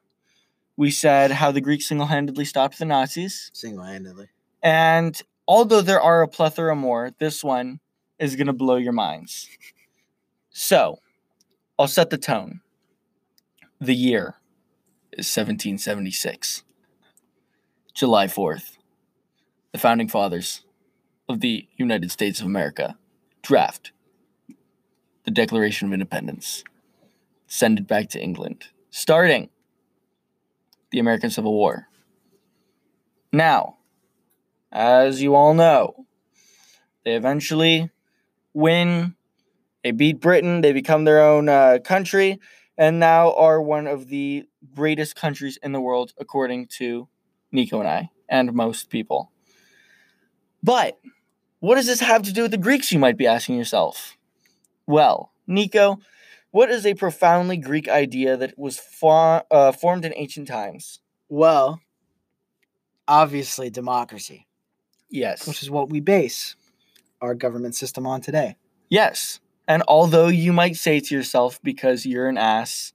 We 0.77 0.91
said 0.91 1.31
how 1.31 1.51
the 1.51 1.59
Greeks 1.59 1.87
single-handedly 1.87 2.45
stopped 2.45 2.77
the 2.77 2.85
Nazis. 2.85 3.49
Single 3.53 3.83
handedly. 3.83 4.27
And 4.61 5.19
although 5.47 5.81
there 5.81 6.01
are 6.01 6.21
a 6.21 6.27
plethora 6.27 6.75
more, 6.75 7.11
this 7.19 7.43
one 7.43 7.79
is 8.19 8.35
going 8.35 8.47
to 8.47 8.53
blow 8.53 8.75
your 8.75 8.93
minds. 8.93 9.49
So, 10.51 10.99
I'll 11.77 11.87
set 11.87 12.11
the 12.11 12.17
tone. 12.17 12.61
The 13.81 13.95
year 13.95 14.35
is 15.11 15.25
1776. 15.35 16.63
July 17.93 18.27
4th. 18.27 18.77
The 19.71 19.79
founding 19.79 20.07
fathers 20.07 20.63
of 21.27 21.39
the 21.39 21.67
United 21.75 22.11
States 22.11 22.39
of 22.39 22.45
America 22.45 22.97
draft 23.41 23.91
the 25.23 25.31
Declaration 25.31 25.89
of 25.89 25.93
Independence, 25.93 26.63
send 27.47 27.79
it 27.79 27.87
back 27.87 28.07
to 28.09 28.21
England, 28.21 28.67
starting 28.89 29.49
the 30.91 30.99
American 30.99 31.29
Civil 31.29 31.53
War. 31.53 31.87
Now, 33.31 33.77
as 34.71 35.21
you 35.21 35.35
all 35.35 35.53
know, 35.53 36.05
they 37.03 37.15
eventually 37.15 37.89
win. 38.53 39.15
They 39.83 39.91
beat 39.91 40.19
Britain. 40.19 40.61
They 40.61 40.73
become 40.73 41.05
their 41.05 41.21
own 41.21 41.49
uh, 41.49 41.79
country, 41.83 42.39
and 42.77 42.99
now 42.99 43.33
are 43.33 43.61
one 43.61 43.87
of 43.87 44.07
the 44.07 44.47
greatest 44.73 45.15
countries 45.15 45.57
in 45.63 45.71
the 45.71 45.81
world, 45.81 46.13
according 46.17 46.67
to 46.77 47.07
Nico 47.51 47.79
and 47.79 47.87
I, 47.87 48.09
and 48.27 48.53
most 48.53 48.89
people. 48.89 49.31
But 50.61 50.97
what 51.59 51.75
does 51.75 51.87
this 51.87 52.01
have 52.01 52.23
to 52.23 52.33
do 52.33 52.43
with 52.43 52.51
the 52.51 52.57
Greeks, 52.57 52.91
you 52.91 52.99
might 52.99 53.17
be 53.17 53.27
asking 53.27 53.57
yourself? 53.57 54.17
Well, 54.85 55.31
Nico, 55.47 55.99
what 56.51 56.69
is 56.71 56.85
a 56.85 56.93
profoundly 56.93 57.57
Greek 57.57 57.87
idea 57.89 58.37
that 58.37 58.57
was 58.57 58.79
fa- 58.79 59.45
uh, 59.51 59.71
formed 59.71 60.05
in 60.05 60.13
ancient 60.15 60.47
times? 60.47 60.99
Well, 61.29 61.81
obviously 63.07 63.69
democracy, 63.69 64.47
Yes. 65.09 65.47
which 65.47 65.61
is 65.61 65.69
what 65.69 65.89
we 65.89 65.99
base 65.99 66.55
our 67.21 67.35
government 67.35 67.75
system 67.75 68.05
on 68.05 68.21
today. 68.21 68.57
Yes. 68.89 69.39
And 69.67 69.83
although 69.87 70.27
you 70.27 70.53
might 70.53 70.75
say 70.77 70.99
to 70.99 71.15
yourself, 71.15 71.59
because 71.63 72.05
you're 72.05 72.29
an 72.29 72.37
ass, 72.37 72.93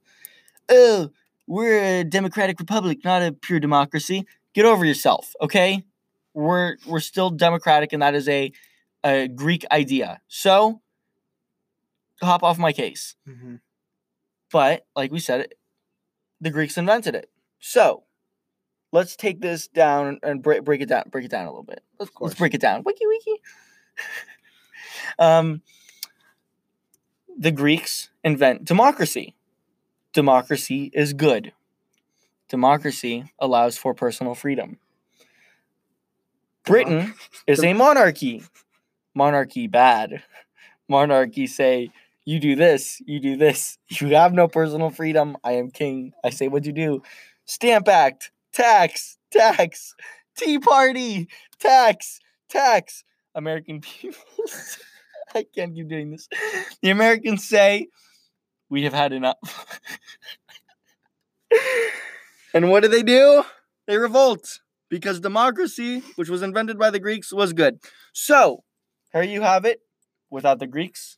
oh, 0.69 1.09
we're 1.45 1.99
a 1.99 2.03
democratic 2.03 2.59
republic, 2.59 2.99
not 3.03 3.21
a 3.21 3.31
pure 3.31 3.59
democracy, 3.59 4.25
get 4.53 4.65
over 4.65 4.85
yourself, 4.85 5.33
okay? 5.41 5.83
We're 6.33 6.77
we're 6.87 6.99
still 6.99 7.29
democratic, 7.29 7.93
and 7.93 8.01
that 8.01 8.15
is 8.15 8.27
a, 8.27 8.51
a 9.03 9.27
Greek 9.27 9.65
idea. 9.71 10.19
So 10.27 10.81
hop 12.25 12.43
off 12.43 12.57
my 12.57 12.73
case. 12.73 13.15
Mm-hmm. 13.27 13.55
But 14.51 14.85
like 14.95 15.11
we 15.11 15.19
said, 15.19 15.53
the 16.39 16.49
Greeks 16.49 16.77
invented 16.77 17.15
it. 17.15 17.29
So 17.59 18.03
let's 18.91 19.15
take 19.15 19.41
this 19.41 19.67
down 19.67 20.19
and 20.23 20.41
break, 20.43 20.63
break 20.63 20.81
it 20.81 20.89
down. 20.89 21.03
Break 21.09 21.25
it 21.25 21.31
down 21.31 21.45
a 21.45 21.49
little 21.49 21.63
bit. 21.63 21.81
Let's, 21.99 22.11
course. 22.11 22.29
let's 22.29 22.39
break 22.39 22.53
it 22.53 22.61
down. 22.61 22.83
Wiki 22.83 23.05
wiki. 23.07 23.41
um, 25.19 25.61
the 27.37 27.51
Greeks 27.51 28.09
invent 28.23 28.65
democracy. 28.65 29.35
Democracy 30.13 30.91
is 30.93 31.13
good. 31.13 31.53
Democracy 32.49 33.25
allows 33.39 33.77
for 33.77 33.95
personal 33.95 34.35
freedom. 34.35 34.77
Britain 36.65 37.15
is 37.47 37.63
a 37.63 37.73
monarchy. 37.73 38.43
Monarchy 39.15 39.67
bad. 39.67 40.23
Monarchy 40.89 41.47
say 41.47 41.89
you 42.25 42.39
do 42.39 42.55
this, 42.55 43.01
you 43.05 43.19
do 43.19 43.37
this. 43.37 43.77
You 43.89 44.15
have 44.15 44.33
no 44.33 44.47
personal 44.47 44.89
freedom. 44.89 45.37
I 45.43 45.53
am 45.53 45.71
king. 45.71 46.13
I 46.23 46.29
say 46.29 46.47
what 46.47 46.65
you 46.65 46.71
do. 46.71 47.03
Stamp 47.45 47.87
Act, 47.87 48.31
tax, 48.53 49.17
tax, 49.31 49.95
Tea 50.37 50.59
Party, 50.59 51.27
tax, 51.59 52.19
tax. 52.49 53.03
American 53.35 53.81
people. 53.99 54.21
I 55.35 55.45
can't 55.55 55.73
keep 55.73 55.87
doing 55.89 56.11
this. 56.11 56.27
The 56.81 56.89
Americans 56.89 57.47
say, 57.47 57.87
We 58.69 58.83
have 58.83 58.93
had 58.93 59.13
enough. 59.13 59.37
and 62.53 62.69
what 62.69 62.83
do 62.83 62.89
they 62.89 63.03
do? 63.03 63.43
They 63.87 63.97
revolt 63.97 64.59
because 64.89 65.19
democracy, 65.19 66.03
which 66.15 66.29
was 66.29 66.41
invented 66.41 66.77
by 66.77 66.89
the 66.89 66.99
Greeks, 66.99 67.33
was 67.33 67.53
good. 67.53 67.79
So, 68.13 68.63
here 69.11 69.23
you 69.23 69.41
have 69.41 69.65
it. 69.65 69.81
Without 70.29 70.59
the 70.59 70.67
Greeks, 70.67 71.17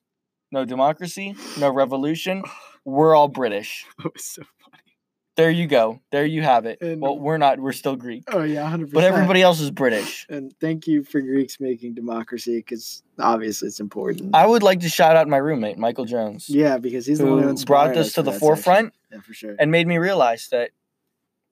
no 0.52 0.66
democracy, 0.66 1.36
no 1.60 1.70
revolution. 1.70 2.44
We're 2.86 3.16
all 3.16 3.28
British. 3.28 3.86
That 4.04 4.14
was 4.14 4.26
so 4.26 4.42
funny. 4.44 4.84
there 5.38 5.50
you 5.50 5.68
go. 5.68 6.00
There 6.12 6.26
you 6.26 6.42
have 6.44 6.66
it. 6.66 6.80
And- 6.82 7.02
well, 7.02 7.18
we're 7.20 7.38
not. 7.38 7.60
We're 7.60 7.72
still 7.74 7.96
Greek, 7.96 8.24
Oh 8.32 8.44
yeah, 8.44 8.68
hundred 8.70 8.86
percent. 8.88 8.94
but 8.94 9.04
everybody 9.04 9.42
else 9.42 9.60
is 9.60 9.72
British. 9.72 10.26
And 10.30 10.54
thank 10.62 10.88
you 10.88 11.04
for 11.04 11.20
Greeks 11.22 11.60
making 11.60 11.94
democracy 11.96 12.58
because 12.58 13.04
obviously 13.20 13.68
it's 13.68 13.80
important. 13.80 14.36
I 14.36 14.46
would 14.46 14.64
like 14.64 14.80
to 14.82 14.90
shout 14.90 15.16
out 15.16 15.28
my 15.28 15.38
roommate, 15.38 15.78
Michael 15.78 16.06
Jones, 16.06 16.48
yeah, 16.50 16.78
because 16.78 17.06
he's 17.06 17.18
the 17.20 17.26
one 17.26 17.44
who 17.44 17.66
brought 17.66 17.94
this 17.94 18.14
to 18.14 18.22
the 18.22 18.32
forefront 18.32 18.94
Yeah, 19.12 19.22
for 19.22 19.34
sure. 19.34 19.56
and 19.60 19.72
made 19.72 19.88
me 19.88 19.98
realize 19.98 20.48
that 20.52 20.70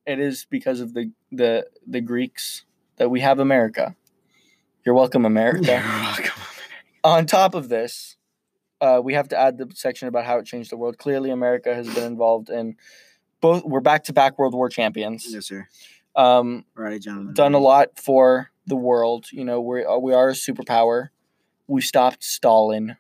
it 0.06 0.20
is 0.20 0.46
because 0.50 0.80
of 0.80 0.94
the 0.94 1.12
the 1.32 1.66
the 1.88 2.02
Greeks 2.02 2.64
that 2.98 3.10
we 3.10 3.22
have 3.22 3.40
America. 3.40 3.96
You're 4.86 4.96
welcome, 4.96 5.26
America. 5.26 5.66
You're 5.84 6.02
welcome. 6.04 6.42
On 7.04 7.26
top 7.26 7.54
of 7.56 7.70
this, 7.70 8.18
uh, 8.84 9.00
we 9.02 9.14
have 9.14 9.30
to 9.30 9.38
add 9.38 9.58
the 9.58 9.70
section 9.74 10.08
about 10.10 10.26
how 10.26 10.38
it 10.40 10.46
changed 10.46 10.70
the 10.70 10.78
world. 10.78 10.98
Clearly, 10.98 11.30
America 11.30 11.74
has 11.74 11.88
been 11.94 12.04
involved 12.04 12.50
in 12.50 12.76
both. 13.40 13.64
We're 13.64 13.80
back 13.80 14.04
to 14.06 14.14
back 14.14 14.38
World 14.38 14.54
War 14.54 14.68
champions. 14.68 15.26
Yes, 15.30 15.46
sir. 15.48 15.68
Um, 16.16 16.66
Alrighty, 16.78 17.02
gentlemen. 17.02 17.34
done 17.34 17.54
a 17.54 17.60
lot 17.60 17.98
for 17.98 18.52
the 18.68 18.76
world. 18.76 19.28
You 19.32 19.46
know, 19.46 19.62
we 19.62 19.86
we 20.02 20.14
are 20.14 20.30
a 20.30 20.34
superpower. 20.34 21.10
We 21.68 21.80
stopped 21.82 22.24
Stalin. 22.24 22.98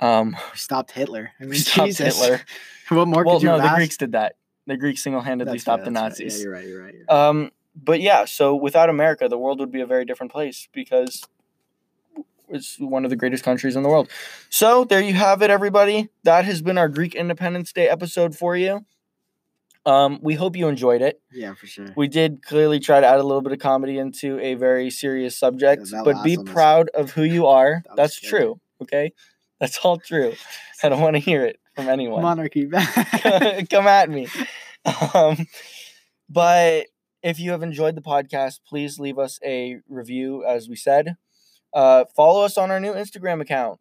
Um, 0.00 0.36
We 0.52 0.58
stopped 0.58 0.92
Hitler. 0.92 1.32
I 1.38 1.42
mean, 1.42 1.50
we 1.50 1.56
stopped 1.58 1.88
Jesus. 1.88 2.18
Hitler. 2.20 2.40
what 2.88 3.08
more 3.08 3.24
Well, 3.24 3.36
could 3.36 3.42
you 3.42 3.48
no, 3.48 3.58
have 3.58 3.70
the? 3.72 3.76
Greeks 3.76 3.96
did 3.98 4.12
that. 4.12 4.36
The 4.66 4.76
Greeks 4.76 5.02
single-handedly 5.02 5.58
stopped 5.58 5.80
right, 5.80 5.84
the 5.84 5.90
that's 5.92 6.18
right. 6.20 6.24
Nazis. 6.24 6.38
Yeah, 6.38 6.42
you're 6.44 6.52
right. 6.52 6.66
You're 6.66 6.82
right. 6.82 6.94
You're 6.94 7.04
right. 7.08 7.28
Um, 7.28 7.50
but 7.76 8.00
yeah, 8.00 8.24
so 8.24 8.56
without 8.56 8.88
America, 8.88 9.28
the 9.28 9.38
world 9.38 9.60
would 9.60 9.70
be 9.70 9.80
a 9.80 9.86
very 9.86 10.04
different 10.04 10.32
place 10.32 10.66
because 10.72 11.22
it's 12.48 12.76
one 12.78 13.04
of 13.04 13.10
the 13.10 13.16
greatest 13.16 13.44
countries 13.44 13.76
in 13.76 13.82
the 13.82 13.88
world. 13.88 14.08
So 14.50 14.84
there 14.84 15.00
you 15.00 15.14
have 15.14 15.42
it, 15.42 15.50
everybody. 15.50 16.08
That 16.24 16.44
has 16.44 16.62
been 16.62 16.78
our 16.78 16.88
Greek 16.88 17.14
Independence 17.14 17.72
Day 17.72 17.88
episode 17.88 18.36
for 18.36 18.56
you. 18.56 18.84
Um, 19.84 20.18
we 20.20 20.34
hope 20.34 20.56
you 20.56 20.66
enjoyed 20.66 21.00
it. 21.00 21.20
yeah, 21.32 21.54
for 21.54 21.66
sure. 21.68 21.86
We 21.96 22.08
did 22.08 22.42
clearly 22.42 22.80
try 22.80 23.00
to 23.00 23.06
add 23.06 23.20
a 23.20 23.22
little 23.22 23.40
bit 23.40 23.52
of 23.52 23.60
comedy 23.60 23.98
into 23.98 24.38
a 24.40 24.54
very 24.54 24.90
serious 24.90 25.38
subject, 25.38 25.90
that 25.90 26.02
but 26.04 26.24
be 26.24 26.36
proud 26.36 26.88
of 26.88 27.12
who 27.12 27.22
you 27.22 27.46
are. 27.46 27.82
That 27.86 27.96
That's 27.96 28.16
scary. 28.16 28.42
true. 28.42 28.60
Okay, 28.82 29.12
that's 29.60 29.78
all 29.84 29.98
true. 29.98 30.34
I 30.82 30.88
don't 30.88 31.00
want 31.00 31.14
to 31.14 31.20
hear 31.20 31.44
it 31.44 31.60
from 31.76 31.88
anyone. 31.88 32.22
Monarchy 32.22 32.64
back. 32.66 33.68
come 33.70 33.86
at 33.86 34.10
me. 34.10 34.26
Um, 35.14 35.46
but 36.28 36.86
if 37.22 37.38
you 37.38 37.52
have 37.52 37.62
enjoyed 37.62 37.94
the 37.94 38.02
podcast, 38.02 38.60
please 38.68 38.98
leave 38.98 39.18
us 39.18 39.38
a 39.44 39.76
review, 39.88 40.44
as 40.44 40.68
we 40.68 40.74
said. 40.76 41.16
Uh, 41.76 42.06
follow 42.16 42.42
us 42.42 42.56
on 42.56 42.70
our 42.70 42.80
new 42.80 42.94
Instagram 42.94 43.42
account, 43.42 43.78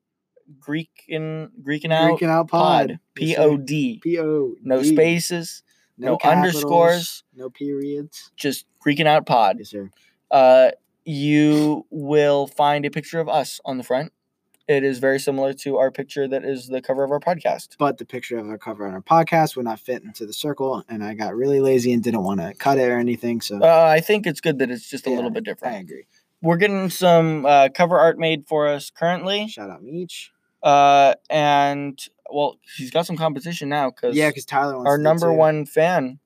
Greek 0.60 0.90
in 1.08 1.50
Greeking 1.66 1.94
Out 1.94 2.20
Freaking 2.20 2.28
out 2.28 2.50
Pod. 2.50 3.00
P 3.14 3.38
O 3.38 3.56
D. 3.56 4.02
P 4.04 4.20
O. 4.20 4.56
No 4.62 4.84
spaces, 4.84 5.64
no 5.98 6.18
capitals, 6.18 6.56
underscores. 6.56 7.24
No 7.34 7.50
periods. 7.50 8.32
just 8.36 8.66
Greeking 8.86 9.08
Out 9.08 9.26
Pod. 9.26 9.56
Yes, 9.60 9.70
sir. 9.70 9.90
Uh, 10.30 10.72
you 11.06 11.86
will 11.90 12.48
find 12.48 12.86
a 12.86 12.90
picture 12.92 13.22
of 13.22 13.30
us 13.30 13.62
on 13.64 13.78
the 13.78 13.84
front. 13.84 14.12
It 14.68 14.84
is 14.84 14.98
very 14.98 15.20
similar 15.20 15.54
to 15.54 15.78
our 15.78 15.92
picture 15.92 16.28
that 16.28 16.44
is 16.44 16.68
the 16.68 16.82
cover 16.82 17.04
of 17.04 17.12
our 17.12 17.20
podcast. 17.20 17.76
But 17.78 18.00
the 18.00 18.06
picture 18.06 18.38
of 18.40 18.50
our 18.50 18.58
cover 18.58 18.86
on 18.88 18.94
our 18.96 19.02
podcast 19.02 19.56
would 19.56 19.64
not 19.66 19.80
fit 19.80 20.04
into 20.04 20.26
the 20.26 20.34
circle, 20.34 20.84
and 20.90 21.02
I 21.04 21.14
got 21.14 21.36
really 21.36 21.60
lazy 21.62 21.94
and 21.94 22.04
didn't 22.04 22.24
want 22.24 22.42
to 22.42 22.54
cut 22.56 22.78
it 22.80 22.90
or 22.90 22.98
anything. 22.98 23.40
So 23.42 23.60
Uh, 23.62 23.86
I 23.88 24.02
think 24.02 24.26
it's 24.28 24.42
good 24.42 24.58
that 24.60 24.70
it's 24.72 24.90
just 24.90 25.06
a 25.06 25.12
Yeah, 25.12 25.16
little 25.18 25.30
bit 25.32 25.44
different. 25.46 25.76
I 25.76 25.80
agree. 25.80 26.06
We're 26.46 26.58
getting 26.58 26.90
some 26.90 27.46
uh, 27.46 27.70
cover 27.74 27.98
art 28.00 28.18
made 28.20 28.48
for 28.48 28.68
us 28.68 28.90
currently 28.92 29.48
Shout 29.48 29.70
out 29.70 29.84
Meech. 29.84 30.32
uh, 30.64 31.16
and 31.30 32.00
well 32.32 32.58
she's 32.64 32.92
got 32.92 33.06
some 33.06 33.18
competition 33.18 33.68
now 33.70 33.90
because 33.90 34.16
Yeah, 34.16 34.30
because 34.30 34.46
Tyler 34.46 34.76
wants 34.78 34.90
our 34.90 34.98
number 34.98 35.34
one 35.34 35.66
fan 35.66 36.20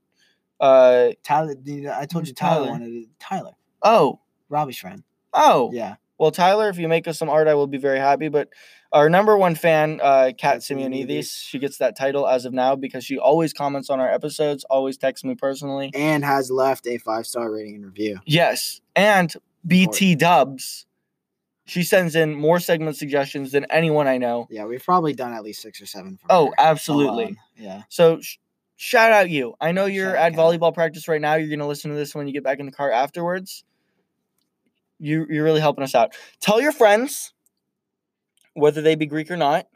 uh, 0.59 1.11
Tyler. 1.23 1.55
know, 1.65 1.95
I 1.97 2.05
told 2.05 2.27
you 2.27 2.33
Tyler, 2.33 2.65
Tyler? 2.65 2.71
wanted 2.71 2.93
it. 2.93 3.07
Tyler, 3.19 3.53
oh 3.81 4.19
Robbie's 4.49 4.77
friend. 4.77 5.03
oh 5.33 5.69
Yeah, 5.73 5.95
well 6.17 6.31
tyler 6.31 6.69
if 6.69 6.77
you 6.77 6.87
make 6.87 7.07
us 7.07 7.17
some 7.17 7.29
art 7.29 7.47
i 7.47 7.53
will 7.53 7.67
be 7.67 7.77
very 7.77 7.99
happy 7.99 8.27
but 8.29 8.49
our 8.91 9.07
number 9.09 9.37
one 9.37 9.53
fan 9.55 9.99
uh, 10.01 10.31
kat 10.37 10.57
Simeonidis. 10.59 11.31
she 11.31 11.59
gets 11.59 11.77
that 11.77 11.95
title 11.95 12.27
as 12.27 12.45
of 12.45 12.53
now 12.53 12.75
because 12.75 13.05
she 13.05 13.17
always 13.19 13.53
comments 13.53 13.89
on 13.89 13.99
our 13.99 14.11
episodes 14.11 14.63
always 14.69 14.97
texts 14.97 15.23
me 15.23 15.35
personally 15.35 15.91
and 15.93 16.25
has 16.25 16.49
left 16.51 16.87
a 16.87 16.97
five 16.97 17.25
star 17.27 17.51
rating 17.51 17.75
and 17.75 17.85
review. 17.85 18.19
yes 18.25 18.81
and 18.95 19.33
bt 19.65 20.15
dubs 20.15 20.85
she 21.65 21.83
sends 21.83 22.15
in 22.15 22.33
more 22.33 22.59
segment 22.59 22.95
suggestions 22.97 23.51
than 23.51 23.65
anyone 23.69 24.07
i 24.07 24.17
know 24.17 24.47
Yeah, 24.49 24.65
we've 24.65 24.83
probably 24.83 25.13
done 25.13 25.33
at 25.33 25.43
least 25.43 25.61
six 25.61 25.81
or 25.81 25.85
seven. 25.85 26.17
From 26.17 26.27
oh 26.29 26.45
her 26.47 26.53
absolutely 26.57 27.23
alone. 27.25 27.37
Yeah. 27.55 27.83
So 27.89 28.21
sh- 28.21 28.37
shout 28.77 29.11
out 29.11 29.29
you. 29.29 29.53
I 29.61 29.71
know 29.71 29.85
you're 29.85 30.15
Shout 30.15 30.31
at 30.31 30.33
volleyball 30.33 30.73
practice 30.73 31.07
right 31.07 31.21
now. 31.21 31.35
You're 31.35 31.49
gonna 31.49 31.67
listen 31.67 31.91
to 31.91 31.97
this 31.97 32.15
when 32.15 32.25
you 32.27 32.33
get 32.33 32.43
back 32.43 32.59
in 32.59 32.65
the 32.65 32.71
car 32.71 32.89
afterwards. 32.91 33.63
You 34.97 35.27
you're 35.29 35.43
really 35.43 35.59
helping 35.61 35.83
us 35.83 35.93
out. 35.93 36.15
Tell 36.39 36.59
your 36.59 36.71
friends, 36.71 37.33
whether 38.53 38.81
they 38.81 38.95
be 38.95 39.05
Greek 39.05 39.29
or 39.29 39.37
not. 39.37 39.67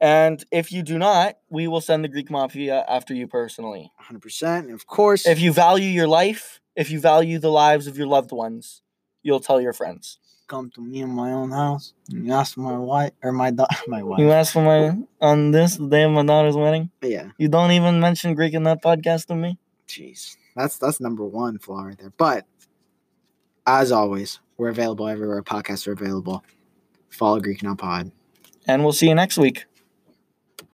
And 0.00 0.44
if 0.50 0.72
you 0.72 0.82
do 0.82 0.98
not, 0.98 1.36
we 1.48 1.68
will 1.68 1.80
send 1.80 2.02
the 2.02 2.08
Greek 2.08 2.28
mafia 2.30 2.84
after 2.88 3.14
you 3.14 3.28
personally. 3.28 3.92
100%. 4.10 4.58
And 4.58 4.72
of 4.72 4.86
course, 4.86 5.26
If 5.26 5.38
you 5.38 5.52
value 5.52 5.88
your 5.88 6.08
life, 6.08 6.60
if 6.74 6.90
you 6.90 6.98
value 6.98 7.38
the 7.38 7.52
lives 7.52 7.86
of 7.86 7.96
your 7.96 8.08
loved 8.08 8.32
ones, 8.32 8.82
you'll 9.22 9.40
tell 9.40 9.60
your 9.60 9.72
friends. 9.72 10.18
come 10.48 10.70
to 10.70 10.82
me 10.82 11.00
in 11.00 11.08
my 11.08 11.32
own 11.32 11.50
house, 11.50 11.94
and 12.10 12.26
you 12.26 12.32
ask 12.32 12.58
my 12.58 12.76
wife 12.76 13.12
or 13.22 13.32
my 13.32 13.50
da- 13.50 13.66
my 13.86 14.02
wife. 14.02 14.18
You 14.20 14.30
asked 14.32 14.52
for 14.52 14.62
my 14.62 14.98
on 15.20 15.50
this 15.50 15.76
the 15.76 15.88
day 15.88 16.02
of 16.02 16.10
my 16.12 16.24
daughter's 16.24 16.56
wedding. 16.56 16.90
yeah, 17.00 17.30
You 17.38 17.48
don't 17.48 17.70
even 17.72 18.00
mention 18.00 18.34
Greek 18.34 18.52
in 18.54 18.64
that 18.64 18.82
podcast 18.82 19.26
to 19.26 19.34
me. 19.34 19.58
jeez, 19.88 20.36
that's 20.54 20.76
that's 20.78 21.00
number 21.00 21.24
one 21.24 21.58
flaw 21.58 21.82
right 21.84 21.96
there. 21.98 22.12
But 22.18 22.44
as 23.66 23.92
always, 23.92 24.40
we're 24.58 24.68
available 24.70 25.08
everywhere 25.08 25.42
podcasts 25.42 25.86
are 25.86 25.92
available. 25.92 26.44
Follow 27.10 27.40
Greeking 27.40 27.68
Out 27.68 27.78
Pod. 27.78 28.10
And 28.66 28.82
we'll 28.82 28.92
see 28.92 29.08
you 29.08 29.14
next 29.14 29.38
week. 29.38 29.66